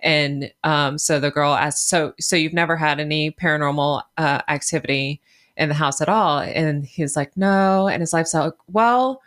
And 0.02 0.52
um, 0.64 1.00
so 1.00 1.20
the 1.20 1.32
girl 1.32 1.54
asked, 1.54 1.90
so, 1.90 2.14
so 2.20 2.36
you've 2.36 2.54
never 2.54 2.76
had 2.76 3.00
any 3.00 3.32
paranormal 3.32 4.04
uh, 4.18 4.42
activity 4.48 5.22
in 5.58 5.70
the 5.70 5.76
house 5.76 6.00
at 6.00 6.10
all? 6.10 6.40
And 6.40 6.86
he's 6.86 7.16
like, 7.16 7.36
no. 7.36 7.88
And 7.88 8.02
his 8.02 8.14
wife's 8.14 8.36
like, 8.36 8.54
well, 8.68 9.22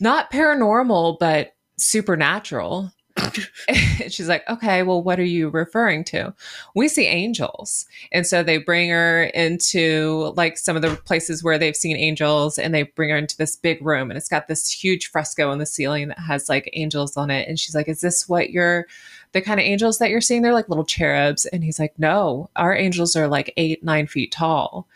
not 0.00 0.32
paranormal, 0.32 1.18
but 1.18 1.54
supernatural. 1.76 2.92
She's 4.08 4.28
like, 4.28 4.48
okay, 4.48 4.82
well, 4.82 5.02
what 5.02 5.18
are 5.20 5.24
you 5.24 5.48
referring 5.48 6.04
to? 6.04 6.34
We 6.74 6.88
see 6.88 7.06
angels. 7.06 7.86
And 8.12 8.26
so 8.26 8.42
they 8.42 8.58
bring 8.58 8.90
her 8.90 9.24
into 9.24 10.32
like 10.36 10.58
some 10.58 10.76
of 10.76 10.82
the 10.82 10.96
places 10.96 11.42
where 11.42 11.58
they've 11.58 11.76
seen 11.76 11.96
angels 11.96 12.58
and 12.58 12.74
they 12.74 12.82
bring 12.84 13.10
her 13.10 13.16
into 13.16 13.36
this 13.36 13.56
big 13.56 13.84
room 13.84 14.10
and 14.10 14.16
it's 14.16 14.28
got 14.28 14.48
this 14.48 14.70
huge 14.70 15.10
fresco 15.10 15.50
on 15.50 15.58
the 15.58 15.66
ceiling 15.66 16.08
that 16.08 16.18
has 16.18 16.48
like 16.48 16.70
angels 16.72 17.16
on 17.16 17.30
it. 17.30 17.48
And 17.48 17.58
she's 17.58 17.74
like, 17.74 17.88
is 17.88 18.00
this 18.00 18.28
what 18.28 18.50
you're, 18.50 18.86
the 19.32 19.40
kind 19.40 19.60
of 19.60 19.64
angels 19.64 19.98
that 19.98 20.10
you're 20.10 20.20
seeing? 20.20 20.42
They're 20.42 20.52
like 20.52 20.68
little 20.68 20.84
cherubs. 20.84 21.46
And 21.46 21.62
he's 21.62 21.78
like, 21.78 21.98
no, 21.98 22.50
our 22.56 22.74
angels 22.74 23.14
are 23.16 23.28
like 23.28 23.52
eight, 23.56 23.84
nine 23.84 24.06
feet 24.06 24.32
tall. 24.32 24.88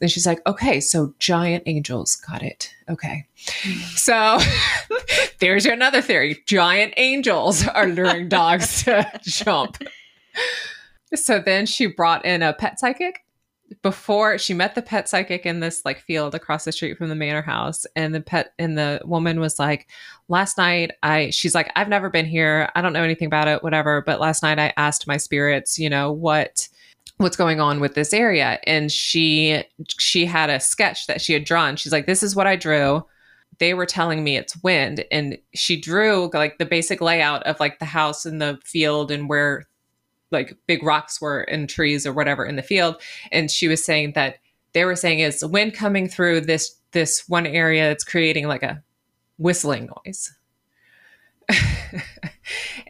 And 0.00 0.10
she's 0.10 0.26
like, 0.26 0.40
okay, 0.46 0.80
so 0.80 1.14
giant 1.18 1.64
angels. 1.66 2.16
Got 2.16 2.42
it. 2.42 2.74
Okay. 2.88 3.26
Hmm. 3.62 3.78
So 3.96 4.38
there's 5.40 5.64
your 5.64 5.74
another 5.74 6.02
theory. 6.02 6.42
Giant 6.46 6.94
angels 6.96 7.66
are 7.66 7.86
luring 7.86 8.28
dogs 8.30 8.84
to 8.84 9.10
jump. 9.22 9.78
So 11.14 11.40
then 11.40 11.66
she 11.66 11.86
brought 11.86 12.24
in 12.24 12.42
a 12.42 12.52
pet 12.52 12.78
psychic 12.78 13.24
before 13.82 14.36
she 14.36 14.52
met 14.52 14.74
the 14.74 14.82
pet 14.82 15.08
psychic 15.08 15.46
in 15.46 15.60
this 15.60 15.84
like 15.84 16.00
field 16.00 16.34
across 16.34 16.64
the 16.64 16.72
street 16.72 16.98
from 16.98 17.08
the 17.08 17.14
manor 17.14 17.42
house 17.42 17.86
and 17.94 18.14
the 18.14 18.20
pet 18.20 18.52
and 18.58 18.76
the 18.76 19.00
woman 19.04 19.38
was 19.38 19.60
like 19.60 19.88
last 20.28 20.58
night 20.58 20.90
i 21.04 21.30
she's 21.30 21.54
like 21.54 21.70
i've 21.76 21.88
never 21.88 22.10
been 22.10 22.26
here 22.26 22.68
i 22.74 22.82
don't 22.82 22.92
know 22.92 23.02
anything 23.02 23.26
about 23.26 23.46
it 23.46 23.62
whatever 23.62 24.02
but 24.04 24.18
last 24.18 24.42
night 24.42 24.58
i 24.58 24.72
asked 24.76 25.06
my 25.06 25.16
spirits 25.16 25.78
you 25.78 25.88
know 25.88 26.10
what 26.10 26.68
what's 27.18 27.36
going 27.36 27.60
on 27.60 27.80
with 27.80 27.94
this 27.94 28.14
area. 28.14 28.58
And 28.64 28.90
she 28.90 29.62
she 29.98 30.24
had 30.24 30.50
a 30.50 30.60
sketch 30.60 31.06
that 31.06 31.20
she 31.20 31.32
had 31.32 31.44
drawn. 31.44 31.76
She's 31.76 31.92
like 31.92 32.06
this 32.06 32.22
is 32.22 32.34
what 32.34 32.46
i 32.46 32.56
drew. 32.56 33.04
They 33.58 33.74
were 33.74 33.86
telling 33.86 34.24
me 34.24 34.36
it's 34.36 34.62
wind. 34.62 35.04
And 35.12 35.36
she 35.54 35.78
drew 35.78 36.30
like 36.32 36.58
the 36.58 36.64
basic 36.64 37.00
layout 37.00 37.42
of 37.42 37.60
like 37.60 37.78
the 37.78 37.84
house 37.84 38.24
and 38.24 38.40
the 38.40 38.58
field 38.64 39.10
and 39.10 39.28
where 39.28 39.68
like 40.30 40.56
big 40.66 40.82
rocks 40.82 41.20
were 41.20 41.42
and 41.42 41.68
trees 41.68 42.06
or 42.06 42.12
whatever 42.12 42.44
in 42.44 42.56
the 42.56 42.62
field. 42.62 42.96
And 43.32 43.50
she 43.50 43.68
was 43.68 43.84
saying 43.84 44.12
that 44.14 44.36
they 44.72 44.84
were 44.84 44.96
saying 44.96 45.18
is 45.18 45.44
wind 45.44 45.74
coming 45.74 46.08
through 46.08 46.42
this 46.42 46.76
this 46.92 47.28
one 47.28 47.46
area 47.46 47.90
it's 47.90 48.04
creating 48.04 48.48
like 48.48 48.62
a 48.62 48.82
whistling 49.36 49.90
noise? 50.06 50.32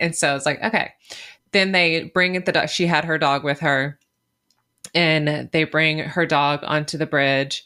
And 0.01 0.17
so 0.17 0.35
it's 0.35 0.47
like 0.47 0.63
okay 0.63 0.93
then 1.53 1.73
they 1.73 2.05
bring 2.05 2.43
the 2.45 2.53
dog 2.53 2.69
she 2.69 2.87
had 2.87 3.05
her 3.05 3.19
dog 3.19 3.45
with 3.45 3.61
her 3.61 3.99
and 4.95 5.51
they 5.53 5.65
bring 5.65 5.99
her 5.99 6.27
dog 6.27 6.61
onto 6.63 6.99
the 6.99 7.07
bridge 7.07 7.65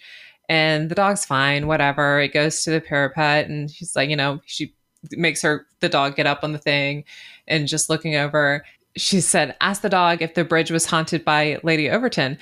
and 0.49 0.91
the 0.91 0.95
dog's 0.95 1.24
fine 1.24 1.66
whatever. 1.66 2.20
It 2.20 2.32
goes 2.32 2.62
to 2.62 2.70
the 2.70 2.80
parapet 2.80 3.49
and 3.49 3.70
she's 3.70 3.97
like 3.97 4.11
you 4.11 4.16
know 4.16 4.41
she 4.47 4.74
makes 5.12 5.43
her 5.43 5.66
the 5.80 5.89
dog 5.89 6.16
get 6.16 6.26
up 6.26 6.41
on 6.43 6.53
the 6.53 6.59
thing 6.59 7.05
and 7.47 7.68
just 7.68 7.91
looking 7.91 8.16
over 8.16 8.64
she 8.97 9.20
said 9.20 9.57
ask 9.61 9.82
the 9.82 9.89
dog 9.89 10.22
if 10.22 10.35
the 10.35 10.45
bridge 10.45 10.70
was 10.70 10.87
haunted 10.87 11.24
by 11.24 11.59
lady 11.62 11.91
overtoun. 11.91 12.39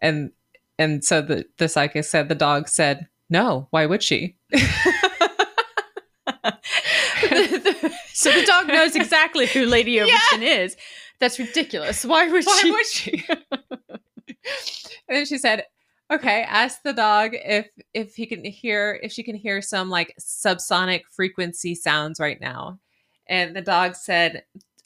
And 0.00 0.32
and 0.78 1.04
so 1.04 1.22
the 1.22 1.46
the 1.58 1.68
psychic 1.68 2.04
said 2.04 2.28
the 2.28 2.34
dog 2.34 2.68
said 2.68 3.08
no 3.30 3.68
why 3.70 3.86
would 3.86 4.02
she 4.02 4.36
so 8.14 8.32
the 8.32 8.44
dog 8.44 8.68
knows 8.68 8.96
exactly 8.96 9.46
who 9.46 9.66
Lady 9.66 10.00
Overtoun 10.00 10.42
is. 10.42 10.76
That's 11.18 11.38
ridiculous. 11.38 12.04
Why 12.04 12.28
would 12.28 12.44
why 12.44 12.58
she? 12.60 12.70
would 12.70 12.86
she? 12.86 13.26
And 15.08 15.18
then 15.18 15.26
she 15.26 15.38
said 15.38 15.64
okay 16.10 16.42
ask 16.42 16.82
the 16.82 16.92
dog 16.92 17.32
if 17.34 17.68
if 17.94 18.14
he 18.14 18.26
can 18.26 18.44
hear 18.44 18.98
if 19.02 19.12
she 19.12 19.22
can 19.22 19.36
hear 19.36 19.62
some 19.62 19.88
like 19.90 20.14
subsonic 20.18 21.02
frequency 21.10 21.74
sounds 21.74 22.18
right 22.18 22.40
now. 22.40 22.78
And 23.26 23.54
the 23.54 23.60
dog 23.62 23.94
said 23.94 24.44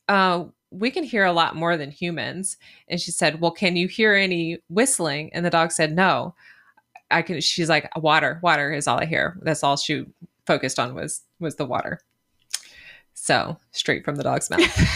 uh 0.09 0.45
we 0.71 0.91
can 0.91 1.05
hear 1.05 1.25
a 1.25 1.33
lot 1.33 1.57
more 1.57 1.77
than 1.77 1.91
humans. 1.91 2.57
And 2.89 3.01
she 3.01 3.11
said 3.11 3.41
well 3.41 3.51
can 3.51 3.77
you 3.77 3.89
hear 3.89 4.15
any 4.15 4.59
whistling? 4.69 5.33
And 5.33 5.45
the 5.45 5.51
dog 5.51 5.73
said 5.73 5.95
no. 5.95 6.35
I 7.11 7.23
can 7.23 7.41
she's 7.41 7.69
like 7.69 7.89
water 7.97 8.41
water 8.43 8.73
is 8.73 8.89
all 8.89 8.99
i 8.99 9.07
hear. 9.07 9.39
That's 9.43 9.63
all 9.63 9.77
she 9.77 10.07
focused 10.45 10.79
on 10.79 10.95
was 10.95 11.23
was 11.41 11.57
the 11.57 11.67
water 11.67 12.01
so 13.27 13.59
straight 13.73 14.05
from 14.05 14.17
the 14.17 14.23
dog's 14.23 14.49
mouth 14.51 14.61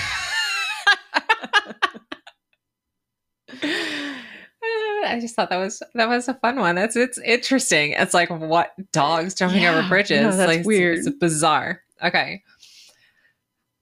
I 3.62 5.18
just 5.20 5.34
thought 5.34 5.50
that 5.50 5.56
was 5.56 5.82
that 5.94 6.08
was 6.08 6.28
a 6.28 6.34
fun 6.34 6.56
one. 6.60 6.76
That's 6.76 6.94
it's 6.94 7.18
interesting. 7.18 7.92
It's 7.92 8.14
like 8.14 8.28
what 8.30 8.72
dogs 8.92 9.34
jumping 9.34 9.62
Yeah, 9.62 9.76
over 9.76 9.88
bridges. 9.88 10.20
no, 10.20 10.36
that's 10.36 10.46
like, 10.46 10.60
it's- 10.60 10.66
weird. 10.66 10.98
It's, 10.98 11.10
bizarre. 11.10 11.82
Okay. 12.02 12.42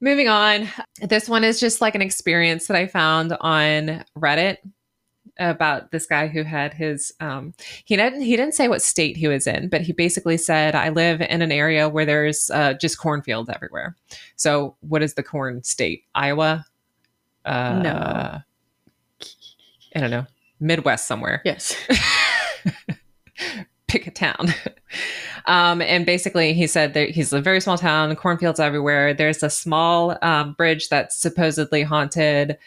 Moving 0.00 0.28
on. 0.28 0.68
This 1.02 1.28
one 1.28 1.44
is 1.44 1.60
just 1.60 1.80
like 1.80 1.94
an 1.94 2.02
experience 2.02 2.68
that 2.68 2.76
I 2.76 2.86
found 2.86 3.36
on 3.40 4.04
Reddit 4.16 4.58
about 5.38 5.90
this 5.90 6.06
guy 6.06 6.26
who 6.26 6.42
had 6.42 6.74
his 6.74 7.12
um 7.20 7.54
he 7.84 7.96
didn't 7.96 8.22
he 8.22 8.36
didn't 8.36 8.54
say 8.54 8.68
what 8.68 8.82
state 8.82 9.16
he 9.16 9.28
was 9.28 9.46
in, 9.46 9.68
but 9.68 9.82
he 9.82 9.92
basically 9.92 10.36
said 10.36 10.74
I 10.74 10.88
live 10.88 11.20
in 11.20 11.42
an 11.42 11.52
area 11.52 11.88
where 11.88 12.04
there's 12.04 12.50
uh, 12.50 12.74
just 12.74 12.98
cornfields 12.98 13.48
everywhere. 13.48 13.96
So 14.36 14.76
what 14.80 15.02
is 15.02 15.14
the 15.14 15.22
corn 15.22 15.62
state? 15.62 16.04
Iowa? 16.14 16.64
Uh 17.44 17.80
No. 17.82 18.40
I 19.96 20.00
don't 20.00 20.10
know. 20.10 20.26
Midwest 20.60 21.06
somewhere 21.06 21.40
Yes. 21.44 21.74
pick 23.86 24.06
a 24.06 24.10
town. 24.10 24.54
Um, 25.46 25.80
and 25.80 26.04
basically, 26.04 26.52
he 26.52 26.66
said 26.66 26.92
that 26.92 27.08
he's 27.08 27.32
a 27.32 27.40
very 27.40 27.62
small 27.62 27.78
town, 27.78 28.14
cornfields 28.16 28.60
everywhere. 28.60 29.14
There's 29.14 29.42
a 29.42 29.48
small 29.48 30.18
um, 30.20 30.52
bridge 30.52 30.90
that's 30.90 31.16
supposedly 31.16 31.82
haunted 31.82 32.58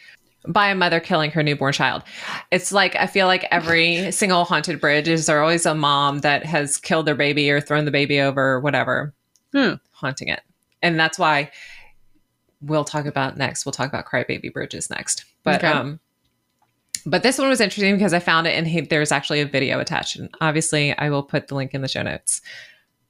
by 0.48 0.70
a 0.70 0.76
mother 0.76 1.00
killing 1.00 1.32
her 1.32 1.44
newborn 1.44 1.74
child. 1.74 2.04
It's 2.52 2.72
like, 2.72 2.96
I 2.96 3.08
feel 3.08 3.28
like 3.28 3.46
every 3.52 4.12
single 4.14 4.44
haunted 4.44 4.82
bridge 4.82 5.08
is 5.08 5.26
there 5.28 5.42
always 5.42 5.66
a 5.66 5.76
mom 5.76 6.20
that 6.20 6.46
has 6.46 6.78
killed 6.78 7.06
their 7.06 7.16
baby 7.16 7.50
or 7.52 7.62
thrown 7.62 7.86
the 7.86 7.92
baby 7.92 8.20
over 8.20 8.42
or 8.54 8.60
whatever, 8.60 9.14
Hmm. 9.54 9.74
haunting 9.92 10.30
it. 10.30 10.42
And 10.82 11.00
that's 11.00 11.20
why 11.20 11.52
we'll 12.62 12.84
talk 12.86 13.06
about 13.06 13.38
next. 13.38 13.66
We'll 13.66 13.74
talk 13.74 13.88
about 13.90 14.06
crybaby 14.06 14.52
bridges 14.54 14.90
next. 14.90 15.26
But, 15.44 15.64
Okay. 15.64 15.68
um, 15.68 16.00
but 17.06 17.24
this 17.24 17.38
one 17.38 17.50
was 17.50 17.62
interesting 17.62 17.96
because 17.96 18.14
I 18.14 18.20
found 18.20 18.48
it 18.48 18.52
and 18.52 18.68
he, 18.68 18.82
there's 18.82 19.12
actually 19.12 19.42
a 19.42 19.46
video 19.46 19.80
attached. 19.80 20.16
And 20.18 20.30
obviously, 20.42 20.96
I 20.98 21.10
will 21.10 21.24
put 21.24 21.48
the 21.48 21.56
link 21.56 21.74
in 21.74 21.82
the 21.82 21.88
show 21.88 22.02
notes. 22.04 22.42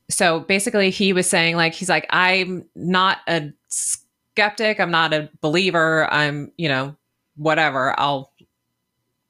So 0.09 0.41
basically, 0.41 0.89
he 0.89 1.13
was 1.13 1.29
saying, 1.29 1.55
like, 1.55 1.73
he's 1.73 1.89
like, 1.89 2.05
I'm 2.09 2.65
not 2.75 3.19
a 3.27 3.51
skeptic. 3.69 4.79
I'm 4.79 4.91
not 4.91 5.13
a 5.13 5.29
believer. 5.41 6.11
I'm, 6.11 6.51
you 6.57 6.67
know, 6.69 6.95
whatever. 7.35 7.99
I'll 7.99 8.31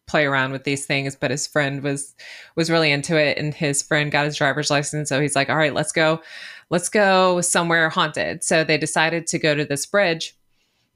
play 0.08 0.26
around 0.26 0.52
with 0.52 0.66
these 0.66 0.86
things. 0.86 1.16
But 1.16 1.32
his 1.32 1.48
friend 1.48 1.82
was 1.82 2.14
was 2.56 2.70
really 2.70 2.92
into 2.92 3.18
it, 3.18 3.38
and 3.38 3.54
his 3.54 3.82
friend 3.82 4.12
got 4.12 4.26
his 4.26 4.36
driver's 4.36 4.70
license. 4.70 5.10
So 5.10 5.22
he's 5.22 5.36
like, 5.36 5.50
all 5.50 5.58
right, 5.58 5.74
let's 5.74 5.92
go, 5.92 6.22
let's 6.70 6.90
go 6.90 7.42
somewhere 7.42 7.90
haunted. 7.90 8.44
So 8.44 8.64
they 8.64 8.78
decided 8.78 9.28
to 9.28 9.40
go 9.40 9.56
to 9.56 9.66
this 9.66 9.86
bridge. 9.86 10.36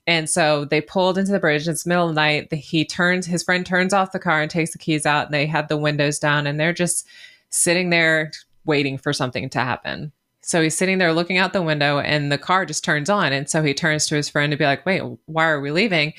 And 0.07 0.29
so 0.29 0.65
they 0.65 0.81
pulled 0.81 1.17
into 1.17 1.31
the 1.31 1.39
bridge. 1.39 1.67
It's 1.67 1.85
middle 1.85 2.09
of 2.09 2.13
the 2.13 2.21
night. 2.21 2.53
He 2.53 2.85
turns, 2.85 3.25
his 3.25 3.41
friend 3.41 3.65
turns 3.65 3.91
off 3.91 4.11
the 4.11 4.19
car 4.19 4.41
and 4.41 4.51
takes 4.51 4.71
the 4.71 4.77
keys 4.77 5.05
out. 5.05 5.25
And 5.25 5.33
they 5.33 5.47
had 5.47 5.67
the 5.67 5.77
windows 5.77 6.19
down 6.19 6.45
and 6.45 6.59
they're 6.59 6.73
just 6.73 7.07
sitting 7.49 7.89
there 7.89 8.31
waiting 8.65 8.99
for 8.99 9.13
something 9.13 9.49
to 9.49 9.59
happen. 9.59 10.11
So 10.41 10.61
he's 10.61 10.77
sitting 10.77 10.99
there 10.99 11.11
looking 11.11 11.39
out 11.39 11.53
the 11.53 11.61
window 11.63 11.97
and 11.97 12.31
the 12.31 12.37
car 12.37 12.67
just 12.67 12.83
turns 12.83 13.09
on. 13.09 13.33
And 13.33 13.49
so 13.49 13.63
he 13.63 13.73
turns 13.73 14.05
to 14.07 14.15
his 14.15 14.29
friend 14.29 14.51
to 14.51 14.57
be 14.57 14.65
like, 14.65 14.85
wait, 14.85 15.01
why 15.25 15.47
are 15.47 15.59
we 15.59 15.71
leaving? 15.71 16.13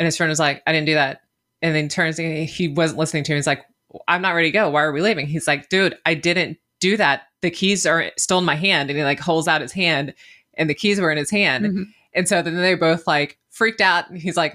And 0.00 0.06
his 0.06 0.16
friend 0.16 0.30
was 0.30 0.38
like, 0.38 0.62
I 0.66 0.72
didn't 0.72 0.86
do 0.86 0.94
that. 0.94 1.20
And 1.60 1.76
then 1.76 1.90
turns, 1.90 2.16
he 2.16 2.68
wasn't 2.74 2.98
listening 2.98 3.22
to 3.24 3.32
him. 3.32 3.36
He's 3.36 3.46
like, 3.46 3.66
I'm 4.08 4.22
not 4.22 4.34
ready 4.34 4.48
to 4.48 4.52
go. 4.52 4.70
Why 4.70 4.82
are 4.82 4.92
we 4.92 5.02
leaving? 5.02 5.26
He's 5.26 5.46
like, 5.46 5.68
dude, 5.68 5.98
I 6.06 6.14
didn't 6.14 6.56
do 6.80 6.96
that. 6.96 7.24
The 7.42 7.50
keys 7.50 7.84
are 7.84 8.10
still 8.16 8.38
in 8.38 8.46
my 8.46 8.54
hand. 8.54 8.88
And 8.88 8.98
he 8.98 9.04
like 9.04 9.20
holds 9.20 9.46
out 9.46 9.60
his 9.60 9.72
hand 9.72 10.14
and 10.54 10.70
the 10.70 10.74
keys 10.74 10.98
were 10.98 11.12
in 11.12 11.18
his 11.18 11.30
hand. 11.30 11.66
Mhm. 11.66 11.84
And 12.14 12.26
so 12.26 12.40
then 12.40 12.56
they 12.56 12.76
both 12.76 13.06
like 13.06 13.38
freaked 13.50 13.82
out. 13.82 14.08
And 14.08 14.18
he's 14.18 14.38
like, 14.38 14.54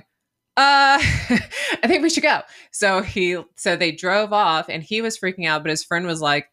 uh, 0.57 0.97
I 0.99 1.83
think 1.83 2.01
we 2.01 2.09
should 2.09 2.23
go. 2.23 2.41
So 2.71 3.03
he, 3.03 3.37
so 3.55 3.75
they 3.75 3.91
drove 3.91 4.33
off 4.33 4.67
and 4.67 4.81
he 4.81 5.03
was 5.03 5.15
freaking 5.15 5.45
out, 5.45 5.61
but 5.61 5.69
his 5.69 5.83
friend 5.83 6.07
was 6.07 6.21
like, 6.21 6.49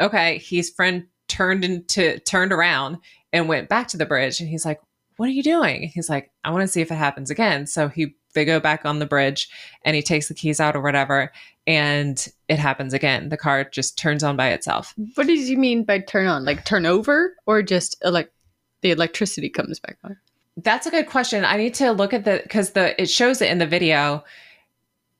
okay. 0.00 0.38
His 0.38 0.70
friend 0.70 1.08
turned 1.26 1.64
into, 1.64 2.20
turned 2.20 2.52
around 2.52 2.98
and 3.32 3.48
went 3.48 3.68
back 3.68 3.88
to 3.88 3.96
the 3.96 4.06
bridge. 4.06 4.38
And 4.38 4.48
he's 4.48 4.64
like, 4.64 4.80
what 5.18 5.28
are 5.28 5.32
you 5.32 5.42
doing? 5.42 5.90
He's 5.94 6.08
like, 6.08 6.30
I 6.44 6.50
want 6.50 6.62
to 6.62 6.68
see 6.68 6.80
if 6.80 6.90
it 6.90 6.96
happens 6.96 7.30
again. 7.30 7.66
So 7.66 7.88
he, 7.88 8.14
they 8.34 8.44
go 8.44 8.60
back 8.60 8.86
on 8.86 9.00
the 9.00 9.06
bridge 9.06 9.48
and 9.84 9.94
he 9.94 10.02
takes 10.02 10.28
the 10.28 10.34
keys 10.34 10.60
out 10.60 10.74
or 10.74 10.80
whatever. 10.80 11.32
And 11.66 12.26
it 12.48 12.58
happens 12.58 12.94
again. 12.94 13.28
The 13.28 13.36
car 13.36 13.64
just 13.64 13.98
turns 13.98 14.24
on 14.24 14.36
by 14.36 14.48
itself. 14.48 14.94
What 15.16 15.26
does 15.26 15.50
you 15.50 15.58
mean 15.58 15.84
by 15.84 15.98
turn 15.98 16.26
on? 16.26 16.44
Like 16.44 16.64
turn 16.64 16.86
over 16.86 17.34
or 17.46 17.62
just 17.62 17.96
like 18.02 18.32
the 18.80 18.90
electricity 18.90 19.48
comes 19.48 19.80
back 19.80 19.98
on? 20.04 20.16
That's 20.56 20.86
a 20.86 20.90
good 20.90 21.06
question. 21.06 21.44
I 21.44 21.56
need 21.56 21.74
to 21.74 21.92
look 21.92 22.12
at 22.12 22.24
the 22.24 22.40
because 22.42 22.70
the 22.70 23.00
it 23.00 23.10
shows 23.10 23.40
it 23.40 23.50
in 23.50 23.58
the 23.58 23.66
video, 23.66 24.24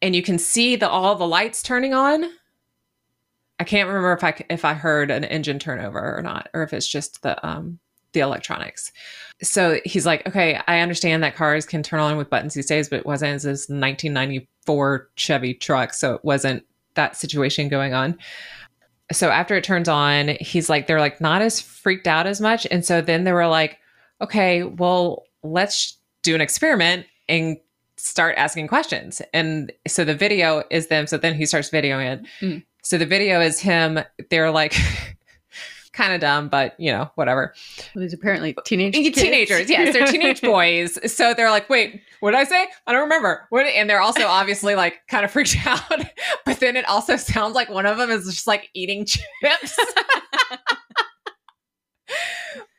and 0.03 0.14
you 0.14 0.22
can 0.22 0.38
see 0.38 0.76
the 0.76 0.88
all 0.88 1.14
the 1.14 1.26
lights 1.26 1.62
turning 1.62 1.94
on. 1.94 2.24
I 3.61 3.64
can't 3.64 3.88
remember 3.88 4.12
if 4.12 4.24
I 4.24 4.34
if 4.51 4.64
I 4.64 4.74
heard 4.74 5.11
an 5.11 5.24
engine 5.24 5.59
turnover 5.59 6.16
or 6.16 6.22
not, 6.22 6.49
or 6.55 6.62
if 6.62 6.72
it's 6.72 6.88
just 6.88 7.22
the 7.22 7.44
um 7.46 7.78
the 8.18 8.24
electronics. 8.24 8.90
So 9.42 9.78
he's 9.84 10.04
like, 10.04 10.26
okay, 10.26 10.60
I 10.66 10.80
understand 10.80 11.22
that 11.22 11.36
cars 11.36 11.64
can 11.64 11.84
turn 11.84 12.00
on 12.00 12.16
with 12.16 12.28
buttons 12.28 12.54
these 12.54 12.66
days, 12.66 12.88
but 12.88 12.98
it 12.98 13.06
wasn't 13.06 13.34
as 13.34 13.42
this 13.44 13.68
1994 13.68 15.10
Chevy 15.14 15.54
truck, 15.54 15.94
so 15.94 16.14
it 16.14 16.24
wasn't 16.24 16.64
that 16.94 17.16
situation 17.16 17.68
going 17.68 17.94
on. 17.94 18.18
So 19.12 19.30
after 19.30 19.56
it 19.56 19.62
turns 19.62 19.88
on, 19.88 20.36
he's 20.40 20.68
like, 20.68 20.88
they're 20.88 20.98
like 20.98 21.20
not 21.20 21.40
as 21.40 21.60
freaked 21.60 22.08
out 22.08 22.26
as 22.26 22.40
much, 22.40 22.66
and 22.70 22.84
so 22.84 23.00
then 23.00 23.22
they 23.22 23.32
were 23.32 23.46
like, 23.46 23.78
okay, 24.20 24.64
well, 24.64 25.22
let's 25.44 25.96
do 26.22 26.34
an 26.34 26.40
experiment 26.40 27.06
and 27.28 27.58
start 27.96 28.34
asking 28.36 28.66
questions. 28.66 29.22
And 29.32 29.72
so 29.86 30.04
the 30.04 30.14
video 30.14 30.64
is 30.70 30.88
them. 30.88 31.06
So 31.06 31.16
then 31.16 31.34
he 31.34 31.46
starts 31.46 31.70
videoing 31.70 32.18
it. 32.18 32.26
Mm. 32.40 32.64
So 32.82 32.98
the 32.98 33.06
video 33.06 33.40
is 33.40 33.60
him. 33.60 34.00
They're 34.30 34.50
like 34.50 34.74
kind 35.99 36.14
of 36.14 36.20
dumb, 36.20 36.49
but 36.49 36.78
you 36.78 36.92
know, 36.92 37.11
whatever. 37.16 37.53
Well, 37.94 38.03
these 38.03 38.12
apparently 38.12 38.57
teenage 38.64 38.94
Teenagers, 38.94 39.68
yes, 39.68 39.92
they're 39.92 40.07
teenage 40.07 40.40
boys. 40.42 40.96
So 41.12 41.34
they're 41.34 41.51
like, 41.51 41.68
wait, 41.68 42.01
what 42.20 42.30
did 42.30 42.38
I 42.38 42.44
say? 42.44 42.68
I 42.86 42.92
don't 42.92 43.03
remember. 43.03 43.46
What? 43.51 43.66
And 43.66 43.90
they're 43.90 44.01
also 44.01 44.24
obviously 44.26 44.76
like 44.76 45.01
kind 45.09 45.24
of 45.24 45.32
freaked 45.32 45.57
out. 45.66 45.82
But 46.46 46.61
then 46.61 46.76
it 46.76 46.88
also 46.88 47.16
sounds 47.16 47.57
like 47.57 47.68
one 47.68 47.84
of 47.84 47.99
them 47.99 48.11
is 48.11 48.26
just 48.26 48.46
like 48.46 48.70
eating 48.74 49.05
chips. 49.05 49.76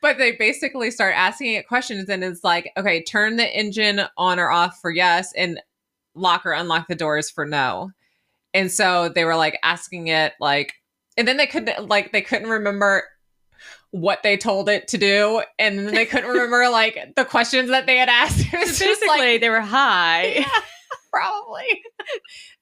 but 0.00 0.16
they 0.16 0.32
basically 0.32 0.90
start 0.90 1.14
asking 1.14 1.52
it 1.54 1.68
questions 1.68 2.08
and 2.08 2.24
it's 2.24 2.42
like, 2.42 2.72
okay, 2.78 3.04
turn 3.04 3.36
the 3.36 3.54
engine 3.54 4.00
on 4.16 4.40
or 4.40 4.50
off 4.50 4.80
for 4.80 4.90
yes, 4.90 5.34
and 5.34 5.60
lock 6.14 6.46
or 6.46 6.52
unlock 6.52 6.88
the 6.88 6.94
doors 6.94 7.28
for 7.28 7.44
no. 7.44 7.90
And 8.54 8.72
so 8.72 9.10
they 9.10 9.26
were 9.26 9.36
like 9.36 9.58
asking 9.62 10.08
it 10.08 10.32
like, 10.40 10.72
and 11.20 11.28
then 11.28 11.36
they 11.36 11.46
couldn't 11.46 11.88
like 11.88 12.12
they 12.12 12.22
couldn't 12.22 12.48
remember 12.48 13.04
what 13.90 14.22
they 14.22 14.38
told 14.38 14.70
it 14.70 14.88
to 14.88 14.96
do, 14.98 15.42
and 15.58 15.78
then 15.78 15.94
they 15.94 16.06
couldn't 16.06 16.30
remember 16.30 16.68
like 16.70 17.12
the 17.14 17.26
questions 17.26 17.68
that 17.68 17.84
they 17.84 17.98
had 17.98 18.08
asked. 18.08 18.40
It 18.52 18.58
was 18.58 18.78
just 18.78 19.00
basically, 19.02 19.32
like 19.32 19.40
they 19.42 19.50
were 19.50 19.60
high, 19.60 20.26
Yeah, 20.38 20.48
probably. 21.12 21.82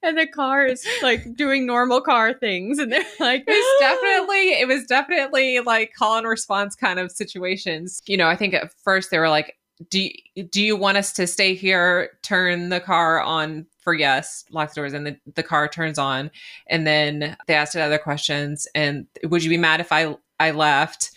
and 0.02 0.18
the 0.18 0.26
car 0.26 0.66
is 0.66 0.84
like 1.02 1.36
doing 1.36 1.66
normal 1.66 2.00
car 2.00 2.34
things, 2.34 2.80
and 2.80 2.90
they're 2.90 3.04
like, 3.20 3.44
It 3.46 3.50
was 3.50 3.80
ah. 3.80 3.94
definitely 3.94 4.60
it 4.60 4.66
was 4.66 4.84
definitely 4.86 5.60
like 5.60 5.92
call 5.96 6.18
and 6.18 6.26
response 6.26 6.74
kind 6.74 6.98
of 6.98 7.12
situations. 7.12 8.02
You 8.06 8.16
know, 8.16 8.26
I 8.26 8.34
think 8.34 8.54
at 8.54 8.72
first 8.82 9.12
they 9.12 9.20
were 9.20 9.28
like, 9.28 9.54
"Do 9.90 10.08
do 10.50 10.62
you 10.62 10.76
want 10.76 10.98
us 10.98 11.12
to 11.14 11.26
stay 11.26 11.54
here? 11.54 12.10
Turn 12.22 12.68
the 12.68 12.80
car 12.80 13.20
on 13.20 13.66
for 13.80 13.94
yes, 13.94 14.44
lock 14.50 14.70
the 14.70 14.80
doors, 14.80 14.92
and 14.92 15.06
the, 15.06 15.16
the 15.34 15.42
car 15.42 15.68
turns 15.68 15.98
on." 15.98 16.30
And 16.68 16.86
then 16.86 17.36
they 17.46 17.54
asked 17.54 17.74
it 17.74 17.80
other 17.80 17.98
questions, 17.98 18.66
and 18.74 19.06
would 19.24 19.42
you 19.44 19.50
be 19.50 19.58
mad 19.58 19.80
if 19.80 19.92
I 19.92 20.16
I 20.40 20.52
left? 20.52 21.10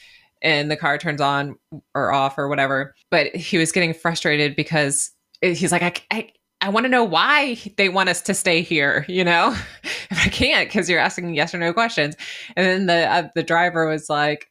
And 0.44 0.72
the 0.72 0.78
car 0.78 0.98
turns 0.98 1.22
on 1.22 1.56
or 1.94 2.12
off 2.12 2.38
or 2.38 2.48
whatever. 2.48 2.96
But 3.12 3.36
he 3.36 3.60
was 3.60 3.72
getting 3.72 3.94
frustrated 3.94 4.56
because 4.56 5.12
he's 5.42 5.72
like, 5.72 5.84
I, 5.84 5.94
I, 6.10 6.32
I 6.62 6.70
want 6.70 6.86
to 6.86 6.90
know 6.90 7.04
why 7.04 7.60
they 7.78 7.90
want 7.90 8.10
us 8.10 8.22
to 8.22 8.34
stay 8.34 8.62
here, 8.62 9.06
you 9.08 9.24
know? 9.24 9.56
I 10.12 10.30
can't 10.30 10.70
because 10.70 10.90
you're 10.90 11.00
asking 11.00 11.34
yes 11.34 11.54
or 11.54 11.58
no 11.58 11.74
questions. 11.74 12.16
And 12.56 12.66
then 12.66 12.86
the 12.86 13.12
uh, 13.12 13.30
the 13.34 13.44
driver 13.44 13.88
was 13.88 14.10
like, 14.10 14.50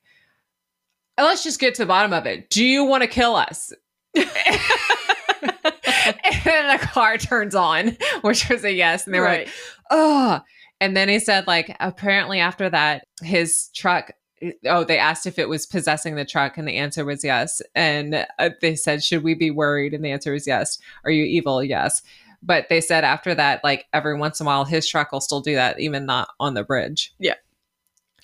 "Oh, 1.19 1.25
"Let's 1.25 1.45
just 1.45 1.61
get 1.61 1.75
to 1.77 1.83
the 1.83 1.87
bottom 1.87 2.13
of 2.13 2.27
it. 2.27 2.51
Do 2.51 2.65
you 2.65 2.85
want 2.85 3.03
to 3.03 3.09
kill 3.09 3.37
us?" 3.37 3.73
and 4.15 4.27
then 6.45 6.79
the 6.79 6.87
car 6.93 7.19
turns 7.19 7.55
on, 7.55 7.97
which 8.23 8.49
was 8.49 8.65
a 8.65 8.73
yes, 8.73 9.07
and 9.07 9.15
they 9.15 9.21
were 9.21 9.27
like, 9.27 9.49
oh 9.91 10.41
and 10.81 10.97
then 10.97 11.09
he 11.09 11.19
said 11.19 11.47
like 11.47 11.77
apparently 11.79 12.41
after 12.41 12.69
that 12.71 13.05
his 13.23 13.69
truck 13.75 14.13
oh 14.67 14.85
they 14.85 14.99
asked 14.99 15.27
if 15.27 15.39
it 15.39 15.49
was 15.49 15.67
possessing 15.67 16.17
the 16.17 16.25
truck 16.25 16.57
and 16.57 16.67
the 16.67 16.79
answer 16.79 17.05
was 17.05 17.23
yes. 17.23 17.61
And 17.75 18.27
uh, 18.39 18.51
they 18.61 18.75
said 18.75 19.05
should 19.05 19.23
we 19.23 19.35
be 19.35 19.51
worried? 19.51 19.93
And 19.93 20.03
the 20.03 20.11
answer 20.11 20.33
was 20.33 20.47
yes. 20.47 20.79
Are 21.05 21.11
you 21.11 21.25
evil? 21.25 21.63
Yes. 21.63 22.01
But 22.43 22.71
they 22.71 22.81
said 22.81 23.05
after 23.05 23.35
that 23.35 23.63
like 23.63 23.87
every 23.93 24.17
once 24.17 24.41
in 24.41 24.47
a 24.47 24.49
while 24.49 24.65
his 24.65 24.89
truck 24.89 25.13
will 25.13 25.21
still 25.21 25.43
do 25.43 25.55
that 25.55 25.79
even 25.79 26.07
not 26.07 26.29
on 26.41 26.55
the 26.55 26.65
bridge. 26.65 27.13
Yeah. 27.19 27.35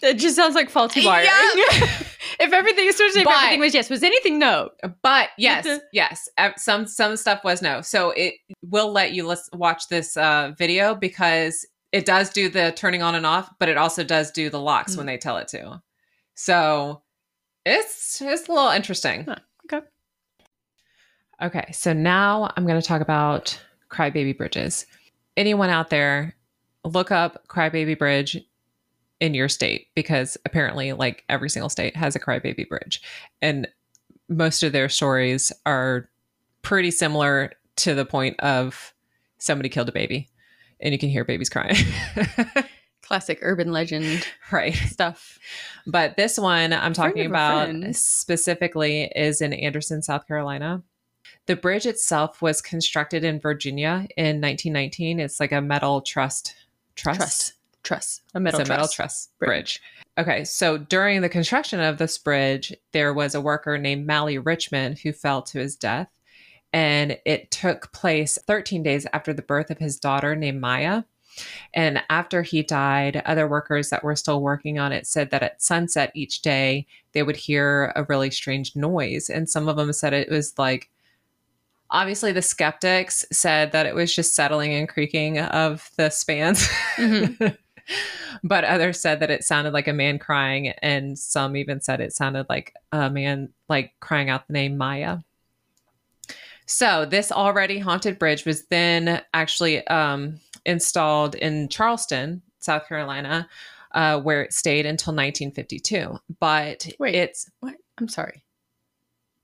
It 0.02 0.14
just 0.14 0.36
sounds 0.36 0.54
like 0.54 0.70
faulty 0.70 1.04
wiring. 1.06 1.28
Yeah. 1.54 2.02
if 2.40 2.52
everything, 2.52 2.88
especially 2.88 3.20
if 3.20 3.24
But- 3.26 3.34
everything 3.36 3.60
was 3.60 3.74
yes, 3.74 3.90
was 3.90 4.02
anything 4.02 4.38
no? 4.38 4.70
but 5.02 5.30
yes 5.38 5.66
yes 5.92 6.28
uh, 6.38 6.50
some 6.56 6.86
some 6.86 7.16
stuff 7.16 7.42
was 7.44 7.62
no 7.62 7.80
so 7.82 8.10
it 8.10 8.34
will 8.62 8.92
let 8.92 9.12
you 9.12 9.26
let's 9.26 9.48
watch 9.52 9.88
this 9.88 10.16
uh 10.16 10.52
video 10.58 10.94
because 10.94 11.66
it 11.92 12.04
does 12.04 12.30
do 12.30 12.48
the 12.48 12.72
turning 12.76 13.00
on 13.02 13.14
and 13.14 13.24
off, 13.24 13.48
but 13.58 13.68
it 13.68 13.78
also 13.78 14.02
does 14.04 14.30
do 14.30 14.50
the 14.50 14.60
locks 14.60 14.94
Mm. 14.94 14.96
when 14.98 15.06
they 15.06 15.16
tell 15.16 15.36
it 15.38 15.48
to. 15.48 15.80
So 16.34 17.02
it's 17.64 18.20
it's 18.20 18.48
a 18.48 18.52
little 18.52 18.70
interesting. 18.70 19.24
Huh, 19.24 19.36
okay. 19.72 19.86
Okay, 21.42 21.70
so 21.72 21.92
now 21.92 22.50
I'm 22.56 22.66
going 22.66 22.80
to 22.80 22.86
talk 22.86 23.00
about 23.02 23.58
crybaby 23.90 24.36
bridges. 24.36 24.86
Anyone 25.36 25.70
out 25.70 25.90
there, 25.90 26.34
look 26.84 27.10
up 27.10 27.46
crybaby 27.48 27.98
bridge 27.98 28.38
in 29.20 29.34
your 29.34 29.48
state 29.48 29.88
because 29.94 30.36
apparently, 30.44 30.92
like 30.92 31.24
every 31.28 31.50
single 31.50 31.68
state 31.68 31.96
has 31.96 32.14
a 32.16 32.20
crybaby 32.20 32.68
bridge, 32.68 33.02
and 33.40 33.68
most 34.28 34.62
of 34.62 34.72
their 34.72 34.88
stories 34.88 35.52
are 35.64 36.08
pretty 36.62 36.90
similar 36.90 37.52
to 37.76 37.94
the 37.94 38.04
point 38.04 38.38
of 38.40 38.92
somebody 39.38 39.68
killed 39.68 39.88
a 39.88 39.92
baby, 39.92 40.28
and 40.80 40.92
you 40.92 40.98
can 40.98 41.08
hear 41.08 41.24
babies 41.24 41.50
crying. 41.50 41.76
Classic 43.02 43.38
urban 43.42 43.70
legend 43.70 44.26
right. 44.50 44.74
stuff. 44.74 45.38
But 45.86 46.16
this 46.16 46.38
one 46.38 46.72
I'm 46.72 46.92
talking 46.92 47.26
about 47.26 47.94
specifically 47.94 49.04
is 49.14 49.40
in 49.40 49.52
Anderson, 49.52 50.02
South 50.02 50.26
Carolina. 50.26 50.82
The 51.46 51.54
bridge 51.54 51.86
itself 51.86 52.42
was 52.42 52.60
constructed 52.60 53.22
in 53.22 53.38
Virginia 53.38 54.08
in 54.16 54.40
1919. 54.40 55.20
It's 55.20 55.38
like 55.38 55.52
a 55.52 55.60
metal 55.60 56.00
trust 56.00 56.54
trust. 56.96 57.18
Trust. 57.18 57.52
Truss. 57.86 58.20
A 58.34 58.40
metal 58.40 58.60
it's 58.60 58.68
a 58.68 58.72
metal 58.72 58.86
truss. 58.86 58.94
truss 58.94 59.28
Bridge. 59.38 59.48
bridge. 59.48 59.82
Okay, 60.18 60.44
so 60.44 60.76
during 60.76 61.20
the 61.20 61.28
construction 61.28 61.78
of 61.80 61.98
this 61.98 62.18
bridge, 62.18 62.74
there 62.92 63.14
was 63.14 63.34
a 63.34 63.40
worker 63.40 63.78
named 63.78 64.06
Mally 64.06 64.38
Richmond 64.38 64.98
who 64.98 65.12
fell 65.12 65.42
to 65.42 65.58
his 65.58 65.76
death. 65.76 66.10
And 66.72 67.18
it 67.24 67.50
took 67.50 67.92
place 67.92 68.38
13 68.46 68.82
days 68.82 69.06
after 69.12 69.32
the 69.32 69.42
birth 69.42 69.70
of 69.70 69.78
his 69.78 69.98
daughter 69.98 70.34
named 70.34 70.60
Maya. 70.60 71.04
And 71.74 72.02
after 72.10 72.42
he 72.42 72.62
died, 72.62 73.22
other 73.24 73.46
workers 73.46 73.90
that 73.90 74.02
were 74.02 74.16
still 74.16 74.40
working 74.40 74.78
on 74.78 74.90
it 74.90 75.06
said 75.06 75.30
that 75.30 75.42
at 75.42 75.62
sunset 75.62 76.10
each 76.14 76.42
day, 76.42 76.86
they 77.12 77.22
would 77.22 77.36
hear 77.36 77.92
a 77.94 78.04
really 78.04 78.30
strange 78.30 78.74
noise. 78.74 79.30
And 79.30 79.48
some 79.48 79.68
of 79.68 79.76
them 79.76 79.92
said 79.92 80.12
it 80.12 80.30
was 80.30 80.58
like, 80.58 80.90
obviously, 81.90 82.32
the 82.32 82.42
skeptics 82.42 83.24
said 83.30 83.72
that 83.72 83.86
it 83.86 83.94
was 83.94 84.14
just 84.14 84.34
settling 84.34 84.72
and 84.72 84.88
creaking 84.88 85.38
of 85.38 85.90
the 85.96 86.10
spans. 86.10 86.66
Mhm. 86.96 87.56
but 88.44 88.64
others 88.64 89.00
said 89.00 89.20
that 89.20 89.30
it 89.30 89.44
sounded 89.44 89.72
like 89.72 89.88
a 89.88 89.92
man 89.92 90.18
crying. 90.18 90.68
And 90.82 91.18
some 91.18 91.56
even 91.56 91.80
said 91.80 92.00
it 92.00 92.12
sounded 92.12 92.46
like 92.48 92.74
a 92.92 93.10
man 93.10 93.50
like 93.68 93.92
crying 94.00 94.30
out 94.30 94.46
the 94.46 94.52
name 94.52 94.76
Maya. 94.76 95.18
So 96.66 97.06
this 97.06 97.30
already 97.30 97.78
haunted 97.78 98.18
bridge 98.18 98.44
was 98.44 98.66
then 98.66 99.22
actually 99.32 99.86
um, 99.86 100.40
installed 100.64 101.34
in 101.36 101.68
Charleston, 101.68 102.42
South 102.58 102.88
Carolina, 102.88 103.48
uh, 103.92 104.20
where 104.20 104.42
it 104.42 104.52
stayed 104.52 104.84
until 104.84 105.12
1952. 105.12 106.18
But 106.40 106.88
Wait. 106.98 107.14
it's 107.14 107.48
What? 107.60 107.74
I'm 107.98 108.08
sorry. 108.08 108.42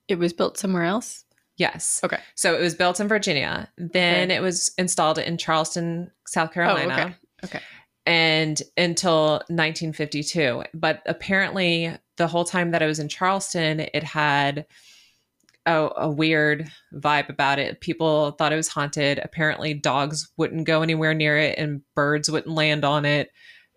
It 0.09 0.19
was 0.19 0.33
built 0.33 0.59
somewhere 0.59 0.85
else? 0.85 1.25
yes. 1.59 2.01
Okay. 2.03 2.19
So 2.35 2.57
it 2.57 2.61
was 2.61 2.75
built 2.75 2.99
in 2.99 3.07
Virginia. 3.07 3.69
Then 3.79 4.25
Okay. 4.31 4.35
it 4.37 4.41
was 4.43 4.73
installed 4.79 5.19
in 5.19 5.39
Charleston, 5.39 6.11
South 6.27 6.49
Oh, 6.51 6.55
Carolina. 6.55 6.93
okay. 6.93 7.15
Okay. 7.45 7.61
And 8.07 8.61
until 8.77 9.43
1952. 9.49 10.65
But 10.75 11.03
apparently, 11.07 11.97
the 12.17 12.27
whole 12.27 12.45
time 12.45 12.71
that 12.73 12.83
I 12.83 12.87
was 12.87 12.99
in 12.99 13.09
Charleston, 13.09 13.81
it 13.81 14.05
had 14.05 14.67
a, 15.67 15.89
a 15.97 16.11
weird 16.11 16.71
vibe 16.95 17.29
about 17.29 17.59
it. 17.59 17.81
People 17.81 18.33
thought 18.33 18.53
it 18.53 18.57
was 18.57 18.69
haunted. 18.69 19.21
Apparently, 19.23 19.75
dogs 19.75 20.31
wouldn't 20.37 20.67
go 20.67 20.83
anywhere 20.83 21.15
near 21.15 21.39
it, 21.39 21.59
and 21.59 21.83
birds 21.95 22.31
wouldn't 22.31 22.55
land 22.55 22.85
on 22.85 23.05
it. 23.05 23.31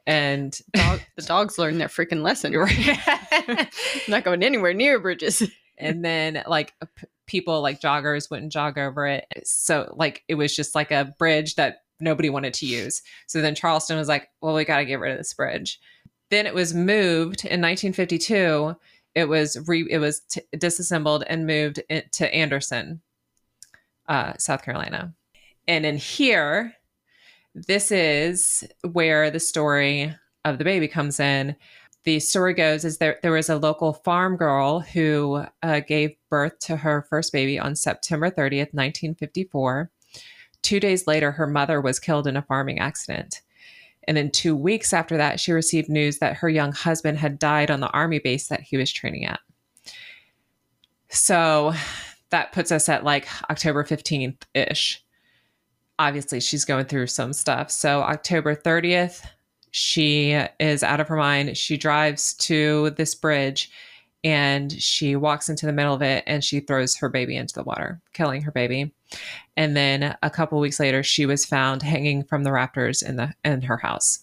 And 0.07 0.55
Dog, 0.73 1.01
the 1.15 1.23
dogs 1.23 1.57
learned 1.57 1.82
their 1.82 1.88
freaking 1.88 2.21
lesson. 2.21 2.53
Not 4.07 4.23
going 4.23 4.43
anywhere 4.43 4.73
near 4.73 4.99
bridges. 4.99 5.41
and 5.78 6.03
then 6.03 6.43
like 6.47 6.73
p- 6.95 7.07
people 7.26 7.61
like 7.61 7.82
joggers 7.82 8.30
wouldn't 8.30 8.51
jog 8.51 8.78
over 8.78 9.07
it 9.07 9.26
so 9.43 9.93
like 9.97 10.23
it 10.28 10.36
was 10.36 10.55
just 10.55 10.76
like 10.76 10.91
a 10.91 11.13
bridge 11.17 11.55
that 11.55 11.80
nobody 12.00 12.30
wanted 12.30 12.54
to 12.56 12.66
use. 12.66 13.02
So 13.28 13.41
then 13.41 13.56
charleston 13.56 13.98
was 13.98 14.08
like 14.08 14.30
well 14.41 14.56
we 14.56 14.66
got 14.66 14.78
to 14.78 14.86
get 14.86 15.00
rid 15.00 15.12
of 15.12 15.18
this 15.18 15.34
bridge. 15.34 15.80
Then 16.32 16.46
it 16.46 16.54
was 16.54 16.74
moved 16.74 17.46
in 17.46 17.62
1952 17.62 18.76
it 19.14 19.30
was 19.30 19.58
re 19.68 19.88
it 19.89 20.00
was 20.00 20.22
t- 20.22 20.41
disassembled 20.58 21.24
and 21.28 21.48
moved 21.48 21.82
to 22.12 22.36
anderson 22.36 23.02
uh, 24.08 24.34
south 24.38 24.64
carolina. 24.64 25.14
And 25.68 25.86
in 25.86 25.98
here 25.98 26.76
this 27.56 27.91
is 27.91 28.66
where 28.91 29.32
the 29.32 29.39
story 29.39 30.14
of 30.43 30.58
the 30.58 30.66
baby 30.66 30.88
comes 30.89 31.20
in. 31.20 31.56
The 32.04 32.20
story 32.20 32.54
goes 32.54 32.86
is 32.86 32.98
there 32.98 33.18
there 33.24 33.32
was 33.32 33.50
a 33.50 33.58
local 33.58 33.93
farm 33.93 34.36
girl 34.36 34.82
who 34.82 35.43
uh, 35.64 35.80
gave 35.80 36.16
birth 36.30 36.60
to 36.60 36.76
her 36.76 37.08
first 37.10 37.32
baby 37.34 37.58
on 37.58 37.76
September 37.76 38.30
30th, 38.30 38.74
1954. 38.74 39.89
Two 40.66 40.80
days 40.80 41.05
later, 41.05 41.32
her 41.32 41.45
mother 41.45 41.80
was 41.80 41.99
killed 41.99 42.26
in 42.26 42.36
a 42.36 42.41
farming 42.41 42.80
accident. 42.80 43.43
And 44.07 44.18
then 44.18 44.32
two 44.32 44.55
weeks 44.55 44.93
after 44.93 45.16
that, 45.16 45.39
she 45.39 45.51
received 45.51 45.89
news 45.89 46.18
that 46.18 46.38
her 46.38 46.49
young 46.49 46.72
husband 46.72 47.20
had 47.20 47.38
died 47.38 47.70
on 47.70 47.82
the 47.82 47.91
army 47.91 48.18
base 48.18 48.47
that 48.47 48.61
he 48.61 48.76
was 48.76 48.91
training 48.91 49.26
at. 49.26 49.39
So 51.09 51.72
that 52.32 52.51
puts 52.51 52.72
us 52.72 52.89
at 52.89 53.03
like 53.03 53.28
October 53.51 53.84
15th 53.84 54.41
ish. 54.55 55.03
Obviously, 55.99 56.39
she's 56.39 56.66
going 56.66 56.86
through 56.86 57.07
some 57.07 57.32
stuff. 57.32 57.70
So, 57.70 58.01
October 58.01 58.55
30th, 58.55 59.24
she 59.70 60.32
is 60.59 60.82
out 60.82 60.99
of 60.99 61.07
her 61.09 61.16
mind. 61.16 61.55
She 61.55 61.78
drives 61.78 62.34
to 62.38 62.89
this 62.97 63.13
bridge 63.13 63.70
and 64.26 64.71
she 64.82 65.15
walks 65.15 65.49
into 65.49 65.67
the 65.67 65.71
middle 65.71 65.93
of 65.93 66.01
it 66.01 66.23
and 66.26 66.43
she 66.43 66.59
throws 66.59 66.95
her 66.97 67.09
baby 67.09 67.38
into 67.38 67.53
the 67.53 67.63
water, 67.63 68.01
killing 68.11 68.41
her 68.41 68.51
baby. 68.51 68.91
And 69.55 69.78
then 69.78 70.17
a 70.23 70.30
couple 70.32 70.59
weeks 70.59 70.80
later, 70.80 71.03
she 71.03 71.28
was 71.28 71.45
found 71.45 71.84
hanging 71.84 72.23
from 72.23 72.43
the 72.43 72.51
rafters 72.51 73.03
in 73.03 73.17
the 73.17 73.34
in 73.45 73.61
her 73.61 73.78
house. 73.78 74.19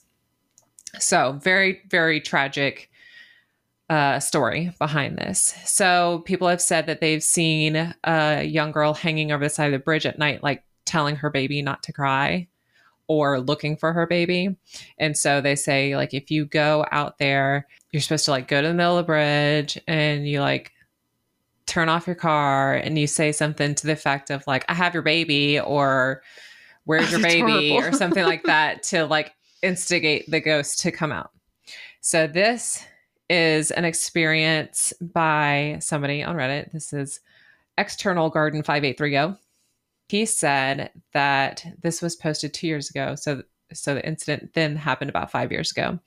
So 0.98 1.38
very 1.40 1.82
very 1.88 2.20
tragic 2.20 2.90
uh, 3.88 4.18
story 4.18 4.72
behind 4.78 5.18
this. 5.18 5.54
So 5.64 6.22
people 6.24 6.48
have 6.48 6.60
said 6.60 6.86
that 6.86 7.00
they've 7.00 7.22
seen 7.22 7.94
a 8.02 8.42
young 8.42 8.72
girl 8.72 8.94
hanging 8.94 9.30
over 9.30 9.44
the 9.44 9.50
side 9.50 9.66
of 9.66 9.72
the 9.72 9.84
bridge 9.84 10.04
at 10.04 10.18
night, 10.18 10.42
like 10.42 10.64
telling 10.84 11.14
her 11.16 11.30
baby 11.30 11.62
not 11.62 11.82
to 11.84 11.92
cry 11.92 12.48
or 13.06 13.40
looking 13.40 13.76
for 13.76 13.92
her 13.92 14.06
baby. 14.06 14.56
And 14.98 15.16
so 15.16 15.40
they 15.40 15.54
say, 15.54 15.94
like, 15.94 16.14
if 16.14 16.30
you 16.30 16.46
go 16.46 16.86
out 16.90 17.18
there, 17.18 17.66
you're 17.92 18.02
supposed 18.02 18.24
to 18.24 18.30
like 18.30 18.48
go 18.48 18.60
to 18.60 18.68
the 18.68 18.74
middle 18.74 18.98
of 18.98 19.04
the 19.04 19.06
bridge 19.06 19.78
and 19.86 20.26
you 20.26 20.40
like 20.40 20.72
turn 21.66 21.88
off 21.88 22.06
your 22.06 22.16
car 22.16 22.74
and 22.74 22.98
you 22.98 23.06
say 23.06 23.30
something 23.32 23.74
to 23.74 23.86
the 23.86 23.92
effect 23.92 24.30
of 24.30 24.44
like, 24.46 24.64
I 24.68 24.74
have 24.74 24.94
your 24.94 25.02
baby 25.02 25.60
or 25.60 26.22
where's 26.84 27.10
your 27.12 27.20
That's 27.20 27.34
baby 27.34 27.70
horrible. 27.70 27.88
or 27.88 27.92
something 27.98 28.24
like 28.24 28.44
that 28.44 28.82
to 28.84 29.06
like 29.06 29.34
instigate 29.62 30.30
the 30.30 30.40
ghost 30.40 30.80
to 30.80 30.90
come 30.90 31.12
out. 31.12 31.30
So 32.00 32.26
this 32.26 32.84
is 33.30 33.70
an 33.70 33.84
experience 33.84 34.92
by 35.00 35.78
somebody 35.80 36.22
on 36.22 36.34
Reddit. 36.34 36.72
This 36.72 36.92
is 36.92 37.20
External 37.78 38.28
Garden 38.28 38.62
5830 38.62 39.38
he 40.12 40.26
said 40.26 40.90
that 41.14 41.64
this 41.80 42.02
was 42.02 42.16
posted 42.16 42.52
two 42.52 42.66
years 42.66 42.90
ago. 42.90 43.14
So, 43.14 43.42
so 43.72 43.94
the 43.94 44.06
incident 44.06 44.52
then 44.52 44.76
happened 44.76 45.08
about 45.08 45.30
five 45.30 45.50
years 45.50 45.70
ago. 45.70 45.98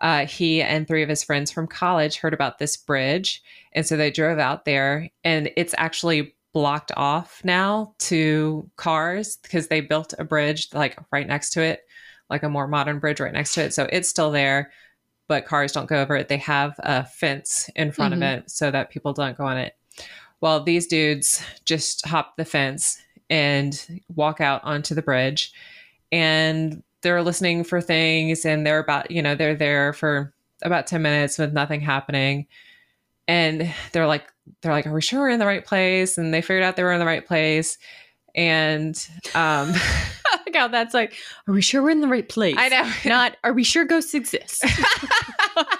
Uh, 0.00 0.26
he 0.26 0.62
and 0.62 0.86
three 0.86 1.02
of 1.02 1.08
his 1.08 1.24
friends 1.24 1.50
from 1.50 1.66
college 1.66 2.16
heard 2.16 2.34
about 2.34 2.58
this 2.58 2.76
bridge, 2.76 3.42
and 3.72 3.86
so 3.86 3.96
they 3.96 4.10
drove 4.10 4.38
out 4.38 4.64
there, 4.64 5.10
and 5.24 5.50
it's 5.56 5.74
actually 5.76 6.34
blocked 6.54 6.92
off 6.96 7.40
now 7.44 7.94
to 7.98 8.68
cars 8.76 9.36
because 9.42 9.68
they 9.68 9.80
built 9.80 10.14
a 10.18 10.24
bridge 10.24 10.68
like 10.72 10.98
right 11.12 11.26
next 11.26 11.50
to 11.50 11.62
it, 11.62 11.82
like 12.30 12.42
a 12.42 12.48
more 12.48 12.66
modern 12.66 12.98
bridge 12.98 13.20
right 13.20 13.32
next 13.32 13.54
to 13.54 13.62
it. 13.64 13.74
So 13.74 13.88
it's 13.92 14.08
still 14.08 14.30
there, 14.30 14.72
but 15.28 15.44
cars 15.46 15.72
don't 15.72 15.88
go 15.88 16.00
over 16.00 16.16
it. 16.16 16.28
They 16.28 16.38
have 16.38 16.74
a 16.78 17.04
fence 17.04 17.68
in 17.76 17.92
front 17.92 18.14
Mhm. 18.14 18.16
of 18.16 18.22
it 18.22 18.50
so 18.50 18.70
that 18.70 18.90
people 18.90 19.12
don't 19.12 19.36
go 19.36 19.44
on 19.44 19.58
it. 19.58 19.76
Well, 20.40 20.62
these 20.62 20.86
dudes 20.86 21.42
just 21.64 22.06
hop 22.06 22.36
the 22.36 22.44
fence 22.44 23.02
and 23.28 24.02
walk 24.14 24.40
out 24.40 24.64
onto 24.64 24.94
the 24.94 25.02
bridge 25.02 25.52
and 26.10 26.82
they're 27.02 27.22
listening 27.22 27.64
for 27.64 27.80
things 27.80 28.44
and 28.44 28.66
they're 28.66 28.80
about 28.80 29.10
you 29.10 29.22
know 29.22 29.34
they're 29.34 29.54
there 29.54 29.92
for 29.92 30.32
about 30.62 30.86
10 30.86 31.00
minutes 31.02 31.38
with 31.38 31.52
nothing 31.52 31.80
happening 31.80 32.46
and 33.26 33.72
they're 33.92 34.06
like 34.06 34.24
they're 34.62 34.72
like 34.72 34.86
are 34.86 34.92
we 34.92 35.00
sure 35.00 35.20
we're 35.20 35.28
in 35.28 35.38
the 35.38 35.46
right 35.46 35.64
place 35.64 36.18
and 36.18 36.34
they 36.34 36.42
figured 36.42 36.62
out 36.62 36.76
they 36.76 36.82
were 36.82 36.92
in 36.92 37.00
the 37.00 37.06
right 37.06 37.26
place 37.26 37.78
and 38.34 39.08
um 39.34 39.72
like 40.46 40.54
how 40.54 40.68
that's 40.68 40.94
like, 40.94 41.14
are 41.46 41.54
we 41.54 41.62
sure 41.62 41.82
we're 41.82 41.90
in 41.90 42.00
the 42.00 42.08
right 42.08 42.28
place? 42.28 42.56
i 42.58 42.68
know 42.68 42.90
Not, 43.06 43.36
are 43.44 43.52
we 43.52 43.64
sure 43.64 43.84
ghosts 43.84 44.14
exist? 44.14 44.64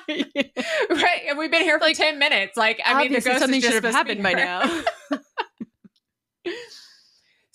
right 0.09 1.23
and 1.29 1.39
we've 1.39 1.51
been 1.51 1.63
here 1.63 1.79
for 1.79 1.85
like, 1.87 1.97
10 1.97 2.19
minutes 2.19 2.57
like 2.57 2.81
i 2.85 3.03
mean 3.03 3.13
the 3.13 3.21
ghost 3.21 3.41
something 3.41 3.61
should 3.61 3.73
have 3.73 3.93
supposed 3.93 3.99
to 3.99 4.05
be 4.05 4.21
happened 4.21 4.23
by 4.23 4.33
now. 4.33 4.83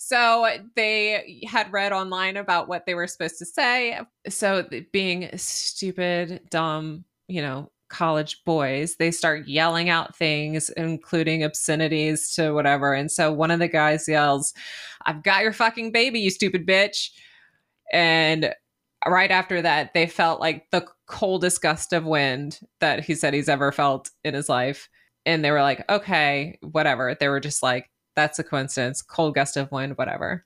So 0.06 0.46
they 0.76 1.42
had 1.48 1.72
read 1.72 1.90
online 1.92 2.36
about 2.36 2.68
what 2.68 2.84
they 2.84 2.94
were 2.94 3.06
supposed 3.06 3.38
to 3.38 3.46
say. 3.46 3.98
So 4.28 4.68
being 4.92 5.30
stupid, 5.38 6.42
dumb, 6.50 7.06
you 7.26 7.40
know, 7.40 7.70
college 7.88 8.44
boys, 8.44 8.96
they 8.96 9.10
start 9.10 9.48
yelling 9.48 9.88
out 9.88 10.14
things, 10.14 10.68
including 10.68 11.42
obscenities 11.42 12.34
to 12.34 12.52
whatever. 12.52 12.92
And 12.92 13.10
so 13.10 13.32
one 13.32 13.50
of 13.50 13.60
the 13.60 13.68
guys 13.68 14.06
yells, 14.06 14.52
I've 15.06 15.22
got 15.22 15.42
your 15.42 15.54
fucking 15.54 15.92
baby, 15.92 16.20
you 16.20 16.28
stupid 16.28 16.66
bitch. 16.66 17.08
And 17.90 18.54
right 19.06 19.30
after 19.30 19.62
that, 19.62 19.94
they 19.94 20.06
felt 20.06 20.38
like 20.38 20.70
the 20.70 20.86
coldest 21.06 21.62
gust 21.62 21.94
of 21.94 22.04
wind 22.04 22.60
that 22.80 23.02
he 23.02 23.14
said 23.14 23.32
he's 23.32 23.48
ever 23.48 23.72
felt 23.72 24.10
in 24.22 24.34
his 24.34 24.50
life. 24.50 24.90
And 25.24 25.42
they 25.42 25.50
were 25.50 25.62
like, 25.62 25.82
okay, 25.88 26.58
whatever. 26.60 27.16
They 27.18 27.28
were 27.28 27.40
just 27.40 27.62
like, 27.62 27.88
that's 28.16 28.38
a 28.38 28.44
coincidence, 28.44 29.02
cold 29.02 29.34
gust 29.34 29.56
of 29.56 29.70
wind, 29.72 29.96
whatever. 29.96 30.44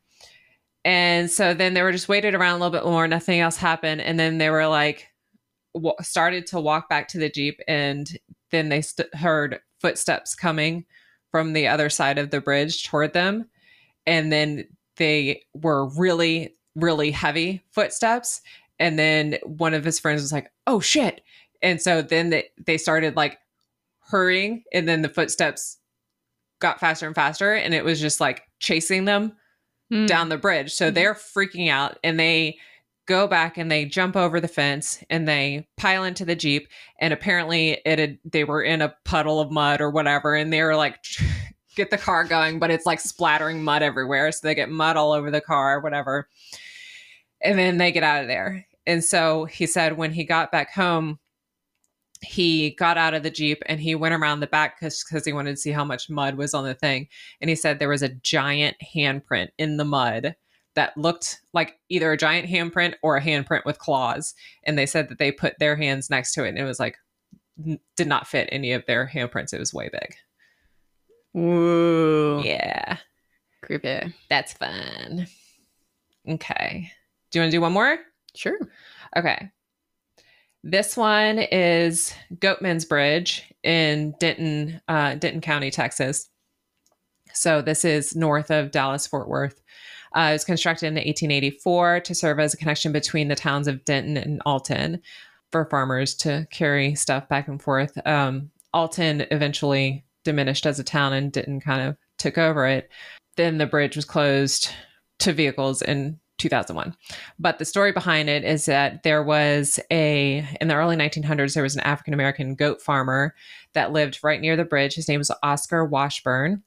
And 0.84 1.30
so 1.30 1.54
then 1.54 1.74
they 1.74 1.82
were 1.82 1.92
just 1.92 2.08
waited 2.08 2.34
around 2.34 2.52
a 2.60 2.64
little 2.64 2.70
bit 2.70 2.84
more, 2.84 3.06
nothing 3.08 3.40
else 3.40 3.56
happened. 3.56 4.00
And 4.00 4.18
then 4.18 4.38
they 4.38 4.50
were 4.50 4.66
like, 4.66 5.08
w- 5.74 5.94
started 6.00 6.46
to 6.48 6.60
walk 6.60 6.88
back 6.88 7.08
to 7.08 7.18
the 7.18 7.28
Jeep. 7.28 7.60
And 7.68 8.18
then 8.50 8.68
they 8.68 8.80
st- 8.80 9.14
heard 9.14 9.60
footsteps 9.80 10.34
coming 10.34 10.86
from 11.30 11.52
the 11.52 11.66
other 11.66 11.90
side 11.90 12.18
of 12.18 12.30
the 12.30 12.40
bridge 12.40 12.84
toward 12.84 13.12
them. 13.12 13.48
And 14.06 14.32
then 14.32 14.66
they 14.96 15.42
were 15.52 15.88
really, 15.88 16.56
really 16.74 17.10
heavy 17.10 17.62
footsteps. 17.70 18.40
And 18.78 18.98
then 18.98 19.38
one 19.44 19.74
of 19.74 19.84
his 19.84 19.98
friends 19.98 20.22
was 20.22 20.32
like, 20.32 20.50
oh 20.66 20.80
shit. 20.80 21.20
And 21.60 21.82
so 21.82 22.00
then 22.02 22.30
they, 22.30 22.48
they 22.64 22.78
started 22.78 23.16
like 23.16 23.38
hurrying. 24.00 24.64
And 24.72 24.88
then 24.88 25.02
the 25.02 25.08
footsteps 25.08 25.78
got 26.60 26.80
faster 26.80 27.06
and 27.06 27.14
faster. 27.14 27.54
And 27.54 27.74
it 27.74 27.84
was 27.84 28.00
just 28.00 28.20
like 28.20 28.42
chasing 28.58 29.04
them 29.04 29.32
mm. 29.92 30.06
down 30.06 30.28
the 30.28 30.38
bridge. 30.38 30.72
So 30.72 30.86
mm-hmm. 30.86 30.94
they're 30.94 31.14
freaking 31.14 31.70
out 31.70 31.98
and 32.02 32.18
they 32.18 32.58
go 33.08 33.26
back 33.26 33.56
and 33.56 33.72
they 33.72 33.86
jump 33.86 34.14
over 34.16 34.38
the 34.38 34.46
fence 34.46 35.02
and 35.08 35.26
they 35.26 35.66
pile 35.78 36.04
into 36.04 36.26
the 36.26 36.36
jeep 36.36 36.68
and 37.00 37.12
apparently 37.12 37.80
it 37.86 37.98
had, 37.98 38.18
they 38.22 38.44
were 38.44 38.62
in 38.62 38.82
a 38.82 38.94
puddle 39.06 39.40
of 39.40 39.50
mud 39.50 39.80
or 39.80 39.90
whatever 39.90 40.34
and 40.34 40.52
they 40.52 40.62
were 40.62 40.76
like 40.76 41.02
get 41.74 41.90
the 41.90 41.96
car 41.96 42.22
going 42.24 42.58
but 42.58 42.70
it's 42.70 42.84
like 42.84 43.00
splattering 43.00 43.64
mud 43.64 43.82
everywhere 43.82 44.30
so 44.30 44.46
they 44.46 44.54
get 44.54 44.68
mud 44.68 44.96
all 44.96 45.12
over 45.12 45.30
the 45.30 45.40
car 45.40 45.78
or 45.78 45.80
whatever 45.80 46.28
and 47.42 47.58
then 47.58 47.78
they 47.78 47.90
get 47.90 48.02
out 48.02 48.20
of 48.20 48.28
there 48.28 48.66
and 48.86 49.02
so 49.02 49.46
he 49.46 49.64
said 49.64 49.96
when 49.96 50.12
he 50.12 50.22
got 50.22 50.52
back 50.52 50.70
home 50.74 51.18
he 52.22 52.70
got 52.70 52.98
out 52.98 53.14
of 53.14 53.22
the 53.22 53.30
jeep 53.30 53.62
and 53.66 53.80
he 53.80 53.94
went 53.94 54.14
around 54.14 54.40
the 54.40 54.46
back 54.46 54.80
because 54.80 55.24
he 55.24 55.32
wanted 55.32 55.50
to 55.52 55.56
see 55.56 55.70
how 55.70 55.84
much 55.84 56.10
mud 56.10 56.36
was 56.36 56.54
on 56.54 56.64
the 56.64 56.74
thing 56.74 57.06
and 57.40 57.48
he 57.48 57.54
said 57.56 57.78
there 57.78 57.88
was 57.88 58.02
a 58.02 58.08
giant 58.08 58.76
handprint 58.94 59.48
in 59.58 59.76
the 59.76 59.84
mud 59.84 60.34
that 60.78 60.96
looked 60.96 61.40
like 61.52 61.78
either 61.88 62.12
a 62.12 62.16
giant 62.16 62.48
handprint 62.48 62.94
or 63.02 63.16
a 63.16 63.20
handprint 63.20 63.64
with 63.64 63.80
claws. 63.80 64.32
And 64.64 64.78
they 64.78 64.86
said 64.86 65.08
that 65.08 65.18
they 65.18 65.32
put 65.32 65.58
their 65.58 65.74
hands 65.74 66.08
next 66.08 66.34
to 66.34 66.44
it 66.44 66.50
and 66.50 66.58
it 66.58 66.62
was 66.62 66.78
like, 66.78 66.96
n- 67.66 67.80
did 67.96 68.06
not 68.06 68.28
fit 68.28 68.48
any 68.52 68.72
of 68.72 68.86
their 68.86 69.10
handprints. 69.12 69.52
It 69.52 69.58
was 69.58 69.74
way 69.74 69.90
big. 69.92 70.14
Whoa. 71.32 72.42
Yeah. 72.44 72.98
Creepy. 73.62 74.14
That's 74.30 74.52
fun. 74.52 75.26
Okay. 76.28 76.92
Do 77.32 77.38
you 77.38 77.42
want 77.42 77.50
to 77.50 77.56
do 77.56 77.60
one 77.60 77.72
more? 77.72 77.98
Sure. 78.36 78.58
Okay. 79.16 79.50
This 80.64 80.96
one 80.96 81.38
is 81.38 82.12
Goatman's 82.34 82.84
Bridge 82.84 83.52
in 83.62 84.14
Denton, 84.18 84.80
uh, 84.88 85.14
Denton 85.14 85.40
County, 85.40 85.70
Texas. 85.70 86.28
So 87.32 87.62
this 87.62 87.84
is 87.84 88.16
north 88.16 88.50
of 88.50 88.72
Dallas 88.72 89.06
Fort 89.06 89.28
Worth. 89.28 89.60
Uh, 90.16 90.28
it 90.30 90.32
was 90.32 90.44
constructed 90.44 90.86
in 90.86 90.94
1884 90.94 92.00
to 92.00 92.14
serve 92.14 92.40
as 92.40 92.54
a 92.54 92.56
connection 92.56 92.92
between 92.92 93.28
the 93.28 93.36
towns 93.36 93.68
of 93.68 93.84
Denton 93.84 94.16
and 94.16 94.42
Alton 94.44 95.00
for 95.52 95.66
farmers 95.66 96.14
to 96.16 96.46
carry 96.50 96.94
stuff 96.94 97.28
back 97.28 97.46
and 97.46 97.62
forth. 97.62 97.96
Um, 98.06 98.50
Alton 98.74 99.26
eventually 99.30 100.04
diminished 100.24 100.66
as 100.66 100.78
a 100.78 100.84
town 100.84 101.12
and 101.12 101.32
Denton 101.32 101.60
kind 101.60 101.82
of 101.82 101.96
took 102.16 102.36
over 102.36 102.66
it. 102.66 102.90
Then 103.36 103.58
the 103.58 103.66
bridge 103.66 103.96
was 103.96 104.04
closed 104.04 104.70
to 105.20 105.32
vehicles 105.32 105.82
in 105.82 106.18
2001. 106.38 106.96
But 107.38 107.58
the 107.58 107.64
story 107.64 107.92
behind 107.92 108.28
it 108.28 108.44
is 108.44 108.66
that 108.66 109.02
there 109.02 109.22
was 109.22 109.78
a, 109.90 110.46
in 110.60 110.68
the 110.68 110.74
early 110.74 110.96
1900s, 110.96 111.54
there 111.54 111.62
was 111.62 111.74
an 111.76 111.82
African 111.82 112.14
American 112.14 112.54
goat 112.54 112.80
farmer 112.80 113.34
that 113.74 113.92
lived 113.92 114.20
right 114.22 114.40
near 114.40 114.56
the 114.56 114.64
bridge. 114.64 114.94
His 114.94 115.08
name 115.08 115.18
was 115.18 115.30
Oscar 115.42 115.84
Washburn 115.84 116.62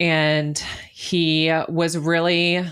and 0.00 0.58
he 0.90 1.50
was 1.68 1.96
really 1.96 2.64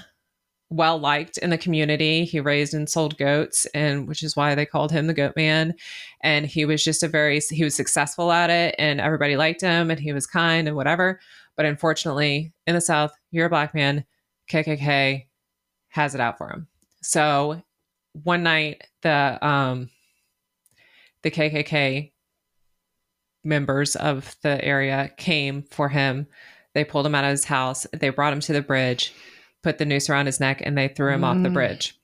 well 0.70 0.98
liked 0.98 1.38
in 1.38 1.50
the 1.50 1.58
community. 1.58 2.24
He 2.24 2.40
raised 2.40 2.74
and 2.74 2.88
sold 2.88 3.18
goats, 3.18 3.66
and 3.74 4.08
which 4.08 4.22
is 4.22 4.36
why 4.36 4.54
they 4.54 4.66
called 4.66 4.90
him 4.90 5.06
the 5.06 5.14
Goat 5.14 5.34
Man. 5.36 5.74
And 6.22 6.46
he 6.46 6.64
was 6.64 6.82
just 6.82 7.02
a 7.02 7.08
very 7.08 7.40
he 7.40 7.64
was 7.64 7.74
successful 7.74 8.32
at 8.32 8.50
it, 8.50 8.74
and 8.78 9.00
everybody 9.00 9.36
liked 9.36 9.60
him, 9.60 9.90
and 9.90 10.00
he 10.00 10.12
was 10.12 10.26
kind 10.26 10.66
and 10.66 10.76
whatever. 10.76 11.20
But 11.56 11.66
unfortunately, 11.66 12.52
in 12.66 12.74
the 12.74 12.80
South, 12.80 13.12
you're 13.30 13.46
a 13.46 13.50
black 13.50 13.74
man. 13.74 14.04
KKK 14.50 15.26
has 15.92 16.14
it 16.14 16.20
out 16.20 16.38
for 16.38 16.48
him. 16.50 16.66
So 17.00 17.62
one 18.12 18.42
night, 18.42 18.82
the 19.02 19.38
um, 19.40 19.88
the 21.22 21.30
KKK 21.30 22.12
members 23.44 23.96
of 23.96 24.36
the 24.42 24.62
area 24.64 25.10
came 25.16 25.62
for 25.62 25.88
him 25.88 26.26
they 26.74 26.84
pulled 26.84 27.06
him 27.06 27.14
out 27.14 27.24
of 27.24 27.30
his 27.30 27.44
house. 27.44 27.86
They 27.92 28.08
brought 28.08 28.32
him 28.32 28.40
to 28.40 28.52
the 28.52 28.62
bridge, 28.62 29.14
put 29.62 29.78
the 29.78 29.84
noose 29.84 30.08
around 30.08 30.26
his 30.26 30.40
neck, 30.40 30.62
and 30.64 30.76
they 30.76 30.88
threw 30.88 31.12
him 31.12 31.20
mm. 31.20 31.24
off 31.24 31.42
the 31.42 31.48
mm. 31.48 31.54
bridge. 31.54 31.98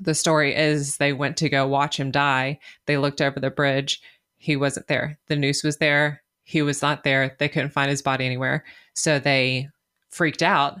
The 0.00 0.14
story 0.14 0.54
is 0.54 0.96
they 0.96 1.12
went 1.12 1.36
to 1.38 1.48
go 1.48 1.66
watch 1.66 1.98
him 1.98 2.10
die. 2.10 2.58
They 2.86 2.96
looked 2.96 3.20
over 3.20 3.38
the 3.38 3.50
bridge. 3.50 4.00
He 4.38 4.56
wasn't 4.56 4.88
there. 4.88 5.18
The 5.28 5.36
noose 5.36 5.62
was 5.62 5.76
there. 5.76 6.22
He 6.44 6.62
was 6.62 6.82
not 6.82 7.04
there. 7.04 7.36
They 7.38 7.48
couldn't 7.48 7.70
find 7.70 7.90
his 7.90 8.02
body 8.02 8.24
anywhere. 8.24 8.64
So 8.94 9.18
they 9.18 9.68
freaked 10.08 10.42
out 10.42 10.78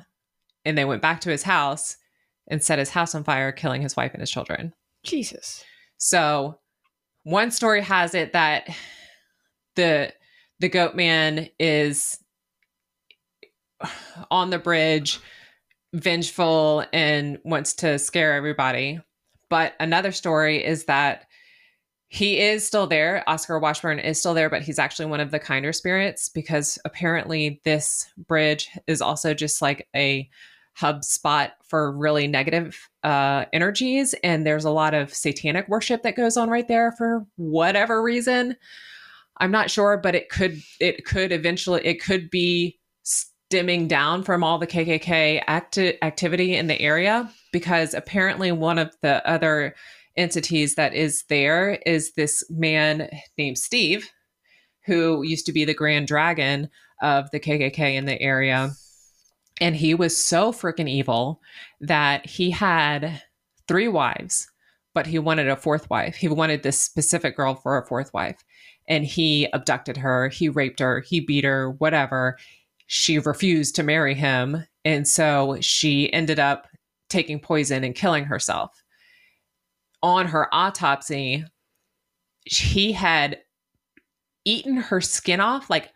and 0.64 0.76
they 0.76 0.84
went 0.84 1.02
back 1.02 1.20
to 1.22 1.30
his 1.30 1.42
house 1.42 1.96
and 2.48 2.62
set 2.62 2.78
his 2.78 2.90
house 2.90 3.14
on 3.14 3.24
fire, 3.24 3.52
killing 3.52 3.82
his 3.82 3.96
wife 3.96 4.12
and 4.12 4.20
his 4.20 4.30
children. 4.30 4.72
Jesus. 5.04 5.64
So 5.96 6.58
one 7.24 7.50
story 7.50 7.82
has 7.82 8.14
it 8.14 8.32
that 8.32 8.68
the 9.76 10.12
the 10.58 10.68
goat 10.68 10.94
man 10.94 11.48
is 11.58 12.18
on 14.30 14.50
the 14.50 14.58
bridge, 14.58 15.20
vengeful, 15.94 16.84
and 16.92 17.38
wants 17.44 17.74
to 17.74 17.98
scare 17.98 18.34
everybody. 18.34 19.00
But 19.48 19.74
another 19.80 20.12
story 20.12 20.64
is 20.64 20.84
that 20.84 21.26
he 22.08 22.40
is 22.40 22.66
still 22.66 22.86
there. 22.86 23.22
Oscar 23.28 23.58
Washburn 23.58 24.00
is 24.00 24.18
still 24.18 24.34
there, 24.34 24.50
but 24.50 24.62
he's 24.62 24.78
actually 24.80 25.06
one 25.06 25.20
of 25.20 25.30
the 25.30 25.38
kinder 25.38 25.72
spirits 25.72 26.28
because 26.28 26.78
apparently 26.84 27.60
this 27.64 28.06
bridge 28.26 28.68
is 28.86 29.00
also 29.00 29.32
just 29.32 29.62
like 29.62 29.88
a 29.94 30.28
hub 30.80 31.04
spot 31.04 31.52
for 31.62 31.92
really 31.92 32.26
negative 32.26 32.88
uh, 33.04 33.44
energies. 33.52 34.14
And 34.24 34.46
there's 34.46 34.64
a 34.64 34.70
lot 34.70 34.94
of 34.94 35.12
satanic 35.12 35.68
worship 35.68 36.02
that 36.02 36.16
goes 36.16 36.38
on 36.38 36.48
right 36.48 36.66
there 36.66 36.92
for 36.92 37.26
whatever 37.36 38.02
reason. 38.02 38.56
I'm 39.36 39.50
not 39.50 39.70
sure, 39.70 39.98
but 39.98 40.14
it 40.14 40.30
could 40.30 40.62
it 40.80 41.04
could 41.04 41.32
eventually 41.32 41.84
it 41.84 42.02
could 42.02 42.30
be 42.30 42.78
stemming 43.02 43.88
down 43.88 44.22
from 44.22 44.42
all 44.42 44.58
the 44.58 44.66
KKK 44.66 45.42
acti- 45.46 46.02
activity 46.02 46.56
in 46.56 46.66
the 46.66 46.80
area 46.80 47.30
because 47.52 47.92
apparently 47.92 48.50
one 48.50 48.78
of 48.78 48.94
the 49.02 49.26
other 49.28 49.74
entities 50.16 50.76
that 50.76 50.94
is 50.94 51.24
there 51.28 51.78
is 51.84 52.12
this 52.12 52.42
man 52.50 53.08
named 53.36 53.58
Steve 53.58 54.10
who 54.86 55.22
used 55.22 55.46
to 55.46 55.52
be 55.52 55.64
the 55.64 55.74
grand 55.74 56.06
dragon 56.06 56.68
of 57.02 57.30
the 57.30 57.40
KKK 57.40 57.94
in 57.94 58.06
the 58.06 58.20
area 58.20 58.70
and 59.60 59.76
he 59.76 59.94
was 59.94 60.16
so 60.16 60.52
freaking 60.52 60.88
evil 60.88 61.40
that 61.80 62.26
he 62.26 62.50
had 62.50 63.22
three 63.68 63.88
wives 63.88 64.50
but 64.94 65.06
he 65.06 65.18
wanted 65.18 65.48
a 65.48 65.56
fourth 65.56 65.88
wife. 65.88 66.16
He 66.16 66.28
wanted 66.28 66.62
this 66.62 66.80
specific 66.80 67.36
girl 67.36 67.54
for 67.54 67.78
a 67.78 67.86
fourth 67.86 68.12
wife. 68.12 68.44
And 68.88 69.04
he 69.04 69.46
abducted 69.52 69.96
her. 69.96 70.28
He 70.28 70.48
raped 70.48 70.80
her. 70.80 71.00
He 71.00 71.20
beat 71.20 71.44
her. 71.44 71.70
Whatever. 71.70 72.38
She 72.86 73.18
refused 73.18 73.76
to 73.76 73.82
marry 73.82 74.14
him. 74.14 74.64
And 74.84 75.06
so 75.06 75.58
she 75.60 76.12
ended 76.12 76.40
up 76.40 76.66
taking 77.08 77.38
poison 77.38 77.84
and 77.84 77.94
killing 77.94 78.24
herself. 78.24 78.82
On 80.02 80.26
her 80.26 80.52
autopsy, 80.52 81.44
he 82.44 82.92
had 82.92 83.38
eaten 84.44 84.76
her 84.76 85.00
skin 85.00 85.40
off, 85.40 85.70
like 85.70 85.92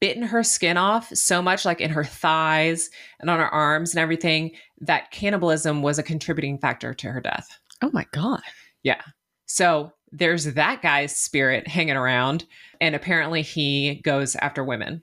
bitten 0.00 0.22
her 0.22 0.42
skin 0.42 0.76
off 0.76 1.08
so 1.14 1.42
much, 1.42 1.64
like 1.64 1.80
in 1.80 1.90
her 1.90 2.04
thighs 2.04 2.90
and 3.20 3.28
on 3.28 3.38
her 3.38 3.48
arms 3.48 3.92
and 3.92 4.00
everything, 4.00 4.52
that 4.80 5.10
cannibalism 5.10 5.82
was 5.82 5.98
a 5.98 6.02
contributing 6.02 6.58
factor 6.58 6.94
to 6.94 7.10
her 7.10 7.20
death. 7.20 7.48
Oh 7.82 7.90
my 7.92 8.06
God. 8.12 8.42
Yeah. 8.82 9.02
So 9.46 9.92
there's 10.12 10.44
that 10.44 10.82
guy's 10.82 11.16
spirit 11.16 11.66
hanging 11.66 11.96
around. 11.96 12.44
And 12.80 12.94
apparently 12.94 13.42
he 13.42 14.00
goes 14.04 14.36
after 14.36 14.64
women 14.64 15.02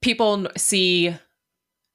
people 0.00 0.48
see 0.56 1.14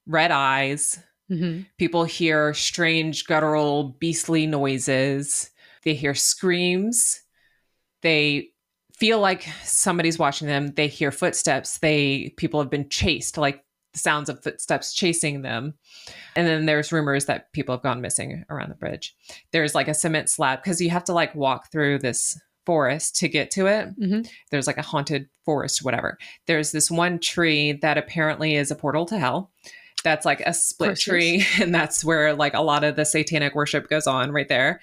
red 0.05 0.29
eyes 0.29 0.99
Mm-hmm. 1.31 1.61
People 1.77 2.03
hear 2.03 2.53
strange, 2.53 3.25
guttural, 3.25 3.95
beastly 3.99 4.45
noises. 4.47 5.49
They 5.83 5.95
hear 5.95 6.13
screams. 6.13 7.21
They 8.01 8.49
feel 8.97 9.19
like 9.19 9.47
somebody's 9.63 10.19
watching 10.19 10.47
them. 10.47 10.73
They 10.75 10.87
hear 10.87 11.11
footsteps. 11.11 11.79
They 11.79 12.33
people 12.37 12.59
have 12.61 12.69
been 12.69 12.89
chased, 12.89 13.37
like 13.37 13.63
the 13.93 13.99
sounds 13.99 14.29
of 14.29 14.43
footsteps 14.43 14.93
chasing 14.93 15.41
them. 15.41 15.73
And 16.35 16.47
then 16.47 16.65
there's 16.65 16.91
rumors 16.91 17.25
that 17.25 17.51
people 17.53 17.75
have 17.75 17.83
gone 17.83 18.01
missing 18.01 18.45
around 18.49 18.69
the 18.69 18.75
bridge. 18.75 19.15
There's 19.51 19.75
like 19.75 19.87
a 19.87 19.93
cement 19.93 20.29
slab 20.29 20.63
because 20.63 20.81
you 20.81 20.89
have 20.89 21.03
to 21.05 21.13
like 21.13 21.35
walk 21.35 21.71
through 21.71 21.99
this 21.99 22.39
forest 22.65 23.15
to 23.17 23.27
get 23.27 23.51
to 23.51 23.67
it. 23.67 23.99
Mm-hmm. 23.99 24.21
There's 24.51 24.67
like 24.67 24.77
a 24.77 24.83
haunted 24.83 25.29
forest, 25.43 25.83
whatever. 25.83 26.17
There's 26.47 26.71
this 26.71 26.89
one 26.89 27.19
tree 27.19 27.73
that 27.81 27.97
apparently 27.97 28.55
is 28.55 28.71
a 28.71 28.75
portal 28.75 29.05
to 29.07 29.19
hell. 29.19 29.51
That's 30.03 30.25
like 30.25 30.41
a 30.41 30.53
split 30.53 30.99
tree, 30.99 31.45
and 31.59 31.73
that's 31.73 32.05
where 32.05 32.33
like 32.33 32.53
a 32.53 32.61
lot 32.61 32.83
of 32.83 32.95
the 32.95 33.05
satanic 33.05 33.55
worship 33.55 33.89
goes 33.89 34.07
on 34.07 34.31
right 34.31 34.47
there. 34.47 34.81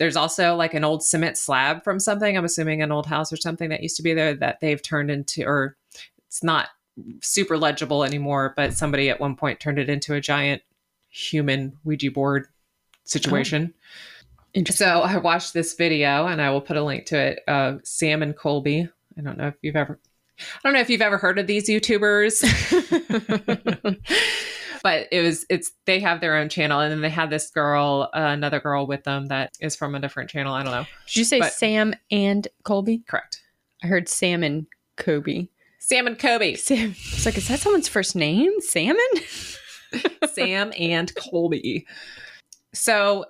There's 0.00 0.16
also 0.16 0.56
like 0.56 0.72
an 0.72 0.82
old 0.82 1.04
cement 1.04 1.36
slab 1.36 1.84
from 1.84 2.00
something, 2.00 2.34
I'm 2.34 2.46
assuming 2.46 2.80
an 2.80 2.90
old 2.90 3.04
house 3.04 3.30
or 3.30 3.36
something 3.36 3.68
that 3.68 3.82
used 3.82 3.98
to 3.98 4.02
be 4.02 4.14
there 4.14 4.34
that 4.34 4.60
they've 4.60 4.80
turned 4.80 5.10
into, 5.10 5.44
or 5.44 5.76
it's 6.26 6.42
not 6.42 6.68
super 7.20 7.58
legible 7.58 8.02
anymore, 8.02 8.54
but 8.56 8.72
somebody 8.72 9.10
at 9.10 9.20
one 9.20 9.36
point 9.36 9.60
turned 9.60 9.78
it 9.78 9.90
into 9.90 10.14
a 10.14 10.20
giant 10.22 10.62
human 11.10 11.76
Ouija 11.84 12.10
board 12.10 12.46
situation. 13.04 13.74
Interesting. 14.54 14.86
So 14.86 15.02
I 15.02 15.18
watched 15.18 15.52
this 15.52 15.74
video 15.74 16.26
and 16.26 16.40
I 16.40 16.48
will 16.48 16.62
put 16.62 16.78
a 16.78 16.82
link 16.82 17.04
to 17.06 17.18
it. 17.18 17.40
Uh, 17.46 17.74
Sam 17.84 18.22
and 18.22 18.34
Colby. 18.34 18.88
I 19.18 19.20
don't 19.20 19.36
know 19.36 19.48
if 19.48 19.56
you've 19.60 19.76
ever, 19.76 20.00
I 20.38 20.60
don't 20.64 20.72
know 20.72 20.80
if 20.80 20.88
you've 20.88 21.02
ever 21.02 21.18
heard 21.18 21.38
of 21.38 21.46
these 21.46 21.68
YouTubers, 21.68 22.40
but 24.82 25.08
it 25.12 25.22
was, 25.22 25.44
it's, 25.50 25.72
they 25.86 26.00
have 26.00 26.20
their 26.20 26.36
own 26.36 26.48
channel 26.48 26.80
and 26.80 26.90
then 26.90 27.00
they 27.00 27.10
had 27.10 27.30
this 27.30 27.50
girl, 27.50 28.08
uh, 28.14 28.18
another 28.18 28.60
girl 28.60 28.86
with 28.86 29.04
them 29.04 29.26
that 29.26 29.56
is 29.60 29.76
from 29.76 29.94
a 29.94 30.00
different 30.00 30.30
channel. 30.30 30.52
I 30.54 30.62
don't 30.62 30.72
know. 30.72 30.86
Did 31.06 31.16
you 31.16 31.24
say 31.24 31.40
But- 31.40 31.52
Sam 31.52 31.94
and 32.10 32.46
Colby? 32.64 33.02
Correct. 33.06 33.42
I 33.82 33.86
heard 33.86 34.08
Sam 34.08 34.42
and 34.42 34.66
Kobe. 34.96 35.48
Sam 35.78 36.06
and 36.06 36.18
Kobe. 36.18 36.54
Sam. 36.56 36.90
It's 36.90 37.24
like, 37.24 37.38
is 37.38 37.48
that 37.48 37.58
someone's 37.60 37.88
first 37.88 38.14
name? 38.14 38.60
Salmon? 38.60 38.98
Sam 40.32 40.72
and 40.78 41.12
Colby. 41.16 41.86
So 42.74 43.24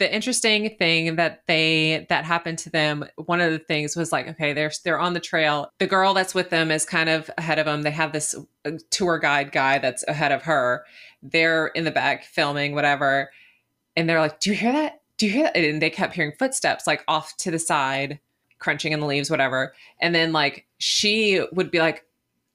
the 0.00 0.12
interesting 0.12 0.74
thing 0.78 1.16
that 1.16 1.42
they 1.46 2.06
that 2.08 2.24
happened 2.24 2.58
to 2.58 2.70
them, 2.70 3.04
one 3.16 3.40
of 3.40 3.52
the 3.52 3.58
things 3.58 3.94
was 3.94 4.10
like, 4.10 4.26
okay, 4.26 4.54
they're 4.54 4.72
they're 4.82 4.98
on 4.98 5.12
the 5.12 5.20
trail. 5.20 5.70
The 5.78 5.86
girl 5.86 6.14
that's 6.14 6.34
with 6.34 6.48
them 6.48 6.70
is 6.70 6.86
kind 6.86 7.10
of 7.10 7.30
ahead 7.36 7.58
of 7.58 7.66
them. 7.66 7.82
They 7.82 7.90
have 7.90 8.12
this 8.12 8.34
uh, 8.64 8.72
tour 8.88 9.18
guide 9.18 9.52
guy 9.52 9.78
that's 9.78 10.02
ahead 10.08 10.32
of 10.32 10.42
her. 10.42 10.86
They're 11.22 11.66
in 11.68 11.84
the 11.84 11.90
back 11.90 12.24
filming 12.24 12.74
whatever, 12.74 13.30
and 13.94 14.08
they're 14.08 14.20
like, 14.20 14.40
"Do 14.40 14.50
you 14.50 14.56
hear 14.56 14.72
that? 14.72 15.02
Do 15.18 15.26
you 15.26 15.32
hear 15.32 15.44
that?" 15.44 15.56
And 15.56 15.82
they 15.82 15.90
kept 15.90 16.14
hearing 16.14 16.32
footsteps 16.38 16.86
like 16.86 17.04
off 17.06 17.36
to 17.36 17.50
the 17.50 17.58
side, 17.58 18.18
crunching 18.58 18.92
in 18.92 19.00
the 19.00 19.06
leaves, 19.06 19.30
whatever. 19.30 19.74
And 20.00 20.14
then 20.14 20.32
like 20.32 20.66
she 20.78 21.44
would 21.52 21.70
be 21.70 21.78
like, 21.78 22.06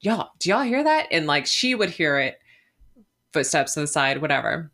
"Y'all, 0.01 0.31
do 0.39 0.49
y'all 0.49 0.63
hear 0.63 0.83
that?" 0.83 1.07
And 1.11 1.27
like 1.27 1.45
she 1.45 1.75
would 1.75 1.91
hear 1.91 2.17
it 2.17 2.39
footsteps 3.33 3.75
to 3.75 3.81
the 3.81 3.87
side, 3.87 4.19
whatever. 4.19 4.71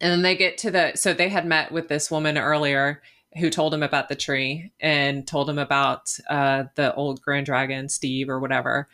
And 0.00 0.12
then 0.12 0.22
they 0.22 0.36
get 0.36 0.58
to 0.58 0.70
the 0.70 0.92
so 0.94 1.12
they 1.12 1.28
had 1.28 1.46
met 1.46 1.72
with 1.72 1.88
this 1.88 2.10
woman 2.10 2.38
earlier 2.38 3.02
who 3.38 3.50
told 3.50 3.74
him 3.74 3.82
about 3.82 4.08
the 4.08 4.16
tree 4.16 4.72
and 4.80 5.26
told 5.26 5.50
him 5.50 5.58
about 5.58 6.16
uh, 6.30 6.64
the 6.76 6.94
old 6.94 7.20
grand 7.20 7.46
dragon 7.46 7.88
Steve 7.88 8.28
or 8.28 8.40
whatever. 8.40 8.88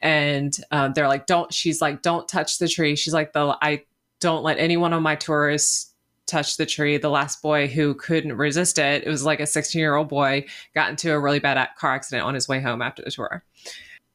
And 0.00 0.56
um, 0.70 0.92
they're 0.92 1.08
like, 1.08 1.26
"Don't." 1.26 1.52
She's 1.52 1.80
like, 1.80 2.02
"Don't 2.02 2.28
touch 2.28 2.58
the 2.58 2.68
tree." 2.68 2.94
She's 2.94 3.14
like, 3.14 3.32
"The 3.32 3.56
I 3.60 3.84
don't 4.20 4.44
let 4.44 4.58
anyone 4.58 4.92
on 4.92 5.02
my 5.02 5.16
tours 5.16 5.92
touch 6.26 6.56
the 6.56 6.66
tree." 6.66 6.98
The 6.98 7.08
last 7.08 7.42
boy 7.42 7.66
who 7.66 7.94
couldn't 7.94 8.36
resist 8.36 8.78
it, 8.78 9.04
it 9.04 9.10
was 9.10 9.24
like 9.24 9.40
a 9.40 9.46
16 9.46 9.78
year 9.78 9.96
old 9.96 10.08
boy, 10.08 10.44
got 10.74 10.90
into 10.90 11.12
a 11.12 11.18
really 11.18 11.40
bad 11.40 11.68
car 11.76 11.94
accident 11.94 12.24
on 12.24 12.34
his 12.34 12.48
way 12.48 12.60
home 12.60 12.80
after 12.80 13.02
the 13.02 13.10
tour. 13.10 13.42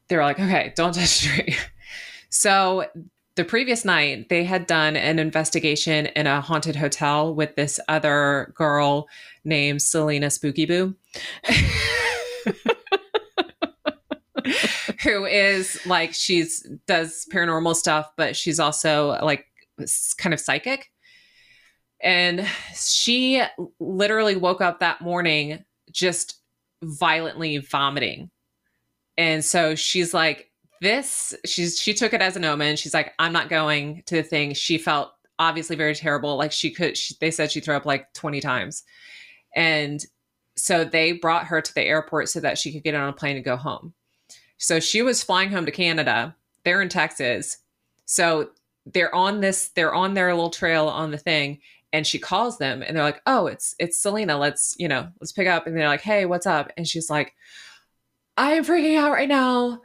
They 0.08 0.16
were 0.16 0.22
like, 0.22 0.40
"Okay, 0.40 0.72
don't 0.74 0.94
touch 0.94 1.20
the 1.20 1.28
tree." 1.28 1.56
So 2.30 2.84
the 3.36 3.44
previous 3.44 3.84
night 3.84 4.28
they 4.28 4.44
had 4.44 4.66
done 4.66 4.96
an 4.96 5.18
investigation 5.18 6.06
in 6.06 6.26
a 6.26 6.40
haunted 6.40 6.76
hotel 6.76 7.34
with 7.34 7.56
this 7.56 7.80
other 7.88 8.52
girl 8.54 9.08
named 9.44 9.82
Celina 9.82 10.28
Spookyboo. 10.28 10.94
who 15.02 15.24
is 15.24 15.84
like 15.86 16.14
she's 16.14 16.66
does 16.86 17.26
paranormal 17.32 17.74
stuff 17.74 18.10
but 18.16 18.36
she's 18.36 18.60
also 18.60 19.18
like 19.22 19.46
kind 20.18 20.34
of 20.34 20.40
psychic 20.40 20.90
and 22.02 22.46
she 22.74 23.42
literally 23.80 24.36
woke 24.36 24.60
up 24.60 24.80
that 24.80 25.00
morning 25.00 25.64
just 25.90 26.40
violently 26.82 27.58
vomiting 27.58 28.30
and 29.16 29.44
so 29.44 29.74
she's 29.74 30.12
like 30.12 30.50
this 30.84 31.34
she's 31.44 31.80
she 31.80 31.94
took 31.94 32.12
it 32.12 32.22
as 32.22 32.36
an 32.36 32.44
omen. 32.44 32.76
She's 32.76 32.94
like 32.94 33.14
i'm 33.18 33.32
not 33.32 33.48
going 33.48 34.02
to 34.06 34.16
the 34.16 34.22
thing. 34.22 34.54
She 34.54 34.78
felt 34.78 35.12
obviously 35.38 35.74
very 35.74 35.94
terrible. 35.94 36.36
Like 36.36 36.52
she 36.52 36.70
could 36.70 36.96
she, 36.96 37.16
they 37.20 37.30
said 37.30 37.50
she 37.50 37.60
threw 37.60 37.74
up 37.74 37.86
like 37.86 38.12
20 38.12 38.40
times. 38.40 38.84
And 39.56 40.04
so 40.56 40.84
they 40.84 41.12
brought 41.12 41.46
her 41.46 41.60
to 41.60 41.74
the 41.74 41.82
airport 41.82 42.28
so 42.28 42.40
that 42.40 42.58
she 42.58 42.72
could 42.72 42.84
get 42.84 42.94
on 42.94 43.08
a 43.08 43.12
plane 43.12 43.36
and 43.36 43.44
go 43.44 43.56
home. 43.56 43.94
So 44.58 44.78
she 44.78 45.02
was 45.02 45.22
flying 45.22 45.50
home 45.50 45.66
to 45.66 45.72
canada. 45.72 46.36
They're 46.64 46.82
in 46.82 46.88
texas. 46.88 47.58
So 48.04 48.50
they're 48.86 49.14
on 49.14 49.40
this 49.40 49.70
they're 49.74 49.94
on 49.94 50.14
their 50.14 50.32
little 50.34 50.50
trail 50.50 50.88
on 50.88 51.10
the 51.10 51.18
thing 51.18 51.60
and 51.94 52.06
she 52.06 52.18
calls 52.18 52.58
them 52.58 52.82
and 52.82 52.94
they're 52.94 53.02
like 53.02 53.22
oh 53.26 53.46
it's 53.46 53.74
it's 53.78 53.98
celina. 53.98 54.36
Let's 54.38 54.76
you 54.78 54.88
know 54.88 55.08
let's 55.20 55.32
pick 55.32 55.48
up. 55.48 55.66
And 55.66 55.76
they're 55.76 55.88
like 55.88 56.02
hey 56.02 56.26
what's 56.26 56.46
up? 56.46 56.70
And 56.76 56.86
she's 56.86 57.08
like 57.08 57.34
i 58.36 58.54
am 58.54 58.64
freaking 58.64 58.98
out 58.98 59.12
right 59.12 59.28
now 59.28 59.80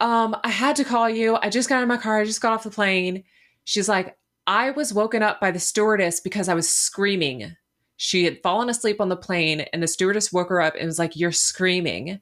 um, 0.00 0.36
I 0.44 0.48
had 0.48 0.76
to 0.76 0.84
call 0.84 1.08
you. 1.10 1.36
I 1.36 1.50
just 1.50 1.68
got 1.68 1.82
in 1.82 1.88
my 1.88 1.96
car. 1.96 2.20
I 2.20 2.24
just 2.24 2.40
got 2.40 2.52
off 2.52 2.64
the 2.64 2.70
plane. 2.70 3.24
She's 3.64 3.88
like, 3.88 4.16
I 4.46 4.70
was 4.70 4.94
woken 4.94 5.22
up 5.22 5.40
by 5.40 5.50
the 5.50 5.58
stewardess 5.58 6.20
because 6.20 6.48
I 6.48 6.54
was 6.54 6.68
screaming. 6.68 7.56
She 7.96 8.24
had 8.24 8.42
fallen 8.42 8.70
asleep 8.70 9.00
on 9.00 9.08
the 9.08 9.16
plane, 9.16 9.60
and 9.72 9.82
the 9.82 9.88
stewardess 9.88 10.32
woke 10.32 10.48
her 10.50 10.60
up 10.60 10.74
and 10.76 10.86
was 10.86 10.98
like, 10.98 11.16
You're 11.16 11.32
screaming. 11.32 12.20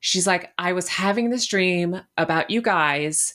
She's 0.00 0.26
like, 0.26 0.52
I 0.58 0.72
was 0.72 0.88
having 0.88 1.30
this 1.30 1.46
dream 1.46 2.00
about 2.18 2.50
you 2.50 2.60
guys. 2.60 3.34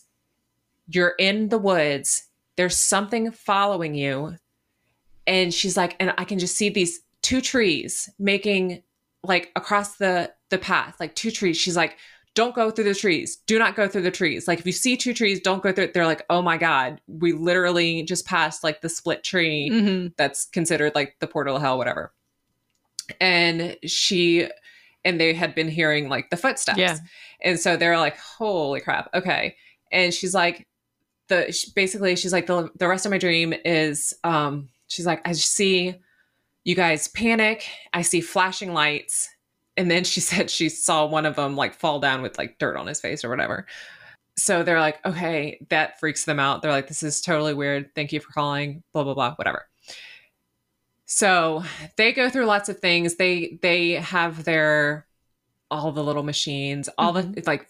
You're 0.87 1.15
in 1.17 1.49
the 1.49 1.57
woods. 1.57 2.27
There's 2.55 2.77
something 2.77 3.31
following 3.31 3.95
you. 3.95 4.35
And 5.25 5.53
she's 5.53 5.77
like, 5.77 5.95
and 5.99 6.13
I 6.17 6.23
can 6.23 6.39
just 6.39 6.55
see 6.55 6.69
these 6.69 7.01
two 7.21 7.41
trees 7.41 8.09
making 8.19 8.83
like 9.23 9.51
across 9.55 9.97
the 9.97 10.33
the 10.49 10.57
path, 10.57 10.97
like 10.99 11.15
two 11.15 11.31
trees. 11.31 11.57
She's 11.57 11.77
like, 11.77 11.97
don't 12.33 12.55
go 12.55 12.71
through 12.71 12.85
the 12.85 12.95
trees. 12.95 13.37
Do 13.45 13.59
not 13.59 13.75
go 13.75 13.87
through 13.87 14.03
the 14.03 14.11
trees. 14.11 14.47
Like 14.47 14.59
if 14.59 14.65
you 14.65 14.71
see 14.71 14.95
two 14.95 15.13
trees, 15.13 15.41
don't 15.41 15.61
go 15.61 15.71
through 15.73 15.85
it. 15.85 15.93
They're 15.93 16.05
like, 16.05 16.23
oh 16.29 16.41
my 16.41 16.57
God, 16.57 17.01
we 17.07 17.33
literally 17.33 18.03
just 18.03 18.25
passed 18.25 18.63
like 18.63 18.81
the 18.81 18.89
split 18.89 19.23
tree 19.23 19.69
Mm-hmm. 19.71 20.07
that's 20.17 20.45
considered 20.45 20.93
like 20.95 21.17
the 21.19 21.27
portal 21.27 21.57
of 21.57 21.61
hell, 21.61 21.77
whatever. 21.77 22.13
And 23.19 23.75
she 23.85 24.47
and 25.03 25.19
they 25.19 25.33
had 25.33 25.55
been 25.55 25.67
hearing 25.67 26.07
like 26.09 26.29
the 26.29 26.37
footsteps. 26.37 26.77
Yeah. 26.77 26.97
And 27.43 27.59
so 27.59 27.75
they're 27.75 27.97
like, 27.97 28.17
holy 28.17 28.79
crap. 28.81 29.09
Okay. 29.13 29.55
And 29.91 30.13
she's 30.13 30.33
like, 30.33 30.67
the 31.27 31.51
she- 31.51 31.71
basically 31.75 32.15
she's 32.15 32.31
like, 32.33 32.45
the, 32.47 32.69
the 32.77 32.87
rest 32.87 33.05
of 33.05 33.09
my 33.11 33.17
dream 33.17 33.53
is 33.65 34.13
um, 34.23 34.69
she's 34.87 35.05
like, 35.05 35.21
I 35.27 35.33
see 35.33 35.95
you 36.63 36.75
guys 36.75 37.07
panic. 37.09 37.67
I 37.93 38.03
see 38.03 38.21
flashing 38.21 38.73
lights. 38.73 39.27
And 39.77 39.89
then 39.89 40.03
she 40.03 40.19
said 40.21 40.49
she 40.49 40.69
saw 40.69 41.05
one 41.05 41.25
of 41.25 41.35
them 41.35 41.55
like 41.55 41.73
fall 41.73 41.99
down 41.99 42.21
with 42.21 42.37
like 42.37 42.57
dirt 42.59 42.77
on 42.77 42.87
his 42.87 42.99
face 42.99 43.23
or 43.23 43.29
whatever. 43.29 43.65
So 44.37 44.63
they're 44.63 44.79
like, 44.79 45.05
okay, 45.05 45.59
that 45.69 45.99
freaks 45.99 46.25
them 46.25 46.39
out. 46.39 46.61
They're 46.61 46.71
like, 46.71 46.87
this 46.87 47.03
is 47.03 47.21
totally 47.21 47.53
weird. 47.53 47.93
Thank 47.95 48.13
you 48.13 48.19
for 48.21 48.31
calling, 48.31 48.81
blah, 48.93 49.03
blah, 49.03 49.13
blah, 49.13 49.35
whatever. 49.35 49.67
So 51.05 51.63
they 51.97 52.13
go 52.13 52.29
through 52.29 52.45
lots 52.45 52.69
of 52.69 52.79
things. 52.79 53.15
They 53.15 53.59
they 53.61 53.91
have 53.93 54.45
their 54.45 55.05
all 55.69 55.91
the 55.91 56.03
little 56.03 56.23
machines, 56.23 56.89
all 56.97 57.13
the 57.13 57.33
it's 57.35 57.47
like 57.47 57.67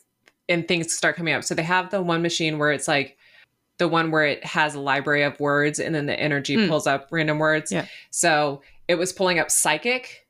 and 0.47 0.67
things 0.67 0.93
start 0.93 1.15
coming 1.15 1.33
up. 1.33 1.43
So 1.43 1.55
they 1.55 1.63
have 1.63 1.89
the 1.89 2.01
one 2.01 2.21
machine 2.21 2.59
where 2.59 2.71
it's 2.71 2.87
like 2.87 3.17
the 3.77 3.87
one 3.87 4.11
where 4.11 4.25
it 4.25 4.45
has 4.45 4.75
a 4.75 4.79
library 4.79 5.23
of 5.23 5.39
words 5.39 5.79
and 5.79 5.95
then 5.95 6.05
the 6.05 6.19
energy 6.19 6.55
Hmm. 6.55 6.67
pulls 6.67 6.85
up 6.85 7.07
random 7.11 7.39
words. 7.39 7.71
Yeah. 7.71 7.87
So 8.11 8.61
it 8.87 8.95
was 8.95 9.11
pulling 9.11 9.39
up 9.39 9.49
psychic 9.49 10.20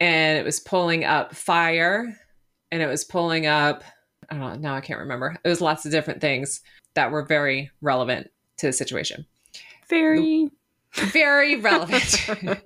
and 0.00 0.38
it 0.38 0.44
was 0.44 0.60
pulling 0.60 1.04
up 1.04 1.34
fire 1.34 2.16
and 2.70 2.82
it 2.82 2.86
was 2.86 3.04
pulling 3.04 3.46
up 3.46 3.84
I 4.30 4.36
don't 4.36 4.40
know, 4.40 4.70
now 4.70 4.74
I 4.74 4.80
can't 4.80 5.00
remember. 5.00 5.36
It 5.44 5.48
was 5.48 5.60
lots 5.60 5.84
of 5.84 5.92
different 5.92 6.22
things 6.22 6.62
that 6.94 7.10
were 7.10 7.26
very 7.26 7.70
relevant 7.82 8.30
to 8.58 8.66
the 8.66 8.72
situation 8.72 9.26
Very. 9.88 10.50
very 10.94 11.56
relevant. 11.60 12.26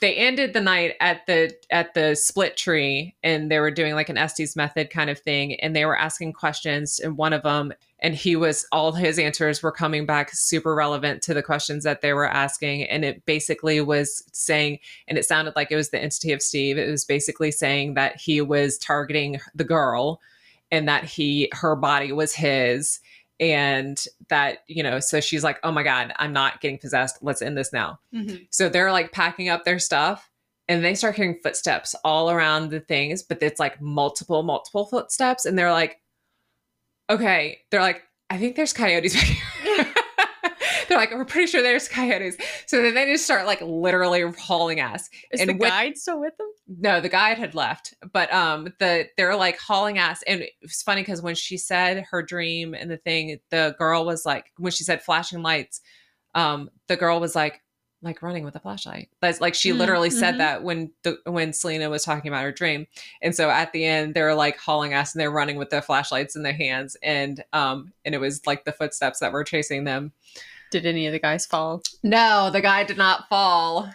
they 0.00 0.14
ended 0.14 0.52
the 0.52 0.60
night 0.60 0.94
at 1.00 1.26
the 1.26 1.54
at 1.70 1.94
the 1.94 2.14
split 2.14 2.56
tree 2.56 3.14
and 3.22 3.50
they 3.50 3.58
were 3.58 3.70
doing 3.70 3.94
like 3.94 4.08
an 4.08 4.18
Estes 4.18 4.56
method 4.56 4.90
kind 4.90 5.10
of 5.10 5.18
thing 5.18 5.54
and 5.60 5.74
they 5.74 5.84
were 5.84 5.98
asking 5.98 6.32
questions 6.32 6.98
and 6.98 7.16
one 7.16 7.32
of 7.32 7.42
them 7.42 7.72
and 8.00 8.14
he 8.14 8.36
was 8.36 8.66
all 8.72 8.92
his 8.92 9.18
answers 9.18 9.62
were 9.62 9.72
coming 9.72 10.06
back 10.06 10.30
super 10.32 10.74
relevant 10.74 11.22
to 11.22 11.34
the 11.34 11.42
questions 11.42 11.84
that 11.84 12.00
they 12.00 12.12
were 12.12 12.28
asking 12.28 12.84
and 12.84 13.04
it 13.04 13.24
basically 13.26 13.80
was 13.80 14.22
saying 14.32 14.78
and 15.08 15.18
it 15.18 15.24
sounded 15.24 15.54
like 15.56 15.70
it 15.70 15.76
was 15.76 15.90
the 15.90 16.02
entity 16.02 16.32
of 16.32 16.42
Steve 16.42 16.78
it 16.78 16.90
was 16.90 17.04
basically 17.04 17.50
saying 17.50 17.94
that 17.94 18.16
he 18.16 18.40
was 18.40 18.78
targeting 18.78 19.40
the 19.54 19.64
girl 19.64 20.20
and 20.70 20.88
that 20.88 21.04
he 21.04 21.48
her 21.52 21.76
body 21.76 22.12
was 22.12 22.34
his 22.34 23.00
and 23.40 24.04
that 24.28 24.58
you 24.68 24.82
know 24.82 25.00
so 25.00 25.20
she's 25.20 25.42
like 25.42 25.58
oh 25.64 25.72
my 25.72 25.82
god 25.82 26.12
i'm 26.16 26.32
not 26.32 26.60
getting 26.60 26.78
possessed. 26.78 27.18
Let's 27.20 27.42
end 27.42 27.56
this 27.58 27.72
now. 27.72 27.98
Mm-hmm. 28.14 28.36
so 28.50 28.68
they're 28.68 28.92
like 28.92 29.12
packing 29.12 29.48
up 29.48 29.64
their 29.64 29.78
stuff 29.78 30.30
and 30.68 30.84
they 30.84 30.94
start 30.94 31.16
hearing 31.16 31.38
footsteps 31.42 31.94
all 32.04 32.30
around 32.30 32.70
the 32.70 32.80
things 32.80 33.22
but 33.22 33.42
it's 33.42 33.60
like 33.60 33.80
multiple 33.80 34.42
multiple 34.42 34.86
footsteps 34.86 35.46
and 35.46 35.58
they're 35.58 35.72
like 35.72 36.00
okay. 37.10 37.58
They're 37.70 37.80
like 37.80 38.02
i 38.30 38.38
think 38.38 38.56
there's 38.56 38.72
coyotes 38.72 39.14
back 39.14 39.24
here 39.24 39.42
they're 40.88 40.98
like, 40.98 41.12
we're 41.12 41.24
pretty 41.24 41.46
sure 41.46 41.62
there's 41.62 41.88
coyotes. 41.88 42.36
So 42.66 42.82
then 42.82 42.94
they 42.94 43.06
just 43.06 43.24
start 43.24 43.46
like 43.46 43.60
literally 43.60 44.22
hauling 44.38 44.80
ass. 44.80 45.08
Is 45.32 45.40
and 45.40 45.50
the 45.50 45.54
with, 45.54 45.68
guide 45.68 45.96
still 45.96 46.20
with 46.20 46.36
them? 46.36 46.48
No, 46.66 47.00
the 47.00 47.08
guide 47.08 47.38
had 47.38 47.54
left. 47.54 47.94
But 48.12 48.32
um 48.32 48.72
the 48.78 49.08
they're 49.16 49.36
like 49.36 49.58
hauling 49.58 49.98
ass. 49.98 50.22
And 50.26 50.44
it's 50.60 50.82
funny 50.82 51.02
because 51.02 51.22
when 51.22 51.34
she 51.34 51.56
said 51.56 52.04
her 52.10 52.22
dream 52.22 52.74
and 52.74 52.90
the 52.90 52.98
thing, 52.98 53.38
the 53.50 53.74
girl 53.78 54.04
was 54.04 54.24
like, 54.24 54.46
when 54.56 54.72
she 54.72 54.84
said 54.84 55.02
flashing 55.02 55.42
lights, 55.42 55.80
um, 56.34 56.70
the 56.88 56.96
girl 56.96 57.20
was 57.20 57.36
like, 57.36 57.60
like 58.04 58.22
running 58.22 58.44
with 58.44 58.54
a 58.54 58.60
flashlight. 58.60 59.08
That's 59.20 59.40
like 59.40 59.54
she 59.54 59.72
literally 59.72 60.10
mm-hmm. 60.10 60.18
said 60.18 60.38
that 60.38 60.62
when 60.62 60.92
the 61.02 61.18
when 61.24 61.52
Celina 61.52 61.88
was 61.88 62.04
talking 62.04 62.30
about 62.30 62.44
her 62.44 62.52
dream. 62.52 62.86
And 63.22 63.34
so 63.34 63.48
at 63.48 63.72
the 63.72 63.84
end 63.84 64.14
they're 64.14 64.34
like 64.34 64.58
hauling 64.58 64.92
ass 64.92 65.14
and 65.14 65.20
they're 65.20 65.30
running 65.30 65.56
with 65.56 65.70
their 65.70 65.82
flashlights 65.82 66.36
in 66.36 66.42
their 66.42 66.52
hands 66.52 66.96
and 67.02 67.42
um 67.52 67.92
and 68.04 68.14
it 68.14 68.18
was 68.18 68.46
like 68.46 68.64
the 68.64 68.72
footsteps 68.72 69.20
that 69.20 69.32
were 69.32 69.42
chasing 69.42 69.84
them. 69.84 70.12
Did 70.74 70.86
any 70.86 71.06
of 71.06 71.12
the 71.12 71.20
guys 71.20 71.46
fall? 71.46 71.82
No, 72.02 72.50
the 72.50 72.60
guy 72.60 72.82
did 72.82 72.98
not 72.98 73.28
fall. 73.28 73.88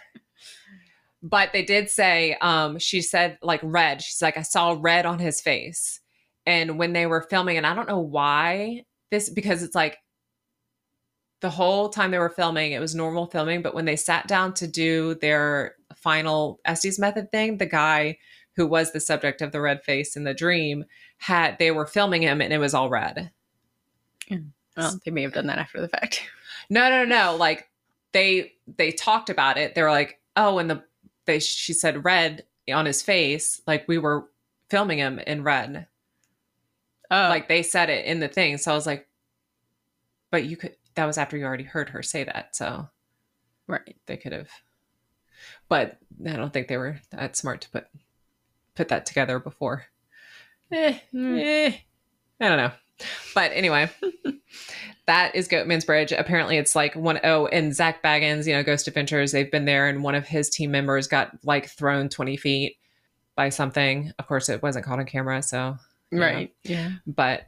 But 1.22 1.52
they 1.52 1.62
did 1.62 1.90
say, 1.90 2.38
um, 2.40 2.78
she 2.78 3.02
said 3.02 3.36
like 3.42 3.60
red. 3.62 4.00
She's 4.00 4.22
like, 4.22 4.38
I 4.38 4.42
saw 4.42 4.78
red 4.80 5.04
on 5.04 5.18
his 5.18 5.42
face. 5.42 6.00
And 6.46 6.78
when 6.78 6.94
they 6.94 7.04
were 7.04 7.20
filming, 7.28 7.58
and 7.58 7.66
I 7.66 7.74
don't 7.74 7.86
know 7.86 8.00
why 8.00 8.86
this, 9.10 9.28
because 9.28 9.62
it's 9.62 9.74
like 9.74 9.98
the 11.40 11.50
whole 11.50 11.90
time 11.90 12.12
they 12.12 12.18
were 12.18 12.30
filming, 12.30 12.72
it 12.72 12.80
was 12.80 12.94
normal 12.94 13.26
filming. 13.26 13.60
But 13.60 13.74
when 13.74 13.84
they 13.84 13.96
sat 13.96 14.26
down 14.26 14.54
to 14.54 14.66
do 14.66 15.16
their 15.16 15.74
final 15.94 16.60
Estes 16.64 16.98
method 16.98 17.30
thing, 17.30 17.58
the 17.58 17.66
guy 17.66 18.16
who 18.56 18.66
was 18.66 18.92
the 18.92 19.00
subject 19.00 19.42
of 19.42 19.52
the 19.52 19.60
red 19.60 19.82
face 19.84 20.16
in 20.16 20.24
the 20.24 20.32
dream 20.32 20.86
had, 21.18 21.58
they 21.58 21.72
were 21.72 21.84
filming 21.84 22.22
him 22.22 22.40
and 22.40 22.54
it 22.54 22.58
was 22.58 22.72
all 22.72 22.88
red. 22.88 23.32
Well, 24.78 24.98
they 25.04 25.10
may 25.10 25.20
have 25.20 25.34
done 25.34 25.48
that 25.48 25.58
after 25.58 25.78
the 25.78 25.88
fact. 25.88 26.22
No, 26.70 26.88
no, 26.88 27.04
no. 27.04 27.36
Like 27.36 27.68
they 28.12 28.52
they 28.76 28.92
talked 28.92 29.28
about 29.28 29.58
it. 29.58 29.74
They 29.74 29.82
were 29.82 29.90
like, 29.90 30.20
oh, 30.36 30.58
and 30.58 30.70
the 30.70 30.82
they 31.26 31.40
she 31.40 31.72
said 31.72 32.04
red 32.04 32.44
on 32.72 32.86
his 32.86 33.02
face. 33.02 33.60
Like 33.66 33.86
we 33.88 33.98
were 33.98 34.28
filming 34.70 34.98
him 34.98 35.18
in 35.18 35.42
red. 35.42 35.86
Oh. 37.10 37.28
Like 37.28 37.48
they 37.48 37.62
said 37.62 37.90
it 37.90 38.06
in 38.06 38.20
the 38.20 38.28
thing. 38.28 38.56
So 38.56 38.72
I 38.72 38.74
was 38.74 38.86
like, 38.86 39.08
but 40.30 40.44
you 40.44 40.56
could 40.56 40.76
that 40.94 41.06
was 41.06 41.18
after 41.18 41.36
you 41.36 41.44
already 41.44 41.64
heard 41.64 41.90
her 41.90 42.02
say 42.02 42.24
that. 42.24 42.56
So 42.56 42.88
Right. 43.66 43.96
They 44.06 44.16
could 44.16 44.32
have 44.32 44.48
but 45.68 45.98
I 46.26 46.36
don't 46.36 46.52
think 46.52 46.68
they 46.68 46.76
were 46.76 47.00
that 47.10 47.36
smart 47.36 47.62
to 47.62 47.70
put 47.70 47.86
put 48.74 48.88
that 48.88 49.06
together 49.06 49.38
before. 49.38 49.86
Eh, 50.72 50.98
mm. 51.14 51.40
eh. 51.40 51.76
I 52.40 52.48
don't 52.48 52.56
know. 52.56 52.72
But 53.34 53.52
anyway, 53.54 53.90
that 55.06 55.34
is 55.34 55.48
Goatman's 55.48 55.84
Bridge. 55.84 56.12
Apparently, 56.12 56.56
it's 56.56 56.74
like 56.76 56.94
one 56.94 57.20
oh, 57.24 57.46
and 57.46 57.74
Zak 57.74 58.02
Bagans, 58.02 58.46
you 58.46 58.52
know, 58.52 58.62
Ghost 58.62 58.88
Adventures, 58.88 59.32
they've 59.32 59.50
been 59.50 59.64
there, 59.64 59.88
and 59.88 60.02
one 60.02 60.14
of 60.14 60.26
his 60.26 60.48
team 60.50 60.70
members 60.70 61.06
got 61.06 61.32
like 61.44 61.68
thrown 61.68 62.08
20 62.08 62.36
feet 62.36 62.76
by 63.36 63.48
something. 63.48 64.12
Of 64.18 64.26
course, 64.26 64.48
it 64.48 64.62
wasn't 64.62 64.84
caught 64.84 64.98
on 64.98 65.06
camera. 65.06 65.42
So, 65.42 65.76
right. 66.12 66.52
Know. 66.64 66.70
Yeah. 66.70 66.90
But 67.06 67.46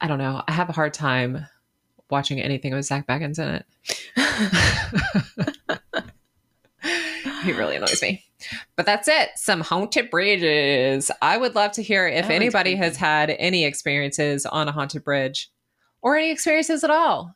I 0.00 0.08
don't 0.08 0.18
know. 0.18 0.42
I 0.46 0.52
have 0.52 0.68
a 0.68 0.72
hard 0.72 0.94
time 0.94 1.46
watching 2.10 2.40
anything 2.40 2.74
with 2.74 2.86
Zak 2.86 3.06
Bagans 3.06 3.38
in 3.38 3.48
it. 3.48 3.66
he 7.44 7.52
really 7.52 7.76
annoys 7.76 8.00
me. 8.02 8.24
But 8.76 8.86
that's 8.86 9.08
it. 9.08 9.30
Some 9.36 9.60
haunted 9.60 10.10
bridges. 10.10 11.10
I 11.20 11.36
would 11.38 11.54
love 11.54 11.72
to 11.72 11.82
hear 11.82 12.06
if 12.06 12.30
anybody 12.30 12.76
has 12.76 12.96
had 12.96 13.30
any 13.30 13.64
experiences 13.64 14.46
on 14.46 14.68
a 14.68 14.72
haunted 14.72 15.04
bridge 15.04 15.50
or 16.02 16.16
any 16.16 16.30
experiences 16.30 16.84
at 16.84 16.90
all. 16.90 17.34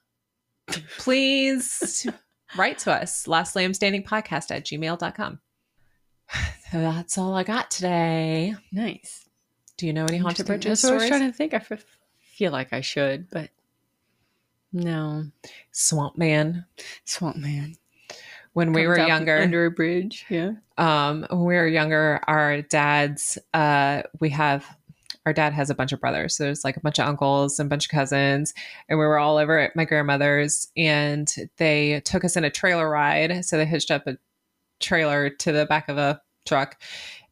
Please 0.98 2.06
write 2.56 2.78
to 2.78 2.92
us. 2.92 3.26
Last 3.26 3.56
Lamb 3.56 3.74
Standing 3.74 4.04
Podcast 4.04 4.50
at 4.50 4.64
gmail.com. 4.64 5.40
So 6.30 6.38
That's 6.72 7.18
all 7.18 7.34
I 7.34 7.42
got 7.42 7.70
today. 7.70 8.54
Nice. 8.70 9.28
Do 9.76 9.86
you 9.86 9.92
know 9.92 10.04
any 10.04 10.18
haunted 10.18 10.46
bridges? 10.46 10.82
That's 10.82 10.84
what 10.84 11.00
I 11.00 11.02
was 11.02 11.08
trying 11.08 11.30
to 11.30 11.36
think. 11.36 11.54
I 11.54 11.60
feel 12.18 12.52
like 12.52 12.72
I 12.72 12.80
should, 12.80 13.28
but 13.30 13.50
no. 14.72 15.24
Swamp 15.72 16.16
Man. 16.16 16.66
Swamp 17.04 17.36
Man 17.36 17.76
when 18.52 18.72
we 18.72 18.86
were 18.86 18.98
younger. 18.98 19.38
under 19.38 19.66
a 19.66 19.70
bridge 19.70 20.24
yeah. 20.28 20.52
Um 20.78 21.26
when 21.30 21.44
we 21.44 21.54
were 21.54 21.66
younger 21.66 22.20
our 22.26 22.62
dads 22.62 23.38
uh 23.54 24.02
we 24.20 24.30
have 24.30 24.66
our 25.24 25.32
dad 25.32 25.52
has 25.52 25.70
a 25.70 25.74
bunch 25.74 25.92
of 25.92 26.00
brothers. 26.00 26.36
So 26.36 26.44
there's 26.44 26.64
like 26.64 26.76
a 26.76 26.80
bunch 26.80 26.98
of 26.98 27.06
uncles 27.06 27.58
and 27.58 27.68
a 27.68 27.70
bunch 27.70 27.86
of 27.86 27.90
cousins 27.90 28.54
and 28.88 28.98
we 28.98 29.04
were 29.04 29.18
all 29.18 29.36
over 29.36 29.58
at 29.58 29.76
my 29.76 29.84
grandmother's 29.84 30.68
and 30.76 31.32
they 31.58 32.00
took 32.04 32.24
us 32.24 32.36
in 32.36 32.44
a 32.44 32.50
trailer 32.50 32.88
ride. 32.88 33.44
So 33.44 33.56
they 33.56 33.66
hitched 33.66 33.90
up 33.90 34.06
a 34.06 34.18
trailer 34.80 35.30
to 35.30 35.52
the 35.52 35.66
back 35.66 35.88
of 35.88 35.96
a 35.96 36.20
truck 36.44 36.80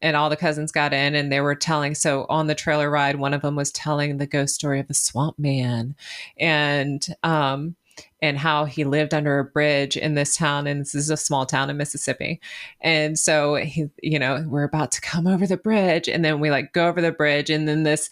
and 0.01 0.17
all 0.17 0.31
the 0.31 0.37
cousins 0.37 0.71
got 0.71 0.93
in 0.93 1.17
and 1.17 1.33
they 1.33 1.41
were 1.41 1.57
telling 1.57 1.97
so 1.97 2.27
on 2.29 2.47
the 2.47 2.55
trailer 2.55 2.89
ride 2.89 3.17
one 3.17 3.35
of 3.35 3.43
them 3.43 3.57
was 3.57 3.73
telling 3.73 4.17
the 4.17 4.27
ghost 4.27 4.55
story 4.55 4.79
of 4.79 4.87
the 4.87 4.95
swamp 4.95 5.37
man. 5.39 5.97
And 6.39 7.05
um 7.25 7.75
and 8.21 8.39
how 8.39 8.65
he 8.65 8.85
lived 8.85 9.15
under 9.15 9.39
a 9.39 9.45
bridge 9.45 9.97
in 9.97 10.15
this 10.15 10.37
town 10.37 10.67
and 10.67 10.81
this 10.81 10.95
is 10.95 11.11
a 11.11 11.17
small 11.17 11.47
town 11.47 11.71
in 11.71 11.77
Mississippi. 11.77 12.41
And 12.81 13.19
so 13.19 13.57
he 13.57 13.89
you 14.03 14.19
know, 14.19 14.45
we're 14.47 14.65
about 14.65 14.93
to 14.93 15.01
come 15.01 15.27
over 15.27 15.47
the 15.47 15.57
bridge 15.57 16.09
and 16.09 16.25
then 16.25 16.41
we 16.41 16.51
like 16.51 16.73
go 16.73 16.89
over 16.89 17.01
the 17.01 17.13
bridge 17.13 17.51
and 17.51 17.69
then 17.69 17.83
this 17.83 18.11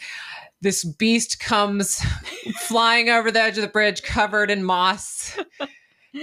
this 0.61 0.84
beast 0.84 1.39
comes 1.41 2.01
flying 2.61 3.09
over 3.09 3.30
the 3.30 3.41
edge 3.41 3.57
of 3.57 3.62
the 3.62 3.68
bridge 3.68 4.03
covered 4.03 4.51
in 4.51 4.64
moss 4.64 5.39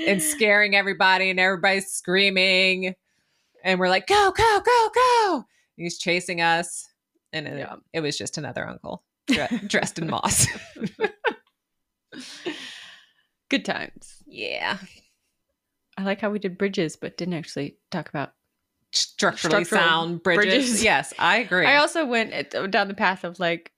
and 0.08 0.22
scaring 0.22 0.76
everybody 0.76 1.30
and 1.30 1.40
everybody's 1.40 1.88
screaming 1.88 2.96
and 3.64 3.80
we're 3.80 3.90
like 3.90 4.08
go 4.08 4.32
go 4.32 4.62
go 4.64 4.90
go. 4.94 5.46
He's 5.76 5.98
chasing 5.98 6.42
us 6.42 6.88
and 7.34 7.48
it, 7.48 7.58
yeah. 7.60 7.76
it 7.94 8.00
was 8.00 8.18
just 8.18 8.38
another 8.38 8.68
uncle 8.68 9.04
dressed 9.68 10.00
in 10.00 10.08
moss. 10.10 10.48
Good 13.50 13.66
times. 13.66 14.24
Yeah. 14.26 14.78
I 15.98 16.04
like 16.04 16.20
how 16.20 16.30
we 16.30 16.40
did 16.40 16.58
bridges, 16.58 16.96
but 16.96 17.18
didn't 17.18 17.36
actually 17.36 17.78
talk 17.90 18.10
about 18.10 18.34
structurally 18.92 19.64
structural 19.64 19.82
sound 19.82 20.24
bridges. 20.24 20.46
bridges. 20.46 20.84
Yes, 20.84 21.14
I 21.20 21.38
agree. 21.38 21.66
I 21.66 21.78
also 21.78 22.06
went 22.06 22.52
down 22.72 22.88
the 22.88 22.94
path 22.94 23.24
of 23.24 23.40
like 23.40 23.72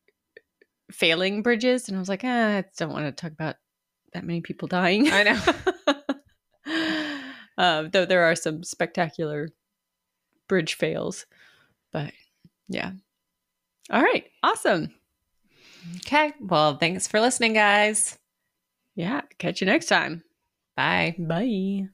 failing 0.91 1.43
bridges, 1.43 1.87
and 1.87 1.97
I 1.97 1.99
was 1.99 2.09
like, 2.09 2.23
eh, 2.23 2.59
I 2.59 2.63
don't 2.77 2.91
want 2.91 3.05
to 3.05 3.11
talk 3.11 3.31
about 3.31 3.55
that 4.13 4.23
many 4.23 4.41
people 4.41 4.67
dying. 4.67 5.09
I 5.11 5.23
know. 5.23 5.39
um, 7.57 7.89
though 7.91 8.05
there 8.05 8.23
are 8.23 8.35
some 8.35 8.63
spectacular 8.63 9.49
bridge 10.47 10.75
fails, 10.75 11.25
but 11.91 12.13
yeah. 12.67 12.91
All 13.89 14.01
right, 14.01 14.25
awesome. 14.43 14.93
Okay, 15.97 16.33
well, 16.41 16.77
thanks 16.77 17.07
for 17.07 17.21
listening, 17.21 17.53
guys. 17.53 18.17
Yeah. 18.97 19.21
Catch 19.37 19.61
you 19.61 19.67
next 19.67 19.85
time. 19.85 20.23
Bye. 20.75 21.15
Bye. 21.17 21.87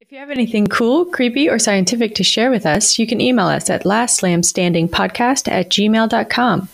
If 0.00 0.12
you 0.12 0.18
have 0.18 0.28
anything 0.28 0.66
cool, 0.66 1.06
creepy, 1.06 1.48
or 1.48 1.58
scientific 1.58 2.16
to 2.16 2.24
share 2.24 2.50
with 2.50 2.66
us, 2.66 2.98
you 2.98 3.06
can 3.06 3.22
email 3.22 3.46
us 3.46 3.70
at 3.70 3.84
lastlambstandingpodcast 3.84 5.48
at 5.50 5.70
gmail.com. 5.70 6.68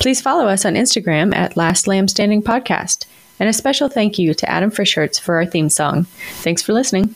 Please 0.00 0.22
follow 0.22 0.46
us 0.46 0.64
on 0.64 0.74
Instagram 0.74 1.34
at 1.34 1.54
lastlambstandingpodcast. 1.54 3.04
And 3.38 3.48
a 3.48 3.52
special 3.52 3.88
thank 3.88 4.18
you 4.18 4.32
to 4.32 4.48
Adam 4.48 4.70
Frischhertz 4.70 5.20
for 5.20 5.34
our 5.34 5.44
theme 5.44 5.68
song. 5.68 6.04
Thanks 6.42 6.62
for 6.62 6.72
listening. 6.72 7.14